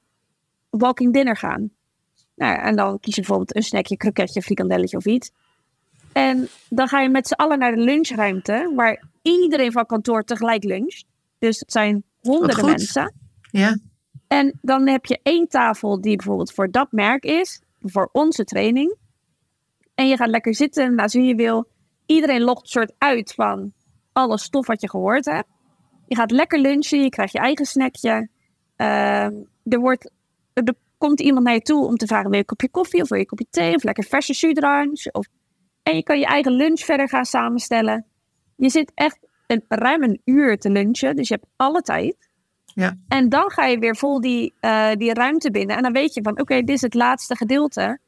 walking 0.70 1.12
dinner 1.12 1.36
gaan? 1.36 1.70
Nou, 2.34 2.58
en 2.60 2.76
dan 2.76 3.00
kies 3.00 3.14
je 3.14 3.20
bijvoorbeeld 3.20 3.56
een 3.56 3.62
snackje, 3.62 3.96
kroketje, 3.96 4.42
frikandelletje 4.42 4.96
of 4.96 5.04
iets. 5.04 5.30
En 6.12 6.48
dan 6.68 6.88
ga 6.88 7.00
je 7.00 7.08
met 7.08 7.26
z'n 7.26 7.34
allen 7.34 7.58
naar 7.58 7.74
de 7.74 7.80
lunchruimte, 7.82 8.72
waar 8.74 9.04
iedereen 9.22 9.72
van 9.72 9.86
kantoor 9.86 10.24
tegelijk 10.24 10.64
luncht. 10.64 11.04
Dus 11.38 11.60
het 11.60 11.72
zijn 11.72 12.04
honderden 12.20 12.64
mensen. 12.64 13.14
Ja, 13.50 13.78
En 14.28 14.58
dan 14.62 14.88
heb 14.88 15.06
je 15.06 15.20
één 15.22 15.48
tafel 15.48 16.00
die 16.00 16.16
bijvoorbeeld 16.16 16.52
voor 16.52 16.70
dat 16.70 16.92
merk 16.92 17.24
is, 17.24 17.62
voor 17.80 18.08
onze 18.12 18.44
training. 18.44 18.96
En 19.98 20.08
je 20.08 20.16
gaat 20.16 20.28
lekker 20.28 20.54
zitten, 20.54 20.94
nou, 20.94 21.08
zo 21.08 21.20
je 21.20 21.34
wil. 21.34 21.68
Iedereen 22.06 22.40
logt 22.40 22.68
soort 22.68 22.92
uit 22.98 23.34
van 23.34 23.72
alle 24.12 24.38
stof 24.38 24.66
wat 24.66 24.80
je 24.80 24.90
gehoord 24.90 25.24
hebt. 25.24 25.48
Je 26.06 26.16
gaat 26.16 26.30
lekker 26.30 26.58
lunchen, 26.58 27.02
je 27.02 27.08
krijgt 27.08 27.32
je 27.32 27.38
eigen 27.38 27.66
snackje. 27.66 28.28
Ehm, 28.76 29.32
er, 29.64 29.78
wordt, 29.78 30.10
er 30.52 30.74
komt 30.98 31.20
iemand 31.20 31.44
naar 31.44 31.54
je 31.54 31.60
toe 31.60 31.86
om 31.86 31.96
te 31.96 32.06
vragen, 32.06 32.24
wil 32.24 32.32
je 32.32 32.38
een 32.38 32.44
kopje 32.44 32.70
koffie 32.70 33.02
of 33.02 33.08
wil 33.08 33.18
je 33.18 33.24
een 33.24 33.30
kopje 33.30 33.46
thee 33.50 33.74
of 33.74 33.82
lekker 33.82 34.04
verse 34.04 34.34
sudrang? 34.34 35.08
Of... 35.12 35.26
En 35.82 35.96
je 35.96 36.02
kan 36.02 36.18
je 36.18 36.26
eigen 36.26 36.52
lunch 36.52 36.80
verder 36.80 37.08
gaan 37.08 37.24
samenstellen. 37.24 38.06
Je 38.56 38.68
zit 38.70 38.92
echt 38.94 39.18
een, 39.46 39.64
ruim 39.68 40.02
een 40.02 40.20
uur 40.24 40.58
te 40.58 40.70
lunchen, 40.70 41.16
dus 41.16 41.28
je 41.28 41.34
hebt 41.34 41.46
alle 41.56 41.80
tijd. 41.80 42.28
En 43.08 43.28
dan 43.28 43.50
ga 43.50 43.66
je 43.66 43.78
weer 43.78 43.96
vol 43.96 44.20
die, 44.20 44.54
eh, 44.60 44.92
die 44.92 45.12
ruimte 45.12 45.50
binnen. 45.50 45.76
En 45.76 45.82
dan 45.82 45.92
weet 45.92 46.14
je 46.14 46.22
van, 46.22 46.40
oké, 46.40 46.54
dit 46.54 46.70
is 46.76 46.82
het 46.82 46.94
laatste 46.94 47.36
gedeelte. 47.36 47.98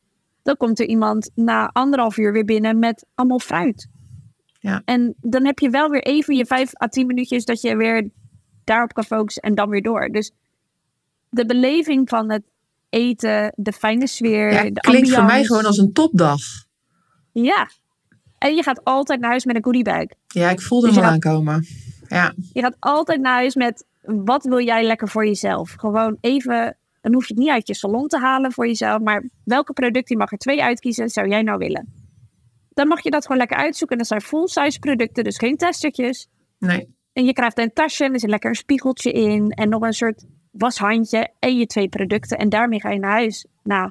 Dan 0.42 0.56
komt 0.56 0.80
er 0.80 0.86
iemand 0.86 1.30
na 1.34 1.70
anderhalf 1.72 2.16
uur 2.16 2.32
weer 2.32 2.44
binnen 2.44 2.78
met 2.78 3.06
allemaal 3.14 3.38
fruit. 3.38 3.88
Ja. 4.58 4.82
En 4.84 5.14
dan 5.20 5.44
heb 5.44 5.58
je 5.58 5.70
wel 5.70 5.88
weer 5.88 6.02
even 6.02 6.36
je 6.36 6.46
vijf 6.46 6.82
à 6.82 6.88
tien 6.88 7.06
minuutjes 7.06 7.44
dat 7.44 7.60
je 7.60 7.76
weer 7.76 8.10
daarop 8.64 8.92
kan 8.92 9.04
focussen 9.04 9.42
en 9.42 9.54
dan 9.54 9.68
weer 9.68 9.82
door. 9.82 10.08
Dus 10.08 10.32
de 11.28 11.46
beleving 11.46 12.08
van 12.08 12.30
het 12.30 12.42
eten, 12.88 13.52
de 13.56 13.72
fijne 13.72 14.06
sfeer, 14.06 14.52
ja 14.52 14.62
de 14.70 14.80
klinkt 14.80 15.10
voor 15.10 15.24
mij 15.24 15.44
gewoon 15.44 15.64
als 15.64 15.78
een 15.78 15.92
topdag. 15.92 16.40
Ja. 17.32 17.68
En 18.38 18.54
je 18.54 18.62
gaat 18.62 18.84
altijd 18.84 19.20
naar 19.20 19.30
huis 19.30 19.44
met 19.44 19.56
een 19.56 19.64
goodiebag. 19.64 20.04
Ja, 20.26 20.50
ik 20.50 20.60
voelde 20.60 20.86
Dus 20.86 20.96
hem 20.96 21.04
al 21.04 21.10
aankomen. 21.10 21.66
Ja, 22.08 22.34
Je 22.52 22.60
gaat 22.60 22.76
altijd 22.78 23.20
naar 23.20 23.34
huis 23.34 23.54
met 23.54 23.84
wat 24.02 24.44
wil 24.44 24.64
jij 24.64 24.84
lekker 24.84 25.08
voor 25.08 25.26
jezelf? 25.26 25.74
Gewoon 25.76 26.16
even, 26.20 26.76
dan 27.10 27.20
hoef 27.20 27.28
je 27.28 27.34
het 27.34 27.42
niet 27.42 27.52
uit 27.52 27.66
je 27.66 27.74
salon 27.74 28.08
te 28.08 28.18
halen 28.18 28.52
voor 28.52 28.66
jezelf, 28.66 29.00
maar 29.00 29.28
welke 29.44 29.72
producten, 29.72 30.14
je 30.14 30.20
mag 30.20 30.32
er 30.32 30.38
twee 30.38 30.62
uitkiezen, 30.62 31.08
zou 31.08 31.28
jij 31.28 31.42
nou 31.42 31.58
willen? 31.58 31.92
Dan 32.68 32.88
mag 32.88 33.02
je 33.02 33.10
dat 33.10 33.22
gewoon 33.22 33.38
lekker 33.38 33.56
uitzoeken. 33.56 33.96
En 33.96 34.02
dat 34.02 34.06
zijn 34.06 34.20
full-size 34.20 34.78
producten, 34.78 35.24
dus 35.24 35.38
geen 35.38 35.56
testertjes. 35.56 36.28
nee. 36.58 36.98
En 37.12 37.24
je 37.24 37.32
krijgt 37.32 37.58
een 37.58 37.72
tasje 37.72 38.04
en 38.04 38.12
er 38.12 38.20
zit 38.20 38.30
lekker 38.30 38.50
een 38.50 38.56
spiegeltje 38.56 39.12
in 39.12 39.50
en 39.50 39.68
nog 39.68 39.82
een 39.82 39.92
soort 39.92 40.26
washandje 40.50 41.32
en 41.38 41.56
je 41.56 41.66
twee 41.66 41.88
producten. 41.88 42.38
En 42.38 42.48
daarmee 42.48 42.80
ga 42.80 42.90
je 42.90 42.98
naar 42.98 43.10
huis. 43.10 43.46
Nou, 43.62 43.90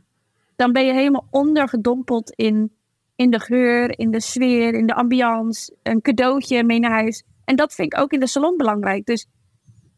dan 0.55 0.71
ben 0.71 0.85
je 0.85 0.93
helemaal 0.93 1.27
ondergedompeld 1.29 2.31
in, 2.31 2.71
in 3.15 3.29
de 3.29 3.39
geur, 3.39 3.99
in 3.99 4.11
de 4.11 4.19
sfeer, 4.19 4.73
in 4.73 4.85
de 4.85 4.93
ambiance. 4.95 5.75
Een 5.83 6.01
cadeautje 6.01 6.63
mee 6.63 6.79
naar 6.79 6.91
huis. 6.91 7.23
En 7.45 7.55
dat 7.55 7.73
vind 7.73 7.93
ik 7.93 7.99
ook 7.99 8.11
in 8.11 8.19
de 8.19 8.27
salon 8.27 8.57
belangrijk. 8.57 9.05
Dus 9.05 9.27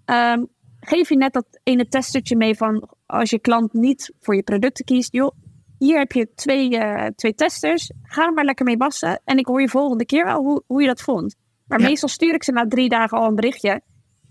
ehm, 0.06 0.44
geef 0.82 1.10
je 1.10 1.17
net 1.17 1.34
dat 1.34 1.46
ene 1.63 1.88
testertje 1.88 2.36
mee 2.36 2.56
van 2.56 2.89
als 3.06 3.30
je 3.30 3.39
klant 3.39 3.74
niet 3.74 4.13
voor 4.20 4.36
je 4.36 4.44
producten 4.44 4.86
kiest. 4.86 5.13
Joh, 5.13 5.32
hier 5.78 5.98
heb 5.98 6.12
je 6.12 6.34
twee, 6.36 6.78
eh, 6.78 7.08
twee 7.15 7.34
testers. 7.36 7.91
Ga 8.04 8.26
er 8.26 8.34
maar 8.34 8.46
lekker 8.46 8.65
mee 8.65 8.78
wassen. 8.78 9.22
En 9.26 9.38
ik 9.38 9.46
hoor 9.46 9.62
je 9.62 9.70
volgende 9.70 10.06
keer 10.06 10.26
wel 10.26 10.39
hoe, 10.44 10.63
hoe 10.67 10.82
je 10.82 10.88
dat 10.88 11.02
vond. 11.02 11.36
Maar 11.67 11.80
Ja. 11.80 11.88
meestal 11.88 12.10
stuur 12.10 12.34
ik 12.34 12.44
ze 12.44 12.52
na 12.52 12.67
drie 12.67 12.89
dagen 12.89 13.17
al 13.17 13.28
een 13.28 13.36
berichtje. 13.36 13.82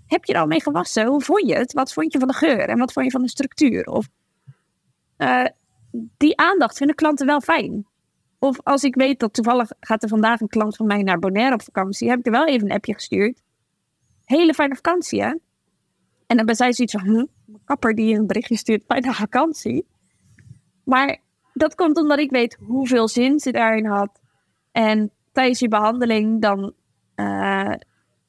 Heb 0.06 0.24
je 0.24 0.32
er 0.32 0.40
al 0.40 0.46
mee 0.46 0.62
gewassen? 0.62 1.06
Hoe 1.06 1.20
vond 1.22 1.48
je 1.48 1.54
het? 1.54 1.72
Wat 1.72 1.92
vond 1.92 2.12
je 2.12 2.18
van 2.18 2.28
de 2.28 2.34
geur? 2.34 2.68
En 2.68 2.78
wat 2.78 2.92
vond 2.92 3.06
je 3.06 3.12
van 3.12 3.22
de 3.22 3.28
structuur? 3.28 3.84
Of, 3.84 4.08
eh, 5.16 5.44
die 6.16 6.36
aandacht 6.36 6.76
vinden 6.76 6.96
klanten 6.96 7.26
wel 7.26 7.40
fijn. 7.40 7.86
Of 8.38 8.60
als 8.62 8.82
ik 8.82 8.94
weet 8.94 9.18
dat 9.20 9.32
toevallig 9.32 9.70
gaat 9.80 10.02
er 10.02 10.08
vandaag 10.08 10.40
een 10.40 10.48
klant 10.48 10.76
van 10.76 10.86
mij 10.86 11.02
naar 11.02 11.18
Bonaire 11.18 11.54
op 11.54 11.62
vakantie, 11.62 12.08
heb 12.08 12.18
ik 12.18 12.26
er 12.26 12.32
wel 12.32 12.46
even 12.46 12.68
een 12.70 12.74
appje 12.76 12.94
gestuurd. 12.94 13.42
Hele 14.24 14.54
fijne 14.54 14.74
vakantie, 14.74 15.22
hè? 15.22 15.34
En 16.30 16.46
dan 16.46 16.54
zei 16.54 16.72
zoiets 16.72 16.94
van, 16.94 17.04
huh? 17.04 17.24
Mijn 17.44 17.64
kapper 17.64 17.94
die 17.94 18.14
een 18.16 18.26
berichtje 18.26 18.56
stuurt, 18.56 18.84
fijne 18.86 19.12
vakantie. 19.12 19.86
Maar 20.84 21.18
dat 21.52 21.74
komt 21.74 21.96
omdat 21.96 22.18
ik 22.18 22.30
weet 22.30 22.56
hoeveel 22.60 23.08
zin 23.08 23.40
ze 23.40 23.50
daarin 23.50 23.86
had. 23.86 24.20
En 24.72 25.10
tijdens 25.32 25.58
je 25.58 25.68
behandeling, 25.68 26.40
dan, 26.40 26.72
eh, 27.14 27.72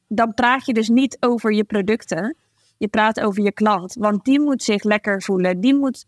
dan 0.07 0.33
praat 0.33 0.65
je 0.65 0.73
dus 0.73 0.89
niet 0.89 1.17
over 1.19 1.53
je 1.53 1.63
producten. 1.63 2.37
Je 2.77 2.87
praat 2.87 3.19
over 3.19 3.43
je 3.43 3.51
klant. 3.51 3.93
Want 3.99 4.25
die 4.25 4.39
moet 4.39 4.63
zich 4.63 4.83
lekker 4.83 5.21
voelen. 5.21 5.59
Die 5.59 5.75
moet 5.75 6.05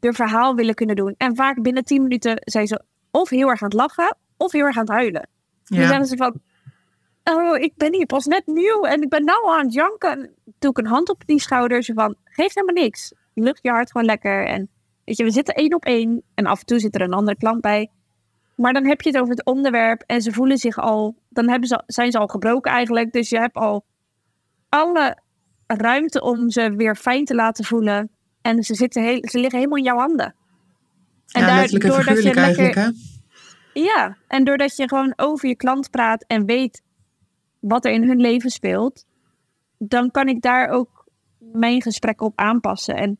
er 0.00 0.14
verhaal 0.14 0.54
willen 0.54 0.74
kunnen 0.74 0.96
doen. 0.96 1.14
En 1.16 1.36
vaak 1.36 1.62
binnen 1.62 1.84
10 1.84 2.02
minuten 2.02 2.36
zijn 2.44 2.66
ze 2.66 2.82
of 3.10 3.28
heel 3.28 3.48
erg 3.48 3.62
aan 3.62 3.68
het 3.68 3.76
lachen, 3.78 4.16
of 4.36 4.52
heel 4.52 4.64
erg 4.64 4.76
aan 4.76 4.84
het 4.84 4.92
huilen. 4.92 5.28
Dan 5.64 5.78
Ja. 5.78 5.86
zeggen 5.86 6.06
ze 6.06 6.16
van, 6.16 6.40
oh, 7.24 7.56
ik 7.58 7.72
ben 7.76 7.94
hier 7.94 8.06
pas 8.06 8.26
net 8.26 8.46
nieuw 8.46 8.82
en 8.84 9.02
ik 9.02 9.08
ben 9.08 9.24
nou 9.24 9.48
aan 9.50 9.64
het 9.64 9.72
janken. 9.74 10.34
Doe 10.60 10.70
ik 10.70 10.78
een 10.78 10.86
hand 10.86 11.08
op 11.10 11.22
die 11.26 11.40
schouder, 11.40 11.82
zo 11.82 11.92
van, 11.94 12.16
geeft 12.24 12.54
helemaal 12.54 12.82
niks. 12.84 13.12
Lucht 13.34 13.58
je 13.62 13.70
hart 13.70 13.90
gewoon 13.90 14.06
lekker. 14.06 14.46
En 14.46 14.68
weet 15.04 15.16
je, 15.16 15.24
we 15.24 15.30
zitten 15.30 15.54
één 15.54 15.74
op 15.74 15.84
één 15.84 16.22
en 16.34 16.46
af 16.46 16.60
en 16.60 16.66
toe 16.66 16.78
zit 16.78 16.94
er 16.94 17.00
een 17.00 17.12
andere 17.12 17.36
klant 17.36 17.60
bij. 17.60 17.90
Maar 18.56 18.72
dan 18.72 18.86
heb 18.86 19.00
je 19.00 19.08
het 19.10 19.18
over 19.18 19.30
het 19.34 19.44
onderwerp 19.44 20.02
en 20.06 20.22
ze 20.22 20.32
voelen 20.32 20.58
zich 20.58 20.78
al, 20.78 21.16
dan 21.28 21.48
hebben 21.48 21.68
ze, 21.68 21.82
zijn 21.86 22.10
ze 22.10 22.18
al 22.18 22.26
gebroken 22.26 22.72
eigenlijk. 22.72 23.12
Dus 23.12 23.28
je 23.28 23.38
hebt 23.38 23.56
al 23.56 23.84
alle 24.68 25.18
ruimte 25.66 26.22
om 26.22 26.50
ze 26.50 26.74
weer 26.76 26.96
fijn 26.96 27.24
te 27.24 27.34
laten 27.34 27.64
voelen. 27.64 28.10
En 28.42 28.62
ze, 28.62 28.74
zitten 28.74 29.02
heel, 29.02 29.18
ze 29.22 29.38
liggen 29.38 29.58
helemaal 29.58 29.78
in 29.78 29.84
jouw 29.84 29.98
handen. 29.98 30.34
En 31.32 31.40
ja, 31.40 31.46
daar- 31.46 31.56
letterlijk 31.56 31.84
en 31.84 31.90
doordat 31.90 32.22
je 32.22 32.34
lekker- 32.34 32.82
hè? 32.82 32.90
Ja, 33.72 34.16
en 34.28 34.44
doordat 34.44 34.76
je 34.76 34.88
gewoon 34.88 35.12
over 35.16 35.48
je 35.48 35.56
klant 35.56 35.90
praat 35.90 36.24
en 36.26 36.44
weet 36.46 36.82
wat 37.60 37.84
er 37.84 37.92
in 37.92 38.04
hun 38.08 38.20
leven 38.20 38.50
speelt, 38.50 39.04
dan 39.82 40.10
kan 40.10 40.28
ik 40.28 40.42
daar 40.42 40.68
ook 40.68 41.04
mijn 41.38 41.82
gesprek 41.82 42.20
op 42.20 42.32
aanpassen. 42.34 42.96
En 42.96 43.18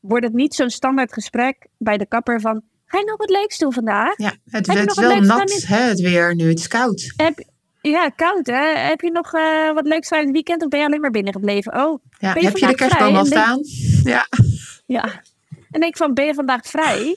wordt 0.00 0.24
het 0.24 0.34
niet 0.34 0.54
zo'n 0.54 0.70
standaard 0.70 1.12
gesprek 1.12 1.66
bij 1.78 1.96
de 1.98 2.06
kapper 2.06 2.40
van, 2.40 2.62
ga 2.86 2.98
je 2.98 3.04
nog 3.04 3.16
wat 3.16 3.30
leuks 3.30 3.58
doen 3.58 3.72
vandaag? 3.72 4.16
Ja, 4.16 4.34
het, 4.50 4.68
is 4.68 4.94
wel 4.94 5.20
nat, 5.20 5.62
hè, 5.66 5.76
het 5.76 6.00
weer 6.00 6.34
nu. 6.34 6.48
Het 6.48 6.58
is 6.58 6.68
koud. 6.68 7.12
Heb, 7.16 7.44
ja, 7.80 8.08
koud 8.08 8.46
hè? 8.46 8.78
Heb 8.78 9.00
je 9.00 9.10
nog 9.10 9.34
eh, 9.34 9.72
wat 9.72 9.86
leuks 9.86 10.08
van 10.08 10.18
het 10.18 10.30
weekend 10.30 10.62
of 10.62 10.68
ben 10.68 10.80
je 10.80 10.86
alleen 10.86 11.00
maar 11.00 11.10
binnen 11.10 11.32
gebleven? 11.32 11.84
Oh, 11.84 12.02
Ja, 12.18 12.34
je 12.34 12.44
heb 12.46 12.56
je 12.56 12.66
de 12.66 12.74
kerstboom 12.74 13.16
al 13.16 13.26
staan? 13.26 13.60
Ja. 14.04 14.26
ja. 14.86 15.22
En 15.70 15.80
denk 15.80 15.96
van, 15.96 16.14
ben 16.14 16.26
je 16.26 16.34
vandaag 16.34 16.66
vrij? 16.66 17.16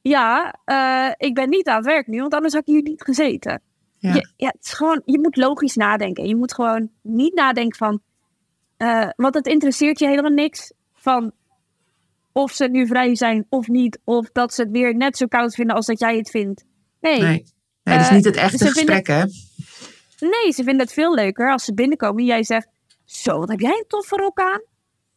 Ja, 0.00 0.54
eh, 0.64 1.10
ik 1.28 1.34
ben 1.34 1.48
niet 1.48 1.68
aan 1.68 1.76
het 1.76 1.86
werk 1.86 2.06
nu, 2.06 2.20
want 2.20 2.34
anders 2.34 2.52
had 2.52 2.62
ik 2.62 2.74
hier 2.74 2.82
niet 2.82 3.02
gezeten. 3.02 3.62
Ja. 3.98 4.14
Je, 4.14 4.28
ja, 4.36 4.46
het 4.46 4.64
is 4.64 4.72
gewoon, 4.72 5.02
je 5.04 5.18
moet 5.18 5.36
logisch 5.36 5.74
nadenken. 5.74 6.26
Je 6.26 6.36
moet 6.36 6.54
gewoon 6.54 6.90
niet 7.02 7.34
nadenken 7.34 7.76
van, 7.76 8.00
eh, 8.84 9.08
want 9.16 9.34
het 9.34 9.46
interesseert 9.46 9.98
je 9.98 10.06
helemaal 10.06 10.30
niks 10.30 10.72
van 10.94 11.32
of 12.32 12.52
ze 12.52 12.68
nu 12.68 12.86
vrij 12.86 13.14
zijn 13.14 13.46
of 13.48 13.68
niet, 13.68 13.98
of 14.04 14.30
dat 14.32 14.54
ze 14.54 14.62
het 14.62 14.70
weer 14.70 14.96
net 14.96 15.16
zo 15.16 15.26
koud 15.26 15.54
vinden 15.54 15.76
als 15.76 15.86
dat 15.86 15.98
jij 15.98 16.16
het 16.16 16.30
vindt. 16.30 16.64
Nee, 17.00 17.20
nee. 17.20 17.28
Nee. 17.28 17.44
nee, 17.82 17.96
dat 17.96 18.00
is 18.00 18.08
Eh, 18.08 18.14
niet 18.14 18.24
het 18.24 18.36
echte 18.36 18.56
ze 18.58 18.66
gesprek, 18.66 19.06
hè? 19.06 19.26
ze 20.52 20.62
vinden 20.64 20.78
het 20.78 20.92
veel 20.92 21.14
leuker 21.14 21.52
als 21.52 21.64
ze 21.64 21.74
binnenkomen 21.74 22.18
en 22.20 22.26
jij 22.26 22.44
zegt, 22.44 22.68
zo, 23.04 23.38
wat 23.38 23.48
heb 23.48 23.60
jij 23.60 23.70
een 23.70 23.84
toffe 23.88 24.16
rok 24.16 24.40
aan? 24.40 24.60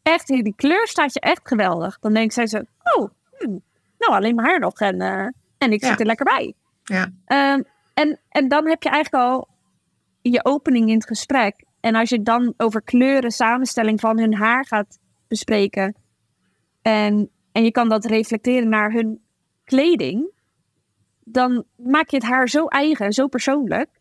Echt, 0.02 0.26
die 0.26 0.54
kleur 0.56 0.86
staat 0.88 1.12
je 1.14 1.20
echt 1.20 1.40
geweldig. 1.42 1.98
Dan 1.98 2.14
denkt 2.14 2.34
zij 2.34 2.46
zo, 2.46 2.58
oh, 2.96 3.10
hmm, 3.38 3.62
nou 3.98 4.12
alleen 4.12 4.34
maar 4.34 4.44
haar 4.44 4.60
nog 4.60 4.80
en, 4.80 5.00
eh, 5.00 5.26
en 5.58 5.72
ik 5.72 5.80
Ja. 5.82 5.88
zit 5.88 6.00
er 6.00 6.06
lekker 6.06 6.24
bij. 6.24 6.54
Ja. 6.84 7.10
Ehm, 7.24 7.62
en, 7.94 8.20
en 8.28 8.48
dan 8.48 8.68
heb 8.68 8.82
je 8.82 8.88
eigenlijk 8.88 9.24
al 9.24 9.48
je 10.22 10.44
opening 10.44 10.88
in 10.88 10.94
het 10.94 11.06
gesprek. 11.06 11.64
En 11.80 11.94
als 11.94 12.08
je 12.08 12.22
dan 12.22 12.54
over 12.56 12.82
kleuren, 12.82 13.30
samenstelling 13.30 14.00
van 14.00 14.18
hun 14.18 14.34
haar 14.34 14.66
gaat 14.66 14.98
bespreken. 15.28 15.94
En, 16.82 17.30
en 17.52 17.64
je 17.64 17.70
kan 17.70 17.88
dat 17.88 18.04
reflecteren 18.04 18.68
naar 18.68 18.92
hun 18.92 19.20
kleding. 19.64 20.30
Dan 21.24 21.64
maak 21.76 22.08
je 22.08 22.16
het 22.16 22.26
haar 22.26 22.48
zo 22.48 22.66
eigen, 22.66 23.12
zo 23.12 23.26
persoonlijk. 23.26 24.00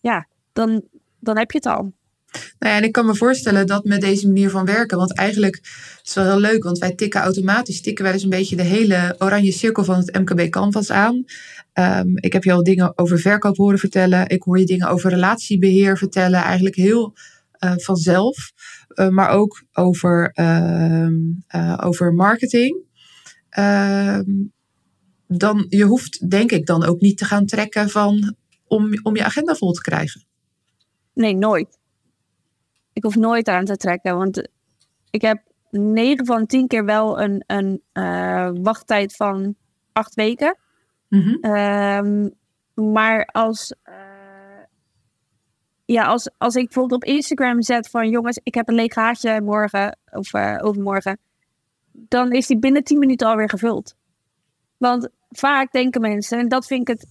Ja, 0.00 0.26
dan, 0.52 0.82
dan 1.18 1.38
heb 1.38 1.50
je 1.50 1.56
het 1.56 1.66
al. 1.66 1.92
Nou 2.32 2.72
ja, 2.72 2.76
en 2.76 2.84
ik 2.84 2.92
kan 2.92 3.06
me 3.06 3.14
voorstellen 3.14 3.66
dat 3.66 3.84
met 3.84 4.00
deze 4.00 4.26
manier 4.26 4.50
van 4.50 4.64
werken, 4.64 4.98
want 4.98 5.14
eigenlijk 5.14 5.60
is 5.62 6.00
het 6.02 6.14
wel 6.14 6.24
heel 6.24 6.40
leuk, 6.40 6.62
want 6.62 6.78
wij 6.78 6.94
tikken 6.94 7.20
automatisch, 7.20 7.80
tikken 7.80 8.04
wij 8.04 8.12
dus 8.12 8.22
een 8.22 8.28
beetje 8.28 8.56
de 8.56 8.62
hele 8.62 9.14
oranje 9.18 9.52
cirkel 9.52 9.84
van 9.84 9.96
het 9.96 10.18
MKB 10.18 10.50
Canvas 10.50 10.90
aan. 10.90 11.24
Ehm, 11.72 12.08
ik 12.14 12.32
heb 12.32 12.44
je 12.44 12.52
al 12.52 12.62
dingen 12.62 12.98
over 12.98 13.18
verkoop 13.18 13.56
horen 13.56 13.78
vertellen. 13.78 14.28
Ik 14.28 14.42
hoor 14.42 14.58
je 14.58 14.66
dingen 14.66 14.88
over 14.88 15.10
relatiebeheer 15.10 15.98
vertellen. 15.98 16.42
Eigenlijk 16.42 16.74
heel 16.74 17.14
uh, 17.64 17.72
vanzelf. 17.76 18.52
Uh, 18.94 19.08
maar 19.08 19.30
ook 19.30 19.64
over, 19.72 20.30
ehm, 20.32 21.14
uh, 21.56 21.78
over 21.82 22.14
marketing. 22.14 22.76
Ehm, 23.48 24.30
dan, 25.26 25.66
je 25.68 25.84
hoeft 25.84 26.30
denk 26.30 26.52
ik 26.52 26.66
dan 26.66 26.84
ook 26.84 27.00
niet 27.00 27.18
te 27.18 27.24
gaan 27.24 27.46
trekken 27.46 27.90
van, 27.90 28.34
om, 28.66 28.90
om 29.02 29.16
je 29.16 29.24
agenda 29.24 29.54
vol 29.54 29.72
te 29.72 29.80
krijgen. 29.80 30.24
Nee, 31.14 31.34
nooit. 31.34 31.78
Ik 32.92 33.02
hoef 33.02 33.16
nooit 33.16 33.48
aan 33.48 33.64
te 33.64 33.76
trekken. 33.76 34.16
Want 34.16 34.48
ik 35.10 35.22
heb 35.22 35.42
9 35.70 36.26
van 36.26 36.46
10 36.46 36.66
keer 36.66 36.84
wel 36.84 37.20
een, 37.20 37.44
een 37.46 37.82
wachttijd 38.62 39.16
van 39.16 39.54
acht 39.92 40.14
weken. 40.14 40.56
Mm 41.08 41.38
-hmm. 41.42 42.32
maar 42.92 43.24
als, 43.24 43.74
uh, 43.88 43.94
ja, 45.84 46.04
als, 46.04 46.30
als 46.38 46.54
ik 46.54 46.64
bijvoorbeeld 46.64 47.02
op 47.02 47.08
Instagram 47.08 47.62
zet 47.62 47.90
van 47.90 48.08
jongens, 48.08 48.40
ik 48.42 48.54
heb 48.54 48.68
een 48.68 48.74
leeg 48.74 48.92
gaatje 48.92 49.40
morgen 49.40 49.98
of 50.10 50.34
uh, 50.34 50.58
overmorgen, 50.60 51.18
dan 51.92 52.32
is 52.32 52.46
die 52.46 52.58
binnen 52.58 52.84
10 52.84 52.98
minuten 52.98 53.28
alweer 53.28 53.48
gevuld. 53.48 53.94
Want 54.76 55.08
vaak 55.30 55.72
denken 55.72 56.00
mensen, 56.00 56.38
en 56.38 56.48
dat 56.48 56.66
vind 56.66 56.88
ik 56.88 56.88
het, 56.88 57.06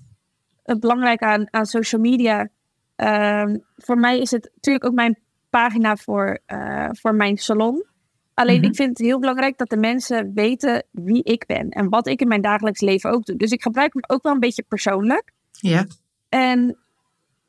het 0.63 0.79
belangrijk 0.79 1.21
aan, 1.21 1.47
aan 1.53 1.65
social 1.65 2.01
media. 2.01 2.49
Uh, 2.97 3.55
voor 3.77 3.97
mij 3.97 4.19
is 4.19 4.31
het 4.31 4.51
natuurlijk 4.53 4.85
ook 4.85 4.93
mijn 4.93 5.19
pagina 5.51 5.95
voor, 5.95 6.39
uh, 6.47 6.89
voor 6.91 7.15
mijn 7.15 7.37
salon. 7.37 7.85
Alleen 8.33 8.55
mm 8.55 8.61
-hmm. 8.61 8.69
ik 8.69 8.75
vind 8.75 8.89
het 8.89 9.07
heel 9.07 9.19
belangrijk 9.19 9.57
dat 9.57 9.69
de 9.69 9.77
mensen 9.77 10.33
weten 10.33 10.83
wie 10.91 11.23
ik 11.23 11.45
ben 11.45 11.69
en 11.69 11.89
wat 11.89 12.07
ik 12.07 12.21
in 12.21 12.27
mijn 12.27 12.41
dagelijks 12.41 12.81
leven 12.81 13.11
ook 13.11 13.25
doe. 13.25 13.35
Dus 13.35 13.51
ik 13.51 13.61
gebruik 13.61 13.93
hem 13.93 14.03
ook 14.07 14.23
wel 14.23 14.33
een 14.33 14.39
beetje 14.39 14.63
persoonlijk. 14.67 15.31
Ja. 15.51 15.85
En 16.29 16.77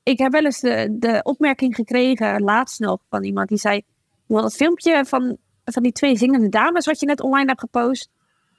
ik 0.02 0.18
heb 0.18 0.32
wel 0.32 0.44
eens 0.44 0.60
de, 0.60 0.96
de 0.98 1.20
opmerking 1.22 1.74
gekregen, 1.74 2.42
laatst 2.42 2.80
nog, 2.80 3.00
van 3.08 3.24
iemand 3.24 3.48
die 3.48 3.58
zei: 3.58 3.82
dat 4.26 4.54
filmpje 4.54 5.04
van, 5.04 5.36
van 5.64 5.82
die 5.82 5.92
twee 5.92 6.16
zingende 6.16 6.48
dames 6.48 6.86
wat 6.86 7.00
je 7.00 7.06
net 7.06 7.20
online 7.20 7.46
hebt 7.46 7.60
gepost, 7.60 8.10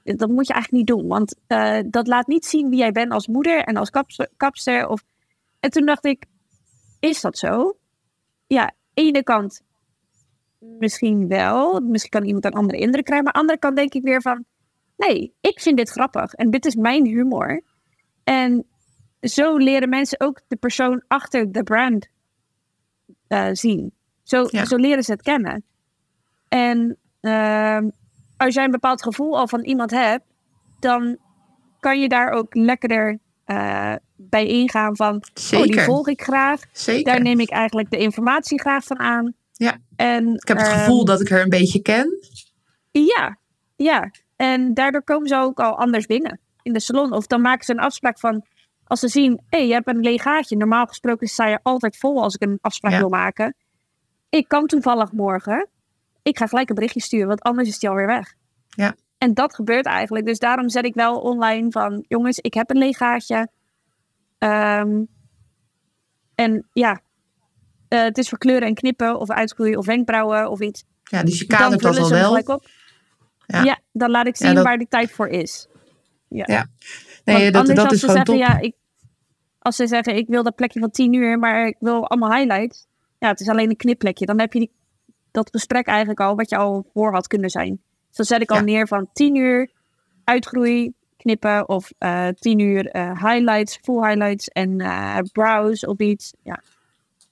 dat 0.03 0.29
moet 0.29 0.47
je 0.47 0.53
eigenlijk 0.53 0.71
niet 0.71 0.97
doen. 0.97 1.07
Want 1.07 1.35
uh, 1.47 1.79
dat 1.89 2.07
laat 2.07 2.27
niet 2.27 2.45
zien 2.45 2.69
wie 2.69 2.79
jij 2.79 2.91
bent 2.91 3.11
als 3.11 3.27
moeder 3.27 3.63
en 3.63 3.77
als 3.77 3.89
kapster. 3.89 4.29
kapster 4.37 4.87
of... 4.87 5.03
En 5.59 5.69
toen 5.69 5.85
dacht 5.85 6.05
ik: 6.05 6.25
is 6.99 7.21
dat 7.21 7.37
zo? 7.37 7.77
Ja, 8.47 8.73
ene 8.93 9.23
kant 9.23 9.63
misschien 10.79 11.27
wel. 11.27 11.79
Misschien 11.79 12.11
kan 12.11 12.25
iemand 12.25 12.45
een 12.45 12.53
andere 12.53 12.79
indruk 12.79 13.05
krijgen. 13.05 13.25
Maar 13.25 13.33
aan 13.33 13.45
de 13.45 13.51
andere 13.51 13.59
kant 13.59 13.75
denk 13.75 13.93
ik 13.93 14.03
weer 14.03 14.21
van... 14.21 14.45
Nee, 14.97 15.33
ik 15.41 15.59
vind 15.59 15.77
dit 15.77 15.89
grappig. 15.89 16.33
En 16.33 16.49
dit 16.49 16.65
is 16.65 16.75
mijn 16.75 17.05
humor. 17.05 17.63
En 18.23 18.65
zo 19.21 19.57
leren 19.57 19.89
mensen 19.89 20.19
ook 20.19 20.41
de 20.47 20.55
persoon 20.55 21.03
achter 21.07 21.51
de 21.51 21.63
brand 21.63 22.07
uh, 23.27 23.49
zien. 23.51 23.93
Zo, 24.23 24.47
ja. 24.49 24.65
zo 24.65 24.75
leren 24.75 25.03
ze 25.03 25.11
het 25.11 25.21
kennen. 25.21 25.63
En 26.47 26.97
uh, 27.21 27.79
als 28.37 28.53
jij 28.53 28.63
een 28.63 28.71
bepaald 28.71 29.03
gevoel 29.03 29.37
al 29.37 29.47
van 29.47 29.63
iemand 29.63 29.91
hebt... 29.91 30.25
dan 30.79 31.17
kan 31.79 31.99
je 31.99 32.07
daar 32.07 32.29
ook 32.29 32.55
lekkerder 32.55 33.19
uh, 33.45 33.95
bij 34.15 34.47
ingaan 34.47 34.95
van... 34.95 35.23
Zeker. 35.33 35.67
Oh, 35.67 35.71
die 35.71 35.81
volg 35.81 36.07
ik 36.07 36.21
graag. 36.21 36.61
Zeker. 36.71 37.03
Daar 37.03 37.21
neem 37.21 37.39
ik 37.39 37.49
eigenlijk 37.49 37.91
de 37.91 37.97
informatie 37.97 38.59
graag 38.59 38.83
van 38.83 38.99
aan. 38.99 39.33
Ja. 39.51 39.77
En, 39.95 40.33
ik 40.33 40.47
heb 40.47 40.57
het 40.57 40.67
gevoel 40.67 40.99
um, 40.99 41.05
dat 41.05 41.21
ik 41.21 41.29
haar 41.29 41.41
een 41.41 41.49
beetje 41.49 41.81
ken. 41.81 42.19
Ja, 42.91 43.37
ja. 43.75 44.11
En 44.35 44.73
daardoor 44.73 45.03
komen 45.03 45.27
ze 45.27 45.35
ook 45.35 45.59
al 45.59 45.77
anders 45.77 46.05
binnen 46.05 46.39
in 46.61 46.73
de 46.73 46.79
salon. 46.79 47.13
Of 47.13 47.27
dan 47.27 47.41
maken 47.41 47.65
ze 47.65 47.71
een 47.71 47.79
afspraak 47.79 48.19
van, 48.19 48.45
als 48.83 48.99
ze 48.99 49.07
zien, 49.07 49.41
hé, 49.49 49.57
hey, 49.57 49.67
je 49.67 49.73
hebt 49.73 49.87
een 49.87 49.99
legaatje. 49.99 50.57
Normaal 50.57 50.85
gesproken 50.85 51.27
sta 51.27 51.47
je 51.47 51.59
altijd 51.63 51.97
vol 51.97 52.21
als 52.23 52.35
ik 52.35 52.41
een 52.41 52.57
afspraak 52.61 52.91
Ja. 52.91 52.99
wil 52.99 53.09
maken. 53.09 53.55
Ik 54.29 54.47
kan 54.47 54.65
toevallig 54.65 55.11
morgen. 55.11 55.69
Ik 56.21 56.37
ga 56.37 56.47
gelijk 56.47 56.69
een 56.69 56.75
berichtje 56.75 57.01
sturen, 57.01 57.27
want 57.27 57.41
anders 57.41 57.67
is 57.67 57.79
die 57.79 57.89
alweer 57.89 58.07
weg. 58.07 58.33
Ja. 58.69 58.95
En 59.23 59.33
dat 59.33 59.55
gebeurt 59.55 59.85
eigenlijk. 59.85 60.25
Dus 60.25 60.39
daarom 60.39 60.69
zet 60.69 60.85
ik 60.85 60.93
wel 60.93 61.19
online 61.19 61.71
van, 61.71 62.05
jongens, 62.07 62.39
ik 62.39 62.53
heb 62.53 62.69
een 62.69 62.77
legaatje. 62.77 63.47
Ehm, 64.37 65.03
en 66.35 66.67
ja, 66.73 67.01
eh, 67.87 68.01
het 68.01 68.17
is 68.17 68.29
voor 68.29 68.37
kleuren 68.37 68.67
en 68.67 68.73
knippen 68.73 69.19
of 69.19 69.29
uitgroeien 69.29 69.77
of 69.77 69.85
wenkbrauwen 69.85 70.49
of 70.49 70.59
iets. 70.59 70.83
Ja, 71.03 71.23
dus 71.23 71.39
je 71.39 71.45
Dan 71.47 71.57
kadert 71.59 71.81
dat 71.81 71.97
al 71.97 72.09
wel. 72.09 72.35
op. 72.55 72.65
Ja. 73.45 73.63
Ja. 73.63 73.79
dan 73.91 74.09
laat 74.11 74.27
ik 74.27 74.37
Ja, 74.37 74.45
zien 74.45 74.55
dat- 74.55 74.63
waar 74.63 74.77
die 74.77 74.87
tijd 74.87 75.11
voor 75.11 75.27
is. 75.27 75.67
Nee, 76.29 76.45
Want 77.25 77.53
dat, 77.53 77.55
anders 77.55 77.75
dat 77.75 77.85
als 77.85 77.93
is 77.93 77.99
ze 77.99 78.05
gewoon 78.07 78.25
zeggen, 78.25 78.45
top. 78.45 78.55
ja, 78.55 78.59
ik, 78.67 78.75
als 79.59 79.75
ze 79.75 79.87
zeggen, 79.87 80.15
ik 80.15 80.27
wil 80.27 80.43
dat 80.43 80.55
plekje 80.55 80.79
van 80.79 80.91
10 80.91 81.13
uur, 81.13 81.39
maar 81.39 81.67
ik 81.67 81.75
wil 81.79 82.07
allemaal 82.07 82.31
highlights. 82.37 82.87
Ja, 83.19 83.27
het 83.27 83.39
is 83.39 83.47
alleen 83.49 83.69
een 83.69 83.75
knipplekje. 83.75 84.25
Dan 84.25 84.39
heb 84.39 84.53
je 84.53 84.59
die, 84.59 84.71
dat 85.31 85.49
gesprek 85.49 85.87
eigenlijk 85.87 86.19
al, 86.19 86.35
wat 86.35 86.49
je 86.49 86.57
al 86.57 86.89
voor 86.93 87.13
had 87.13 87.27
kunnen 87.27 87.49
zijn. 87.49 87.81
Dus 88.13 88.15
dan 88.15 88.25
zet 88.25 88.41
ik 88.41 88.49
al 88.51 88.57
Ja. 88.57 88.63
neer 88.63 88.87
van 88.87 89.07
10 89.13 89.35
uur 89.35 89.69
uitgroei, 90.23 90.93
knippen 91.17 91.69
of 91.69 91.91
eh 91.97 92.27
10 92.27 92.59
uur 92.59 92.87
eh, 92.89 93.23
highlights, 93.23 93.77
full 93.81 94.07
highlights 94.07 94.47
en 94.47 94.79
eh 94.81 95.17
browse 95.31 95.87
of 95.87 95.97
iets. 95.97 96.33
Ja. 96.43 96.61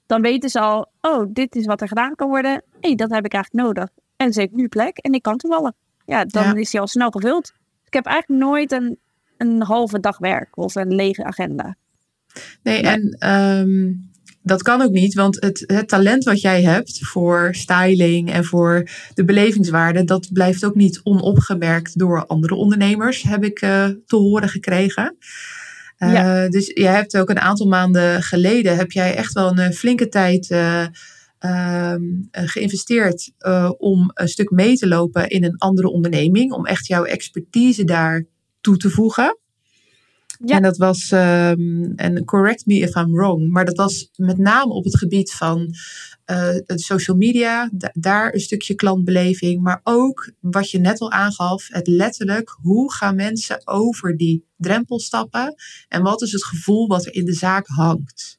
Dan 0.06 0.22
weten 0.22 0.50
ze 0.50 0.60
al, 0.60 0.86
oh, 1.00 1.26
dit 1.28 1.54
is 1.56 1.66
wat 1.66 1.80
er 1.80 1.88
gedaan 1.88 2.14
kan 2.14 2.28
worden. 2.28 2.50
Hé, 2.52 2.60
hey, 2.80 2.94
dat 2.94 3.10
heb 3.10 3.24
ik 3.24 3.32
eigenlijk 3.32 3.64
nodig. 3.64 3.88
En 4.16 4.32
ze 4.32 4.40
heeft 4.40 4.52
nu 4.52 4.68
plek 4.68 4.98
en 4.98 5.12
ik 5.12 5.22
kan 5.22 5.36
toevallig. 5.36 5.72
Ja, 6.04 6.24
dan 6.24 6.44
Ja. 6.44 6.54
is 6.54 6.70
die 6.70 6.80
al 6.80 6.86
snel 6.86 7.10
gevuld. 7.10 7.52
Ik 7.86 7.92
heb 7.92 8.06
eigenlijk 8.06 8.42
nooit 8.44 8.72
een, 8.72 8.98
een 9.36 9.62
halve 9.62 10.00
dag 10.00 10.18
werk 10.18 10.56
of 10.56 10.74
een 10.74 10.94
lege 10.94 11.24
agenda. 11.24 11.76
Nee, 12.62 12.82
Nee. 12.82 12.92
en 12.92 13.16
ehm, 13.18 13.92
dat 14.42 14.62
kan 14.62 14.82
ook 14.82 14.90
niet, 14.90 15.14
want 15.14 15.40
het, 15.40 15.64
het 15.66 15.88
talent 15.88 16.24
wat 16.24 16.40
jij 16.40 16.62
hebt 16.62 16.98
voor 17.06 17.48
styling 17.54 18.32
en 18.32 18.44
voor 18.44 18.88
de 19.14 19.24
belevingswaarde, 19.24 20.04
dat 20.04 20.28
blijft 20.32 20.64
ook 20.64 20.74
niet 20.74 21.00
onopgemerkt 21.02 21.98
door 21.98 22.26
andere 22.26 22.54
ondernemers, 22.54 23.22
heb 23.22 23.44
ik 23.44 23.60
eh, 23.60 23.88
te 24.06 24.16
horen 24.16 24.48
gekregen. 24.48 25.16
Eh, 25.96 26.12
Ja. 26.12 26.48
Dus 26.48 26.66
je 26.66 26.86
hebt 26.86 27.16
ook 27.16 27.30
een 27.30 27.40
aantal 27.40 27.66
maanden 27.66 28.22
geleden, 28.22 28.76
heb 28.76 28.92
jij 28.92 29.14
echt 29.16 29.32
wel 29.32 29.48
een 29.50 29.58
eh, 29.58 29.70
flinke 29.70 30.08
tijd 30.08 30.50
eh, 30.50 30.86
ehm, 31.38 32.02
eh, 32.30 32.42
geïnvesteerd 32.48 33.32
om 33.78 34.10
een 34.14 34.28
stuk 34.28 34.50
mee 34.50 34.76
te 34.76 34.88
lopen 34.88 35.28
in 35.28 35.44
een 35.44 35.58
andere 35.58 35.90
onderneming, 35.90 36.52
om 36.52 36.66
echt 36.66 36.86
jouw 36.86 37.04
expertise 37.04 37.84
daar 37.84 38.24
toe 38.60 38.76
te 38.76 38.90
voegen. 38.90 39.36
Ja. 40.44 40.56
En 40.56 40.62
dat 40.62 40.76
was, 40.76 41.10
ehm, 41.10 41.84
en 41.96 42.24
correct 42.24 42.66
me 42.66 42.74
if 42.74 42.94
I'm 42.96 43.12
wrong, 43.12 43.50
maar 43.50 43.64
dat 43.64 43.76
was 43.76 44.10
met 44.16 44.38
name 44.38 44.72
op 44.72 44.84
het 44.84 44.98
gebied 44.98 45.32
van 45.32 45.74
het 46.66 46.80
social 46.80 47.16
media, 47.16 47.68
da- 47.72 47.90
daar 47.92 48.34
een 48.34 48.40
stukje 48.40 48.74
klantbeleving, 48.74 49.62
maar 49.62 49.80
ook 49.82 50.32
wat 50.40 50.70
je 50.70 50.78
net 50.78 51.00
al 51.00 51.10
aangaf, 51.10 51.68
het 51.68 51.86
letterlijk, 51.86 52.56
hoe 52.62 52.92
gaan 52.92 53.16
mensen 53.16 53.60
over 53.66 54.16
die 54.16 54.44
drempel 54.56 55.00
stappen 55.00 55.54
en 55.88 56.02
wat 56.02 56.22
is 56.22 56.32
het 56.32 56.44
gevoel 56.44 56.86
wat 56.86 57.06
er 57.06 57.14
in 57.14 57.24
de 57.24 57.32
zaak 57.34 57.66
hangt? 57.66 58.38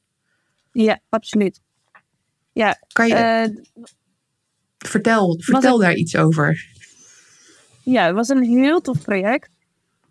Ja, 0.72 1.00
absoluut. 1.08 1.60
Ja, 2.52 2.78
Kan 2.92 3.08
je, 3.08 3.14
eh, 3.14 3.48
vertel 4.78 5.36
vertel 5.40 5.78
daar 5.78 5.94
iets 5.94 6.16
over. 6.16 6.66
ja, 7.82 8.06
het 8.06 8.14
was 8.14 8.28
een 8.28 8.42
heel 8.44 8.80
tof 8.80 9.02
project. 9.02 9.50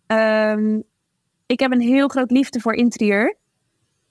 Ehm, 0.08 0.80
ik 1.54 1.60
heb 1.60 1.72
een 1.72 1.82
heel 1.82 2.08
groot 2.08 2.32
liefde 2.32 2.60
voor 2.60 2.74
interieur. 2.74 3.36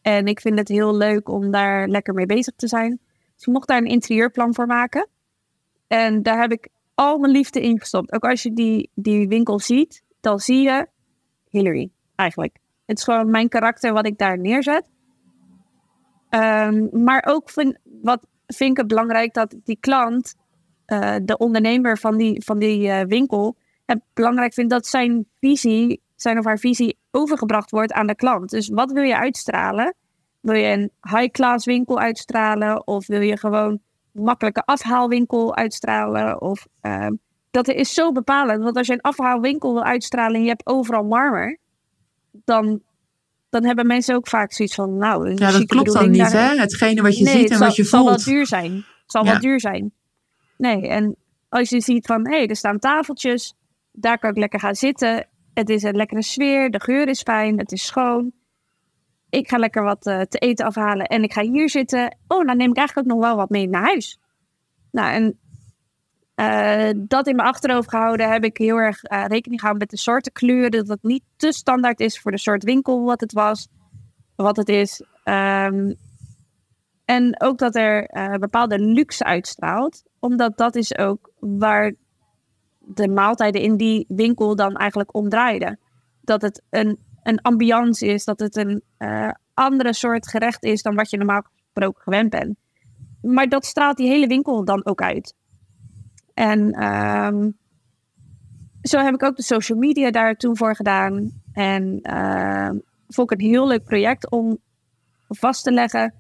En 0.03 0.26
ik 0.26 0.40
vind 0.40 0.59
het 0.59 0.68
heel 0.68 0.97
leuk 0.97 1.28
om 1.28 1.51
daar 1.51 1.88
lekker 1.88 2.14
mee 2.14 2.26
bezig 2.26 2.55
te 2.57 2.68
zijn. 2.68 3.01
Dus 3.34 3.47
ik 3.47 3.53
mocht 3.53 3.68
daar 3.68 3.78
een 3.78 3.86
interieurplan 3.86 4.55
voor 4.55 4.66
maken. 4.66 5.09
En 5.86 6.22
daar 6.22 6.40
heb 6.40 6.53
ik 6.53 6.68
al 6.95 7.18
mijn 7.18 7.32
liefde 7.32 7.61
in 7.61 7.80
gestopt. 7.80 8.12
Ook 8.12 8.24
als 8.24 8.43
je 8.43 8.53
die, 8.53 8.90
die 8.95 9.28
winkel 9.28 9.61
ziet, 9.61 10.03
dan 10.20 10.38
zie 10.38 10.62
je 10.62 10.86
Hillary 11.49 11.90
eigenlijk. 12.14 12.59
Het 12.86 12.99
is 12.99 13.05
gewoon 13.05 13.30
mijn 13.30 13.49
karakter 13.49 13.93
wat 13.93 14.07
ik 14.07 14.18
daar 14.18 14.38
neerzet. 14.38 14.90
Ehm, 16.28 17.05
maar 17.05 17.24
ook 17.28 17.51
wat 18.03 18.26
vind 18.47 18.70
ik 18.70 18.76
het 18.76 18.86
belangrijk 18.86 19.34
dat 19.34 19.57
die 19.64 19.76
klant, 19.80 20.34
eh, 20.84 21.16
de 21.22 21.36
ondernemer 21.36 21.99
van 21.99 22.16
die, 22.16 22.45
van 22.45 22.59
die 22.59 22.88
eh, 22.88 23.07
winkel, 23.07 23.57
het 23.84 24.01
belangrijk 24.12 24.55
vindt 24.55 24.70
dat 24.70 24.86
zijn 24.86 25.26
visie, 25.40 26.03
zijn 26.22 26.38
of 26.38 26.44
haar 26.44 26.58
visie 26.58 26.98
overgebracht 27.10 27.70
wordt 27.70 27.92
aan 27.92 28.06
de 28.06 28.14
klant. 28.14 28.50
Dus 28.50 28.68
wat 28.68 28.92
wil 28.92 29.02
je 29.02 29.16
uitstralen? 29.16 29.94
Wil 30.40 30.54
je 30.54 30.66
een 30.66 30.90
high-class 31.00 31.64
winkel 31.66 31.98
uitstralen? 31.98 32.86
Of 32.86 33.06
wil 33.06 33.20
je 33.20 33.36
gewoon 33.38 33.80
een 34.14 34.22
makkelijke 34.22 34.62
afhaalwinkel 34.64 35.56
uitstralen? 35.56 36.40
Of, 36.40 36.66
ehm, 36.80 37.12
dat 37.50 37.68
is 37.68 37.94
zo 37.94 38.12
bepalend. 38.12 38.62
Want 38.62 38.76
als 38.76 38.86
je 38.86 38.92
een 38.92 39.00
afhaalwinkel 39.00 39.72
wil 39.72 39.84
uitstralen 39.84 40.34
en 40.36 40.42
je 40.42 40.48
hebt 40.48 40.66
overal 40.66 41.04
marmer, 41.04 41.58
dan, 42.44 42.80
dan 43.50 43.64
hebben 43.64 43.86
mensen 43.86 44.14
ook 44.14 44.28
vaak 44.28 44.52
zoiets 44.52 44.74
van, 44.74 44.96
nou, 44.96 45.30
een 45.30 45.36
Ja, 45.36 45.50
dat 45.52 45.64
klopt 45.64 45.92
dan 45.92 46.10
niet, 46.10 46.32
hè? 46.32 46.58
Hetgene 46.60 47.02
wat 47.02 47.18
je 47.18 47.24
nee, 47.24 47.36
ziet 47.40 47.50
en 47.50 47.56
zal, 47.56 47.66
wat 47.66 47.76
je 47.76 47.82
het 47.82 47.90
zal 47.90 48.04
wel 48.04 48.12
voelt. 48.14 48.24
duur 48.24 48.46
zijn. 48.46 48.72
Het 48.74 48.84
zal 49.06 49.24
Ja. 49.24 49.30
wel 49.30 49.40
duur 49.40 49.60
zijn. 49.60 49.92
Nee, 50.56 50.88
en 50.88 51.16
als 51.48 51.68
je 51.68 51.80
ziet 51.80 52.06
van, 52.06 52.28
hé, 52.28 52.36
hey, 52.36 52.46
er 52.46 52.56
staan 52.56 52.78
tafeltjes, 52.78 53.54
daar 53.92 54.18
kan 54.18 54.30
ik 54.30 54.36
lekker 54.36 54.60
gaan 54.60 54.74
zitten. 54.74 55.26
Het 55.55 55.68
is 55.68 55.82
een 55.82 55.96
lekkere 55.96 56.22
sfeer, 56.22 56.70
de 56.70 56.80
geur 56.80 57.09
is 57.09 57.22
fijn, 57.22 57.59
het 57.59 57.72
is 57.72 57.86
schoon. 57.86 58.32
Ik 59.28 59.48
ga 59.48 59.57
lekker 59.57 59.82
wat 59.82 60.07
eh, 60.07 60.20
te 60.20 60.38
eten 60.38 60.66
afhalen 60.66 61.07
en 61.07 61.22
ik 61.22 61.32
ga 61.32 61.42
hier 61.42 61.70
zitten. 61.70 62.16
Oh, 62.26 62.46
dan 62.46 62.57
neem 62.57 62.70
ik 62.70 62.76
eigenlijk 62.76 63.09
ook 63.09 63.14
nog 63.14 63.24
wel 63.24 63.36
wat 63.36 63.50
mee 63.50 63.68
naar 63.68 63.82
huis. 63.82 64.18
Nou, 64.90 65.12
en 65.12 65.38
eh, 66.34 66.90
dat 66.96 67.26
in 67.26 67.36
mijn 67.36 67.48
achterhoofd 67.48 67.88
gehouden 67.88 68.30
heb 68.30 68.44
ik 68.44 68.57
heel 68.57 68.76
erg 68.76 69.03
eh, 69.03 69.24
rekening 69.26 69.61
gehouden 69.61 69.88
met 69.88 69.90
de 69.90 70.03
soorten 70.03 70.32
kleuren. 70.32 70.70
Dat 70.70 70.88
het 70.88 71.03
niet 71.03 71.22
te 71.36 71.53
standaard 71.53 72.00
is 72.00 72.20
voor 72.20 72.30
de 72.30 72.38
soort 72.38 72.64
winkel 72.64 73.05
wat 73.05 73.20
het 73.20 73.32
was, 73.32 73.68
wat 74.36 74.57
het 74.57 74.68
is. 74.68 75.03
Ehm, 75.24 75.92
en 77.05 77.40
ook 77.40 77.59
dat 77.59 77.76
er 77.76 78.05
eh, 78.05 78.34
bepaalde 78.34 78.78
luxe 78.78 79.24
uitstraalt. 79.24 80.03
Omdat 80.18 80.57
dat 80.57 80.76
is 80.76 80.96
ook 80.98 81.30
waar 81.38 81.92
de 82.84 83.08
maaltijden 83.08 83.60
in 83.60 83.76
die 83.76 84.04
winkel 84.08 84.56
dan 84.56 84.76
eigenlijk 84.76 85.14
om 85.14 85.28
draaiden. 85.28 85.78
Dat 86.20 86.42
het 86.42 86.62
een, 86.70 86.98
een 87.22 87.40
ambiance 87.40 88.06
is, 88.06 88.24
dat 88.24 88.40
het 88.40 88.56
een 88.56 88.82
eh, 88.96 89.28
andere 89.54 89.92
soort 89.94 90.28
gerecht 90.28 90.64
is 90.64 90.82
dan 90.82 90.94
wat 90.94 91.10
je 91.10 91.16
normaal 91.16 91.42
gesproken 91.64 92.02
gewend 92.02 92.30
bent. 92.30 92.56
Maar 93.22 93.48
dat 93.48 93.64
straalt 93.64 93.96
die 93.96 94.08
hele 94.08 94.26
winkel 94.26 94.64
dan 94.64 94.84
ook 94.84 95.02
uit. 95.02 95.34
En 96.34 96.72
ehm, 96.72 97.50
zo 98.82 98.98
heb 98.98 99.14
ik 99.14 99.22
ook 99.22 99.36
de 99.36 99.42
social 99.42 99.78
media 99.78 100.10
daar 100.10 100.34
toen 100.36 100.56
voor 100.56 100.76
gedaan. 100.76 101.30
En 101.52 101.98
ehm, 102.02 102.76
vond 103.08 103.30
ik 103.32 103.40
een 103.40 103.46
heel 103.46 103.66
leuk 103.66 103.84
project 103.84 104.30
om 104.30 104.58
vast 105.28 105.64
te 105.64 105.72
leggen. 105.72 106.14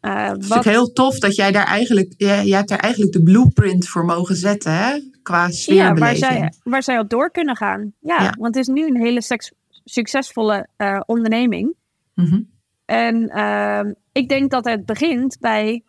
eh, 0.00 0.28
Het 0.28 0.42
is 0.42 0.48
wat, 0.48 0.64
heel 0.64 0.92
tof 0.92 1.18
dat 1.18 1.34
jij 1.36 1.52
daar 1.52 1.66
eigenlijk, 1.66 2.14
jij, 2.16 2.44
jij 2.44 2.56
hebt 2.56 2.68
daar 2.68 2.78
eigenlijk 2.78 3.12
de 3.12 3.22
blueprint 3.22 3.88
voor 3.88 4.04
mogen 4.04 4.36
zetten, 4.36 4.74
hè? 4.74 5.00
Qua 5.30 5.48
ja, 5.74 5.94
waar, 5.94 6.16
zij, 6.16 6.52
waar 6.62 6.82
zij 6.82 6.98
op 6.98 7.08
door 7.08 7.30
kunnen 7.30 7.56
gaan. 7.56 7.92
Ja, 8.00 8.22
Ja. 8.22 8.34
want 8.38 8.54
het 8.54 8.68
is 8.68 8.74
nu 8.74 8.86
een 8.86 9.00
hele 9.00 9.22
succesvolle 9.84 10.68
eh, 10.76 11.00
onderneming. 11.06 11.74
Mhm. 12.14 12.40
En 12.84 13.28
ehm, 13.28 13.92
ik 14.12 14.28
denk 14.28 14.50
dat 14.50 14.64
het 14.64 14.86
begint 14.86 15.36
bij 15.40 15.82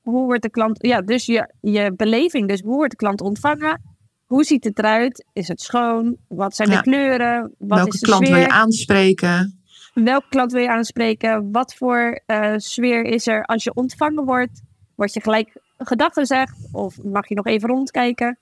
hoe 0.00 0.24
wordt 0.24 0.42
de 0.42 0.50
klant, 0.50 0.82
ja, 0.86 1.00
dus 1.00 1.26
je, 1.26 1.52
je 1.60 1.92
beleving, 1.96 2.48
dus 2.48 2.60
hoe 2.60 2.74
wordt 2.74 2.90
de 2.90 2.96
klant 2.96 3.20
ontvangen? 3.20 3.82
Hoe 4.26 4.44
ziet 4.44 4.64
het 4.64 4.78
eruit? 4.78 5.24
Is 5.32 5.48
het 5.48 5.60
schoon? 5.60 6.16
Wat 6.28 6.56
zijn 6.56 6.70
Ja. 6.70 6.76
de 6.76 6.82
kleuren? 6.82 7.54
Wat 7.58 7.78
Welke 7.78 7.92
is 7.94 8.00
de 8.00 8.06
klant 8.06 8.22
sfeer? 8.26 8.36
wil 8.36 8.46
je 8.46 8.52
aanspreken? 8.52 9.60
Welke 9.94 10.28
klant 10.28 10.52
wil 10.52 10.62
je 10.62 10.70
aanspreken? 10.70 11.50
Wat 11.52 11.74
voor 11.74 12.20
eh, 12.26 12.52
sfeer 12.56 13.04
is 13.04 13.26
er 13.26 13.44
als 13.44 13.64
je 13.64 13.74
ontvangen 13.74 14.24
wordt? 14.24 14.62
Word 14.94 15.12
je 15.14 15.20
gelijk 15.20 15.56
gedachten 15.78 16.20
gezegd? 16.22 16.68
Of 16.72 17.02
mag 17.02 17.28
je 17.28 17.34
nog 17.34 17.46
even 17.46 17.68
rondkijken? 17.68 18.38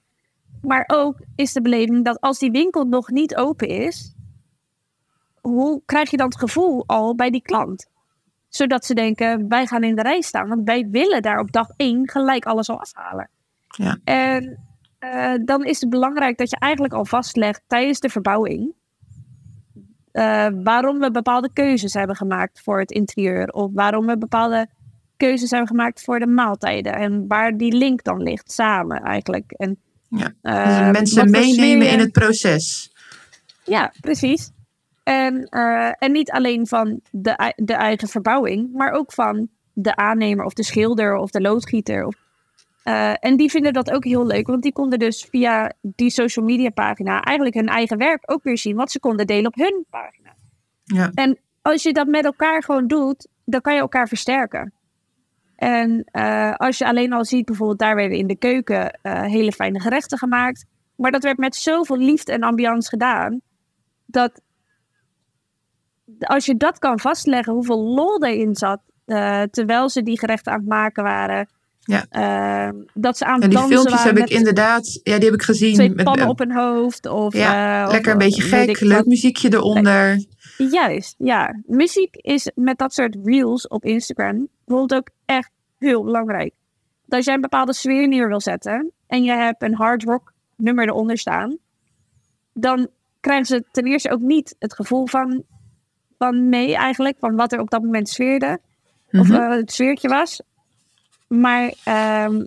Maar 0.63 0.85
ook 0.87 1.21
is 1.35 1.53
de 1.53 1.61
beleving 1.61 2.05
dat 2.05 2.21
als 2.21 2.39
die 2.39 2.51
winkel 2.51 2.85
nog 2.85 3.11
niet 3.11 3.37
open 3.37 3.69
is, 3.69 4.15
hoe 5.41 5.83
krijg 5.85 6.11
je 6.11 6.17
dan 6.17 6.27
het 6.27 6.39
gevoel 6.39 6.85
al 6.87 7.15
bij 7.15 7.31
die 7.31 7.43
klant? 7.43 7.87
Zodat 8.49 8.85
ze 8.85 8.95
denken, 8.95 9.49
wij 9.49 9.67
gaan 9.67 9.83
in 9.83 9.95
de 9.95 10.03
rij 10.03 10.21
staan, 10.21 10.49
want 10.49 10.61
wij 10.65 10.89
willen 10.91 11.23
daar 11.23 11.39
op 11.39 11.53
dag 11.53 11.69
één 11.77 12.09
gelijk 12.09 12.47
alles 12.47 12.71
al 12.71 12.81
afhalen. 12.81 13.31
Ja. 13.67 13.99
En 14.05 14.59
eh, 14.99 15.35
dan 15.45 15.65
is 15.65 15.81
het 15.81 15.91
belangrijk 15.91 16.39
dat 16.39 16.51
je 16.51 16.59
eigenlijk 16.59 16.95
al 16.95 17.05
vastlegt 17.05 17.63
tijdens 17.67 18.01
de 18.01 18.09
verbouwing 18.09 18.75
eh, 20.13 20.47
waarom 20.63 20.99
we 20.99 21.11
bepaalde 21.11 21.53
keuzes 21.53 21.95
hebben 21.95 22.17
gemaakt 22.17 22.61
voor 22.61 22.79
het 22.79 22.91
interieur. 22.91 23.49
Of 23.49 23.71
waarom 23.73 24.07
we 24.07 24.19
bepaalde 24.19 24.69
keuzes 25.17 25.51
hebben 25.51 25.69
gemaakt 25.69 26.03
voor 26.03 26.19
de 26.19 26.27
maaltijden. 26.27 26.93
En 26.93 27.25
waar 27.29 27.57
die 27.57 27.73
link 27.73 28.05
dan 28.05 28.23
ligt, 28.23 28.53
samen 28.53 29.03
eigenlijk. 29.03 29.53
En, 29.53 29.79
Ja, 30.09 30.33
eh, 30.43 30.93
Dus 30.93 31.15
wat 31.15 31.29
mensen 31.29 31.57
meenemen 31.57 31.87
je- 31.87 31.93
in 31.93 31.99
het 31.99 32.13
proces. 32.13 32.93
Ja, 33.65 33.93
precies. 34.01 34.51
En, 35.03 35.45
eh, 35.45 35.91
en 35.99 36.13
niet 36.13 36.31
alleen 36.31 36.67
van 36.67 37.01
de, 37.11 37.53
de 37.57 37.73
eigen 37.75 38.09
verbouwing, 38.09 38.73
maar 38.73 38.93
ook 38.93 39.13
van 39.13 39.49
de 39.73 39.97
aannemer 39.97 40.45
of 40.45 40.53
de 40.53 40.65
schilder 40.65 41.17
of 41.17 41.31
de 41.31 41.41
loodgieter. 41.41 42.05
Of, 42.07 42.15
eh, 42.83 43.13
en 43.25 43.37
die 43.37 43.51
vinden 43.51 43.73
dat 43.73 43.91
ook 43.91 44.05
heel 44.05 44.27
leuk, 44.27 44.47
want 44.47 44.63
die 44.63 44.73
konden 44.73 44.99
dus 44.99 45.27
via 45.31 45.73
die 45.83 46.11
social 46.11 46.45
media 46.45 46.71
pagina 46.71 47.23
eigenlijk 47.23 47.57
hun 47.57 47.69
eigen 47.69 47.99
werk 47.99 48.23
ook 48.33 48.43
weer 48.43 48.59
zien, 48.59 48.77
wat 48.77 48.91
ze 48.91 49.01
konden 49.01 49.27
delen 49.27 49.47
op 49.47 49.55
hun 49.55 49.85
pagina. 49.91 50.35
Ja. 50.85 51.11
En 51.15 51.39
als 51.63 51.83
je 51.83 51.93
dat 51.93 52.07
met 52.07 52.25
elkaar 52.25 52.63
gewoon 52.63 52.87
doet, 52.87 53.29
dan 53.45 53.61
kan 53.61 53.75
je 53.75 53.81
elkaar 53.81 54.09
versterken. 54.09 54.73
En 55.59 56.05
eh, 56.05 56.55
als 56.55 56.79
je 56.79 56.87
alleen 56.87 57.13
al 57.13 57.25
ziet, 57.25 57.45
bijvoorbeeld 57.45 57.79
daar 57.79 57.95
werden 57.95 58.19
in 58.19 58.27
de 58.27 58.37
keuken 58.37 58.91
eh, 58.91 59.23
hele 59.23 59.53
fijne 59.53 59.81
gerechten 59.81 60.19
gemaakt. 60.19 60.65
Maar 60.97 61.11
dat 61.11 61.23
werd 61.23 61.39
met 61.39 61.57
zoveel 61.57 61.97
liefde 61.97 62.33
en 62.33 62.43
ambiance 62.43 62.89
gedaan. 62.89 63.41
Dat 64.07 64.41
als 66.19 66.47
je 66.47 66.57
dat 66.57 66.79
kan 66.79 66.99
vastleggen, 67.01 67.53
hoeveel 67.53 67.83
lol 67.83 68.25
erin 68.25 68.55
zat. 68.57 68.81
eh, 69.05 69.43
terwijl 69.43 69.89
ze 69.89 70.03
die 70.03 70.19
gerechten 70.19 70.53
aan 70.53 70.59
het 70.59 70.69
maken 70.69 71.03
waren. 71.03 71.49
Ja. 71.89 72.07
eh, 72.69 72.75
dat 72.95 73.19
ze 73.19 73.25
aan 73.25 73.41
En 73.43 73.51
die 73.51 73.59
filmpjes 73.59 74.03
heb 74.05 74.19
ik 74.19 74.31
inderdaad, 74.31 75.01
ja, 75.03 75.15
die 75.17 75.25
heb 75.25 75.35
ik 75.35 75.43
gezien. 75.43 75.75
twee 75.75 75.91
Met- 75.95 76.05
pannen 76.05 76.29
op 76.29 76.39
hun 76.39 76.53
hoofd. 76.53 77.07
Of, 77.07 77.35
Ja, 77.35 77.81
eh, 77.81 77.87
of, 77.87 77.93
lekker 77.93 78.13
een 78.13 78.19
beetje 78.19 78.43
gek, 78.43 78.81
leuk 78.81 78.97
wat. 78.97 79.07
muziekje 79.07 79.53
eronder. 79.53 80.25
Juist, 80.57 81.15
ja. 81.19 81.55
Muziek 81.67 82.17
is 82.17 82.51
met 82.55 82.79
dat 82.79 82.93
soort 82.95 83.17
reels 83.25 83.69
op 83.69 83.85
Instagram 83.85 84.49
bijvoorbeeld 84.65 85.01
ook 85.01 85.09
echt 85.25 85.51
heel 85.79 86.05
belangrijk. 86.05 86.53
Want 87.01 87.13
als 87.13 87.25
jij 87.25 87.35
een 87.35 87.41
bepaalde 87.41 87.73
sfeer 87.75 88.09
neer 88.09 88.29
wil 88.29 88.41
zetten 88.41 88.93
en 89.07 89.23
je 89.25 89.33
hebt 89.33 89.63
een 89.63 89.75
hard 89.75 90.03
rock 90.03 90.33
nummer 90.57 90.87
eronder 90.89 91.19
staan, 91.19 91.57
dan 92.53 92.89
krijgen 93.21 93.47
ze 93.47 93.65
ten 93.73 93.85
eerste 93.85 94.11
ook 94.11 94.21
niet 94.21 94.57
het 94.59 94.75
gevoel 94.75 95.07
van, 95.07 95.43
van 96.19 96.49
mee 96.49 96.77
eigenlijk, 96.77 97.17
van 97.19 97.37
wat 97.37 97.53
er 97.53 97.61
op 97.61 97.71
dat 97.71 97.83
moment 97.83 98.09
sfeerde, 98.09 98.59
of 99.13 99.31
eh, 99.31 99.51
het 99.51 99.73
sfeertje 99.73 100.09
was. 100.09 100.41
Maar 101.29 101.75
ehm, 101.85 102.45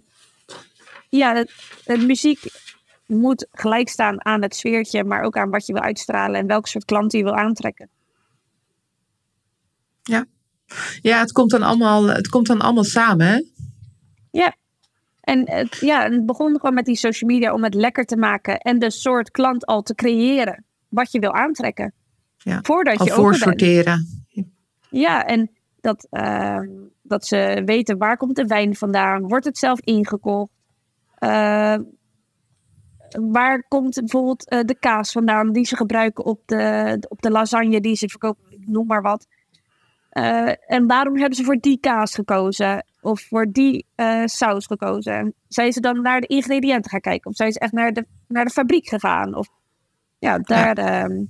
ja, 1.10 1.36
het, 1.36 1.54
het 1.84 2.08
muziek 2.08 2.40
moet 3.06 3.48
gelijk 3.52 3.90
staan 3.90 4.26
aan 4.26 4.42
het 4.42 4.56
sfeertje, 4.56 5.04
maar 5.04 5.24
ook 5.24 5.38
aan 5.38 5.50
wat 5.50 5.66
je 5.66 5.74
wil 5.74 5.82
uitstralen 5.82 6.40
en 6.40 6.48
welk 6.48 6.68
soort 6.68 6.86
klant 6.86 7.12
je 7.12 7.24
wil 7.24 7.36
aantrekken. 7.36 7.90
Ja, 11.02 11.20
het 11.20 11.32
komt 11.32 11.52
dan 11.52 11.62
allemaal, 11.62 12.06
het 12.06 12.28
komt 12.28 12.48
dan 12.48 12.62
allemaal 12.62 12.84
samen, 12.84 13.28
hè? 13.28 13.42
En 15.22 15.50
het, 15.50 15.78
ja, 15.80 16.10
het 16.10 16.26
begon 16.26 16.56
gewoon 16.56 16.74
met 16.74 16.86
die 16.86 16.96
social 16.96 17.30
media 17.30 17.54
om 17.54 17.64
het 17.64 17.74
lekker 17.74 18.06
te 18.06 18.18
maken 18.18 18.60
en 18.60 18.80
de 18.80 18.92
soort 18.92 19.32
klant 19.32 19.66
al 19.66 19.82
te 19.82 19.96
creëren 19.96 20.66
wat 20.90 21.12
je 21.12 21.20
wil 21.20 21.34
aantrekken. 21.34 21.94
Ja, 22.38 22.60
Voordat 22.62 22.98
Al 22.98 23.06
je 23.06 23.12
voorsorteren. 23.12 24.26
Ja, 24.90 25.26
en 25.26 25.52
dat, 25.82 26.08
ehm, 26.10 26.68
dat 27.12 27.26
ze 27.26 27.62
weten 27.66 27.98
waar 27.98 28.18
komt 28.18 28.36
de 28.36 28.46
wijn 28.46 28.76
vandaan, 28.76 29.28
wordt 29.28 29.46
het 29.46 29.58
zelf 29.58 29.80
ingekocht, 29.80 30.52
Eh, 31.16 31.78
waar 33.32 33.64
komt 33.68 33.96
bijvoorbeeld 33.96 34.50
eh, 34.50 34.60
de 34.64 34.80
kaas 34.80 35.12
vandaan 35.12 35.52
die 35.52 35.66
ze 35.66 35.76
gebruiken 35.76 36.26
op 36.26 36.42
de, 36.46 37.06
op 37.10 37.22
de 37.22 37.32
lasagne 37.32 37.82
die 37.82 37.96
ze 37.96 38.08
verkopen, 38.10 38.64
noem 38.66 38.86
maar 38.88 39.02
wat. 39.02 39.28
Eh, 40.10 40.52
en 40.66 40.88
waarom 40.88 41.18
hebben 41.18 41.36
ze 41.36 41.44
voor 41.44 41.58
die 41.60 41.80
kaas 41.80 42.16
gekozen? 42.16 42.86
Of 43.02 43.22
voor 43.22 43.52
die 43.52 43.86
saus 44.26 44.66
gekozen? 44.66 45.14
En 45.14 45.34
zijn 45.48 45.72
ze 45.74 45.80
dan 45.80 46.02
naar 46.02 46.22
de 46.22 46.28
ingrediënten 46.28 46.92
gaan 46.92 47.00
kijken? 47.00 47.30
Of 47.30 47.36
zijn 47.36 47.52
ze 47.52 47.60
echt 47.60 47.72
naar 47.72 47.94
de, 47.94 48.06
naar 48.28 48.46
de 48.46 48.52
fabriek 48.52 48.88
gegaan? 48.88 49.36
Of 49.36 49.48
ja, 50.20 50.38
daar. 50.40 50.78
ehm, 50.78 51.24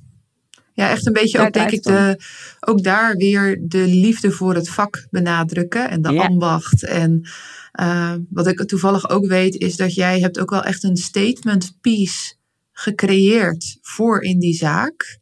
Ja, 0.73 0.89
echt 0.89 1.07
een 1.07 1.13
beetje 1.13 1.37
Daar 1.37 1.47
ook, 1.47 1.53
denk 1.53 1.71
ik, 1.71 1.83
de, 1.83 2.19
ook 2.59 2.83
daar 2.83 3.15
weer 3.15 3.59
de 3.61 3.87
liefde 3.87 4.31
voor 4.31 4.55
het 4.55 4.69
vak 4.69 5.07
benadrukken 5.09 5.89
en 5.89 6.01
de 6.01 6.11
Ja. 6.13 6.25
ambacht. 6.25 6.83
En 6.83 7.29
eh, 7.71 8.13
wat 8.29 8.47
ik 8.47 8.63
toevallig 8.63 9.09
ook 9.09 9.25
weet, 9.25 9.55
is 9.55 9.75
dat 9.75 9.93
jij 9.93 10.19
hebt 10.19 10.39
ook 10.39 10.49
wel 10.49 10.63
echt 10.63 10.83
een 10.83 10.97
statement 10.97 11.77
piece 11.81 12.33
gecreëerd 12.71 13.77
voor 13.81 14.21
in 14.23 14.39
die 14.39 14.53
zaak. 14.53 15.19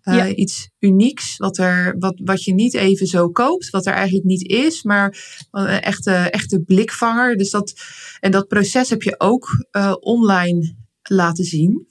Eh, 0.00 0.14
Ja. 0.14 0.26
Iets 0.34 0.70
unieks, 0.78 1.36
wat, 1.36 1.58
er, 1.58 1.94
wat, 1.98 2.20
wat 2.24 2.44
je 2.44 2.54
niet 2.54 2.74
even 2.74 3.06
zo 3.06 3.28
koopt, 3.28 3.70
wat 3.70 3.86
er 3.86 3.92
eigenlijk 3.92 4.26
niet 4.26 4.48
is, 4.48 4.82
maar 4.82 5.38
een 5.50 5.66
echte, 5.66 6.12
echte 6.12 6.60
blikvanger. 6.60 7.36
Dus 7.36 7.50
dat, 7.50 7.74
en 8.20 8.30
dat 8.30 8.48
proces 8.48 8.90
heb 8.90 9.02
je 9.02 9.14
ook 9.20 9.66
eh, 9.70 9.94
online 10.00 10.74
laten 11.02 11.44
zien. 11.44 11.86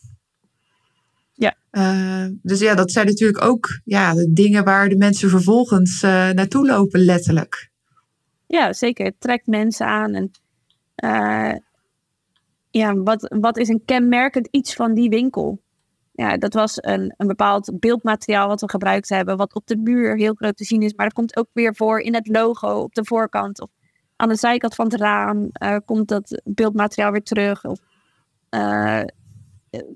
Eh, 1.71 2.25
dus 2.41 2.59
ja, 2.59 2.75
dat 2.75 2.91
zijn 2.91 3.05
natuurlijk 3.05 3.43
ook 3.43 3.79
ja, 3.83 4.13
de 4.13 4.33
dingen 4.33 4.63
waar 4.63 4.89
de 4.89 4.97
mensen 4.97 5.29
vervolgens 5.29 6.03
eh, 6.03 6.29
naartoe 6.29 6.65
lopen, 6.67 6.99
letterlijk. 6.99 7.69
Ja, 8.47 8.73
zeker. 8.73 9.05
Het 9.05 9.15
trekt 9.19 9.47
mensen 9.47 9.85
aan. 9.85 10.13
En 10.13 10.31
eh, 10.95 11.55
ja, 12.69 12.93
wat, 12.93 13.35
wat 13.39 13.57
is 13.57 13.67
een 13.67 13.85
kenmerkend 13.85 14.47
iets 14.51 14.73
van 14.73 14.93
die 14.93 15.09
winkel? 15.09 15.61
Ja, 16.11 16.37
dat 16.37 16.53
was 16.53 16.73
een, 16.75 17.13
een 17.17 17.27
bepaald 17.27 17.79
beeldmateriaal 17.79 18.47
wat 18.47 18.61
we 18.61 18.69
gebruikt 18.69 19.09
hebben, 19.09 19.37
wat 19.37 19.55
op 19.55 19.67
de 19.67 19.77
muur 19.77 20.17
heel 20.17 20.33
groot 20.33 20.57
te 20.57 20.63
zien 20.63 20.81
is, 20.81 20.93
maar 20.93 21.05
dat 21.05 21.15
komt 21.15 21.37
ook 21.37 21.49
weer 21.53 21.75
voor 21.75 21.99
in 21.99 22.13
het 22.13 22.27
logo 22.27 22.67
op 22.67 22.93
de 22.93 23.05
voorkant. 23.05 23.61
Of, 23.61 23.69
aan 24.15 24.29
de 24.29 24.35
zijkant 24.35 24.75
van 24.75 24.85
het 24.85 24.99
raam 24.99 25.51
komt 25.85 26.07
dat 26.07 26.41
beeldmateriaal 26.43 27.11
weer 27.11 27.23
terug. 27.23 27.65
Of, 27.65 27.79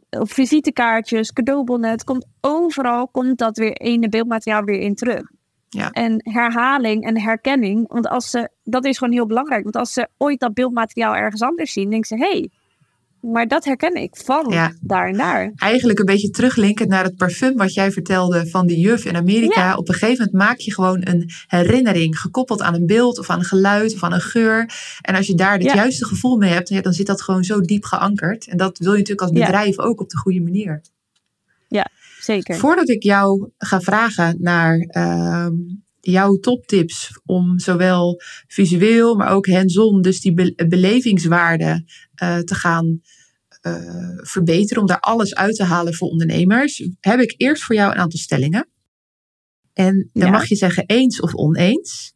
op 0.10 0.32
visitekaartjes, 0.32 1.34
cadeaubonnen. 1.34 1.90
Het 1.90 2.04
komt 2.04 2.26
overal 2.42 3.08
komt 3.08 3.38
dat 3.38 3.58
weer 3.58 3.74
ene 3.74 4.10
beeldmateriaal 4.10 4.64
weer 4.64 4.80
in 4.80 4.96
terug. 4.96 5.32
Ja. 5.70 5.90
En 5.90 6.22
herhaling 6.32 7.06
en 7.06 7.22
herkenning, 7.22 7.88
want 7.88 8.08
als 8.08 8.30
ze, 8.30 8.50
dat 8.64 8.86
is 8.86 8.98
gewoon 8.98 9.14
heel 9.14 9.26
belangrijk. 9.26 9.64
Want 9.64 9.76
als 9.76 9.94
ze 9.94 10.08
ooit 10.18 10.40
dat 10.40 10.54
beeldmateriaal 10.54 11.16
ergens 11.16 11.42
anders 11.42 11.74
zien, 11.74 11.90
denken 11.90 12.08
ze: 12.08 12.26
hé, 12.26 12.32
hey, 12.32 12.50
maar 13.32 13.48
dat 13.48 13.66
herken 13.66 13.96
ik 13.96 14.16
van 14.26 14.46
Ja. 14.50 14.74
daar 14.82 15.08
en 15.08 15.18
daar. 15.18 15.52
Eigenlijk 15.56 16.00
een 16.00 16.06
beetje 16.06 16.30
teruglinkend 16.30 16.90
naar 16.90 17.04
het 17.04 17.16
parfum 17.16 17.56
wat 17.58 17.74
jij 17.74 17.92
vertelde 17.92 18.48
van 18.48 18.68
die 18.68 18.80
juf 18.80 19.06
in 19.06 19.16
Amerika. 19.16 19.62
Ja. 19.62 19.76
Op 19.76 19.88
een 19.88 19.94
gegeven 19.94 20.26
moment 20.26 20.48
maak 20.48 20.58
je 20.60 20.74
gewoon 20.74 21.02
een 21.04 21.30
herinnering 21.48 22.20
gekoppeld 22.20 22.62
aan 22.62 22.74
een 22.74 22.86
beeld 22.86 23.20
of 23.20 23.30
aan 23.30 23.40
een 23.40 23.46
geluid 23.46 23.94
of 23.94 24.04
aan 24.04 24.14
een 24.14 24.22
geur. 24.22 24.70
En 25.02 25.16
als 25.16 25.28
je 25.28 25.36
daar 25.36 25.54
het 25.54 25.64
Ja. 25.64 25.76
juiste 25.76 26.06
gevoel 26.06 26.38
mee 26.38 26.52
hebt, 26.52 26.70
ja, 26.70 26.82
dan 26.82 26.94
zit 26.94 27.08
dat 27.08 27.22
gewoon 27.22 27.44
zo 27.44 27.62
diep 27.62 27.84
geankerd. 27.84 28.48
En 28.48 28.58
dat 28.58 28.78
wil 28.78 28.92
je 28.92 28.98
natuurlijk 28.98 29.28
als 29.30 29.38
Ja. 29.38 29.46
bedrijf 29.46 29.80
ook 29.80 30.02
op 30.02 30.10
de 30.10 30.18
goede 30.18 30.42
manier. 30.42 30.82
Zeker. 32.20 32.56
Voordat 32.56 32.90
ik 32.90 33.04
jou 33.04 33.50
ga 33.58 33.80
vragen 33.82 34.36
naar 34.40 34.78
ehm, 34.80 35.54
jouw 36.06 36.36
toptips 36.36 37.20
om 37.26 37.60
zowel 37.60 38.22
visueel, 38.48 39.16
maar 39.16 39.32
ook 39.32 39.48
hands-on, 39.48 40.02
dus 40.02 40.22
die 40.22 40.34
be- 40.34 40.66
belevingswaarde 40.68 41.86
eh, 42.16 42.38
te 42.38 42.56
gaan 42.56 43.02
eh, 43.62 43.76
verbeteren, 44.16 44.82
om 44.82 44.88
daar 44.88 45.00
alles 45.00 45.36
uit 45.36 45.56
te 45.56 45.64
halen 45.64 45.94
voor 45.94 46.08
ondernemers, 46.10 46.90
heb 47.00 47.20
ik 47.20 47.34
eerst 47.38 47.64
voor 47.64 47.76
jou 47.76 47.92
een 47.92 47.98
aantal 48.00 48.20
stellingen. 48.20 48.68
En 49.74 50.10
dan 50.14 50.26
Ja. 50.26 50.32
mag 50.32 50.46
je 50.48 50.56
zeggen 50.56 50.84
eens 50.86 51.22
of 51.22 51.34
oneens. 51.36 52.14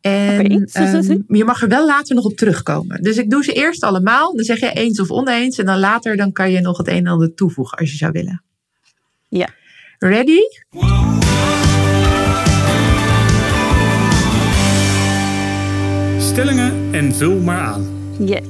En 0.00 0.66
ehm, 0.72 1.18
je 1.26 1.44
mag 1.44 1.62
er 1.62 1.68
wel 1.68 1.86
later 1.86 2.14
nog 2.14 2.24
op 2.24 2.36
terugkomen. 2.36 3.02
Dus 3.02 3.16
ik 3.16 3.30
doe 3.30 3.44
ze 3.44 3.52
eerst 3.52 3.82
allemaal. 3.82 4.34
Dan 4.34 4.44
zeg 4.44 4.60
je 4.60 4.72
eens 4.72 5.00
of 5.00 5.10
oneens. 5.10 5.58
En 5.58 5.66
dan 5.66 5.78
later 5.78 6.16
dan 6.16 6.32
kan 6.32 6.50
je 6.50 6.60
nog 6.60 6.78
het 6.78 6.88
een 6.88 6.94
en 6.94 7.06
ander 7.06 7.34
toevoegen 7.34 7.78
als 7.78 7.90
je 7.90 7.96
zou 7.96 8.12
willen. 8.12 8.44
Ja. 9.28 9.48
Ready? 9.98 10.40
Stellingen 16.32 16.94
en 16.94 17.14
vul 17.14 17.40
maar 17.40 17.60
aan. 17.60 17.82
Ja. 18.26 18.40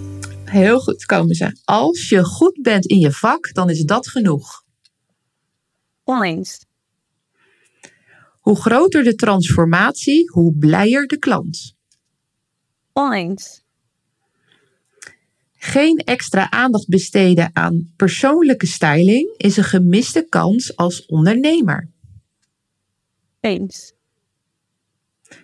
Heel 0.44 0.80
goed 0.80 1.04
komen 1.04 1.34
ze. 1.34 1.60
Als 1.64 2.08
je 2.08 2.24
goed 2.24 2.58
bent 2.62 2.86
in 2.86 2.98
je 2.98 3.12
vak, 3.12 3.54
dan 3.54 3.70
is 3.70 3.84
dat 3.84 4.08
genoeg. 4.08 4.64
Oneens. 6.04 6.66
Hoe 8.40 8.56
groter 8.56 9.04
de 9.04 9.14
transformatie, 9.14 10.30
hoe 10.30 10.56
blijer 10.58 11.06
de 11.06 11.18
klant. 11.18 11.74
Oneens. 12.92 13.64
Geen 15.52 15.96
extra 15.96 16.50
aandacht 16.50 16.88
besteden 16.88 17.50
aan 17.52 17.92
persoonlijke 17.96 18.66
styling 18.66 19.34
is 19.36 19.56
een 19.56 19.64
gemiste 19.64 20.26
kans 20.28 20.76
als 20.76 21.06
ondernemer. 21.06 21.90
Eens. 23.40 23.92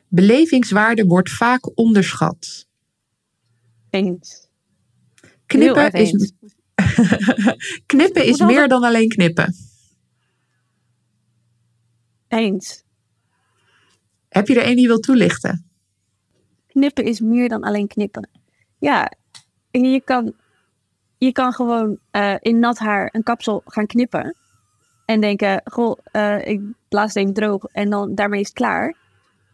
Belevingswaarde 0.09 1.06
wordt 1.06 1.30
vaak 1.30 1.78
onderschat. 1.78 2.66
Eens. 3.90 4.48
Knippen 5.46 5.92
is, 5.92 6.12
eens. 6.12 6.32
knippen 7.86 8.24
is 8.24 8.40
meer 8.40 8.68
dan? 8.68 8.84
alleen 8.84 9.09
knippen. 9.09 9.54
Eens. 12.28 12.84
Heb 14.28 14.48
je 14.48 14.54
er 14.54 14.62
één 14.62 14.74
die 14.74 14.82
je 14.82 14.88
wil 14.88 14.98
toelichten? 14.98 15.70
Knippen 16.66 17.04
is 17.04 17.20
meer 17.20 17.48
dan 17.48 17.62
alleen 17.62 17.86
knippen. 17.86 18.28
Ja, 18.78 19.12
je 19.70 20.02
kan, 20.04 20.34
je 21.18 21.32
kan 21.32 21.52
gewoon 21.52 21.98
eh, 22.11 22.34
in 22.40 22.59
nat 22.59 22.78
haar 22.78 23.09
een 23.12 23.22
kapsel 23.22 23.62
gaan 23.64 23.86
knippen. 23.86 24.36
En 25.04 25.20
denken, 25.20 25.62
goh, 25.64 25.98
eh, 26.04 26.46
ik 26.46 26.61
blaas 26.88 27.14
het 27.14 27.16
even 27.16 27.34
droog 27.34 27.64
en 27.64 27.90
dan 27.90 28.14
daarmee 28.14 28.40
is 28.40 28.46
het 28.46 28.56
klaar. 28.56 28.96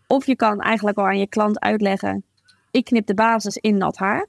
Of 0.07 0.27
je 0.27 0.37
kan 0.37 0.61
eigenlijk 0.61 0.99
al 0.99 1.05
aan 1.05 1.19
je 1.19 1.27
klant 1.27 1.61
uitleggen, 1.61 2.25
ik 2.71 2.85
knip 2.85 3.07
de 3.07 3.15
basis 3.15 3.57
in 3.57 3.77
nat 3.77 3.97
haar. 3.97 4.27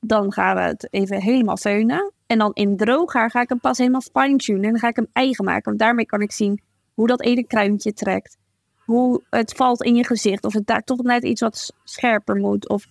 Dan 0.00 0.32
gaan 0.32 0.56
we 0.56 0.62
het 0.62 0.88
even 0.90 1.20
helemaal 1.20 1.56
feunen. 1.56 2.12
En 2.26 2.38
dan 2.38 2.52
in 2.52 2.76
droog 2.76 3.12
haar 3.12 3.30
ga 3.30 3.40
ik 3.40 3.48
hem 3.48 3.60
pas 3.60 3.78
helemaal 3.78 4.00
fine-tunen. 4.00 4.64
En 4.64 4.70
dan 4.70 4.78
ga 4.78 4.88
ik 4.88 4.96
hem 4.96 5.08
eigen 5.12 5.44
maken. 5.44 5.64
Want 5.64 5.78
daarmee 5.78 6.06
kan 6.06 6.20
ik 6.20 6.32
zien 6.32 6.62
hoe 6.94 7.06
dat 7.06 7.22
ene 7.22 7.46
kruintje 7.46 7.92
trekt. 7.92 8.38
Hoe 8.84 9.22
het 9.30 9.52
valt 9.52 9.82
in 9.82 9.94
je 9.94 10.04
gezicht. 10.04 10.44
Of 10.44 10.52
het 10.52 10.66
daar 10.66 10.82
toch 10.82 11.02
net 11.02 11.24
iets 11.24 11.40
wat 11.40 11.74
scherper 11.84 12.36
moet. 12.36 12.68
Of 12.68 12.86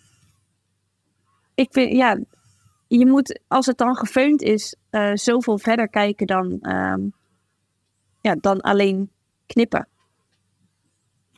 ik 1.55 1.67
vind, 1.71 1.91
ja, 1.91 2.17
je 2.87 3.05
moet 3.05 3.39
als 3.47 3.65
het 3.65 3.77
dan 3.77 3.95
gefeund 3.95 4.41
is, 4.41 4.75
eh, 4.89 5.11
zoveel 5.13 5.57
verder 5.57 5.89
kijken 5.89 6.27
dan, 6.27 6.57
ehm, 6.61 7.01
ja, 8.21 8.35
dan 8.35 8.61
alleen 8.61 9.11
knippen. 9.45 9.87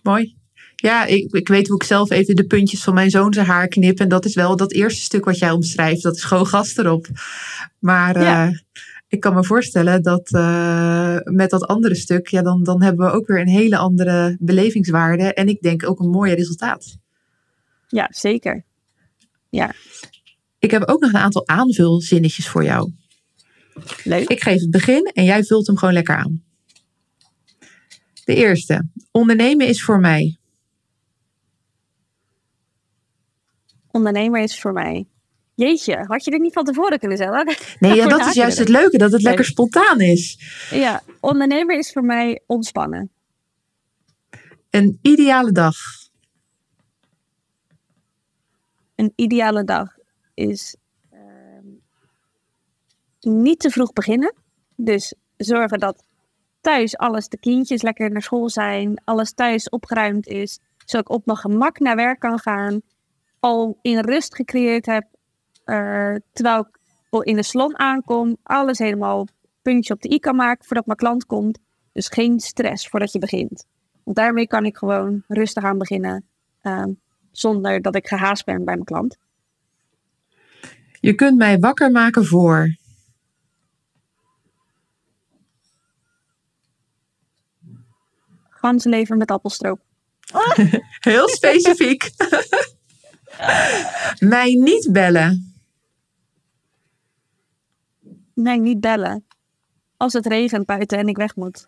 Mooi. 0.04 0.41
Ja, 0.82 1.06
ik, 1.06 1.32
ik 1.32 1.48
weet 1.48 1.68
hoe 1.68 1.76
ik 1.76 1.84
zelf 1.84 2.10
even 2.10 2.36
de 2.36 2.46
puntjes 2.46 2.84
van 2.84 2.94
mijn 2.94 3.10
zoon 3.10 3.34
zijn 3.34 3.46
haar 3.46 3.68
knip. 3.68 4.00
En 4.00 4.10
dat 4.10 4.26
is 4.26 4.36
wel 4.36 4.56
dat 4.56 4.72
eerste 4.72 5.02
stuk 5.02 5.26
wat 5.26 5.38
jij 5.38 5.52
omschrijft. 5.52 6.04
Dat 6.04 6.16
is 6.16 6.24
gewoon 6.24 6.48
gas 6.48 6.78
erop. 6.78 7.08
Maar 7.80 8.16
eh, 8.16 8.22
Ja. 8.22 8.52
ik 9.08 9.20
kan 9.20 9.34
me 9.34 9.44
voorstellen 9.44 10.04
dat 10.04 10.32
eh, 10.34 11.18
met 11.24 11.50
dat 11.50 11.68
andere 11.68 11.96
stuk, 11.96 12.28
ja, 12.28 12.42
dan, 12.42 12.64
dan 12.64 12.82
hebben 12.84 13.06
we 13.06 13.12
ook 13.12 13.28
weer 13.28 13.40
een 13.40 13.48
hele 13.48 13.78
andere 13.78 14.38
belevingswaarde. 14.40 15.34
En 15.34 15.48
ik 15.48 15.62
denk 15.62 15.90
ook 15.90 16.00
een 16.00 16.10
mooier 16.10 16.36
resultaat. 16.36 16.98
Ja, 17.88 18.08
zeker. 18.12 18.64
Ik 20.60 20.72
heb 20.72 20.84
ook 20.90 21.02
nog 21.02 21.14
een 21.14 21.20
aantal 21.20 21.48
aanvulzinnetjes 21.48 22.48
voor 22.48 22.64
jou. 22.64 22.92
Leuk. 24.04 24.30
Ik 24.30 24.42
geef 24.42 24.60
het 24.62 24.72
begin 24.72 25.06
en 25.14 25.24
jij 25.24 25.44
vult 25.44 25.68
hem 25.68 25.78
gewoon 25.78 25.94
lekker 25.94 26.16
aan. 26.16 26.44
De 28.26 28.36
eerste. 28.36 28.88
Ondernemen 29.12 29.68
is 29.68 29.84
voor 29.84 30.00
mij. 30.00 30.41
Ondernemer 33.92 34.42
is 34.42 34.60
voor 34.62 34.74
mij. 34.74 35.06
Jeetje, 35.54 36.06
had 36.08 36.26
je 36.26 36.32
dit 36.32 36.42
niet 36.42 36.54
van 36.54 36.64
tevoren 36.64 37.00
kunnen 37.00 37.18
zeggen? 37.18 37.56
Nee, 37.80 37.96
ja, 37.96 38.08
dat 38.08 38.26
is 38.28 38.34
juist 38.34 38.58
het 38.58 38.70
leuke, 38.70 38.98
dat 38.98 39.12
het 39.12 39.22
lekker 39.22 39.46
spontaan 39.46 40.00
is. 40.00 40.38
Ja, 40.72 41.02
ondernemer 41.20 41.78
is 41.78 41.92
voor 41.92 42.04
mij 42.04 42.42
ontspannen. 42.46 43.12
Een 44.70 45.00
ideale 45.02 45.52
dag. 45.52 45.76
Een 48.96 49.14
ideale 49.16 49.64
dag 49.64 49.96
is 50.34 50.76
ehm, 51.12 51.68
niet 53.20 53.60
te 53.60 53.70
vroeg 53.70 53.94
beginnen. 53.94 54.36
Dus 54.76 55.14
zorgen 55.38 55.80
dat 55.80 56.04
thuis 56.62 56.98
alles, 56.98 57.28
de 57.28 57.40
kindjes 57.40 57.82
lekker 57.82 58.12
naar 58.12 58.22
school 58.22 58.50
zijn, 58.50 59.02
alles 59.04 59.34
thuis 59.34 59.70
opgeruimd 59.70 60.28
is, 60.28 60.60
zodat 60.86 61.10
ik 61.10 61.16
op 61.16 61.26
mijn 61.26 61.38
gemak 61.38 61.80
naar 61.80 61.96
werk 61.96 62.20
kan 62.20 62.40
gaan, 62.40 62.82
al 63.42 63.78
in 63.82 64.00
rust 64.00 64.36
gecreëerd 64.36 64.86
heb, 64.86 65.06
eh, 65.64 66.16
terwijl 66.34 66.60
ik 66.60 66.80
in 67.24 67.36
de 67.36 67.44
salon 67.44 67.80
aankom, 67.80 68.38
alles 68.44 68.78
helemaal 68.78 69.28
puntje 69.62 69.94
op 69.94 70.02
de 70.02 70.12
i 70.14 70.20
kan 70.20 70.36
maken 70.36 70.66
voordat 70.66 70.86
mijn 70.86 70.98
klant 70.98 71.26
komt. 71.26 71.60
Dus 71.94 72.08
geen 72.08 72.40
stress 72.40 72.88
voordat 72.88 73.12
je 73.12 73.20
begint. 73.20 73.66
Want 74.04 74.18
daarmee 74.18 74.48
kan 74.48 74.66
ik 74.66 74.78
gewoon 74.78 75.24
rustig 75.28 75.64
aan 75.64 75.78
beginnen, 75.78 76.26
ehm, 76.62 76.92
zonder 77.32 77.82
dat 77.82 77.96
ik 77.96 78.08
gehaast 78.08 78.46
ben 78.46 78.56
bij 78.56 78.74
mijn 78.74 78.84
klant. 78.84 79.18
Je 81.00 81.16
kunt 81.16 81.38
mij 81.38 81.60
wakker 81.60 81.92
maken 81.92 82.26
voor. 82.26 82.76
Ganzenlever 88.50 89.18
met 89.18 89.32
appelstroop. 89.32 89.80
Heel 91.00 91.28
specifiek. 91.28 92.10
mij 94.34 94.54
niet 94.54 94.90
bellen. 94.92 95.54
Nee, 98.34 98.60
niet 98.60 98.80
bellen. 98.80 99.26
Als 99.98 100.14
het 100.14 100.26
regent 100.26 100.66
buiten 100.66 100.98
en 100.98 101.08
ik 101.08 101.18
weg 101.18 101.36
moet. 101.36 101.68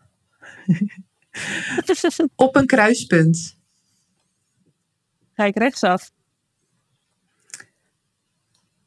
Op 2.35 2.55
een 2.55 2.65
kruispunt. 2.65 3.57
Ga 5.33 5.45
ik 5.45 5.57
rechtsaf. 5.57 6.11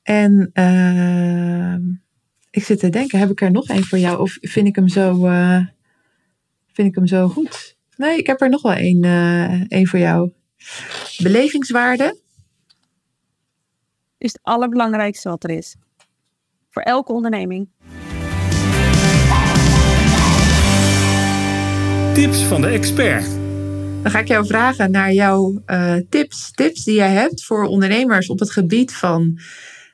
En 0.03 0.51
ehm, 0.53 1.83
ik 2.51 2.65
zit 2.65 2.79
te 2.79 2.89
denken, 2.89 3.19
heb 3.19 3.31
ik 3.31 3.41
er 3.41 3.51
nog 3.51 3.69
één 3.69 3.85
voor 3.85 3.99
jou? 3.99 4.21
Of 4.21 4.39
vind 4.41 4.67
ik 4.67 4.77
hem 4.77 4.89
zo, 4.89 5.27
eh, 5.27 5.67
vind 6.73 6.89
ik 6.89 6.95
hem 6.95 7.07
zo 7.07 7.29
goed? 7.29 7.77
Nee, 7.97 8.19
ik 8.19 8.27
heb 8.27 8.41
er 8.41 8.49
nog 8.49 8.63
wel 8.63 8.73
één, 8.73 9.05
eh, 9.05 9.63
één 9.69 9.87
voor 9.87 9.99
jou. 9.99 10.33
Belevingswaarde. 11.19 12.25
Is 14.27 14.33
het 14.33 14.43
allerbelangrijkste 14.43 15.29
wat 15.29 15.45
er 15.45 15.51
is. 15.51 15.77
Voor 16.71 16.83
elke 16.83 17.13
onderneming. 17.13 17.69
Tips 22.15 22.43
van 22.43 22.61
de 22.61 22.67
expert. 22.67 23.27
Dan 24.03 24.11
ga 24.11 24.19
ik 24.19 24.29
jou 24.29 24.47
vragen 24.47 24.91
naar 24.91 25.13
jouw 25.13 25.63
uh, 25.67 25.95
tips, 26.11 26.51
tips 26.51 26.85
die 26.85 26.95
jij 26.95 27.13
hebt 27.13 27.45
voor 27.45 27.65
ondernemers 27.65 28.29
op 28.29 28.39
het 28.39 28.51
gebied 28.51 28.95
van 28.95 29.39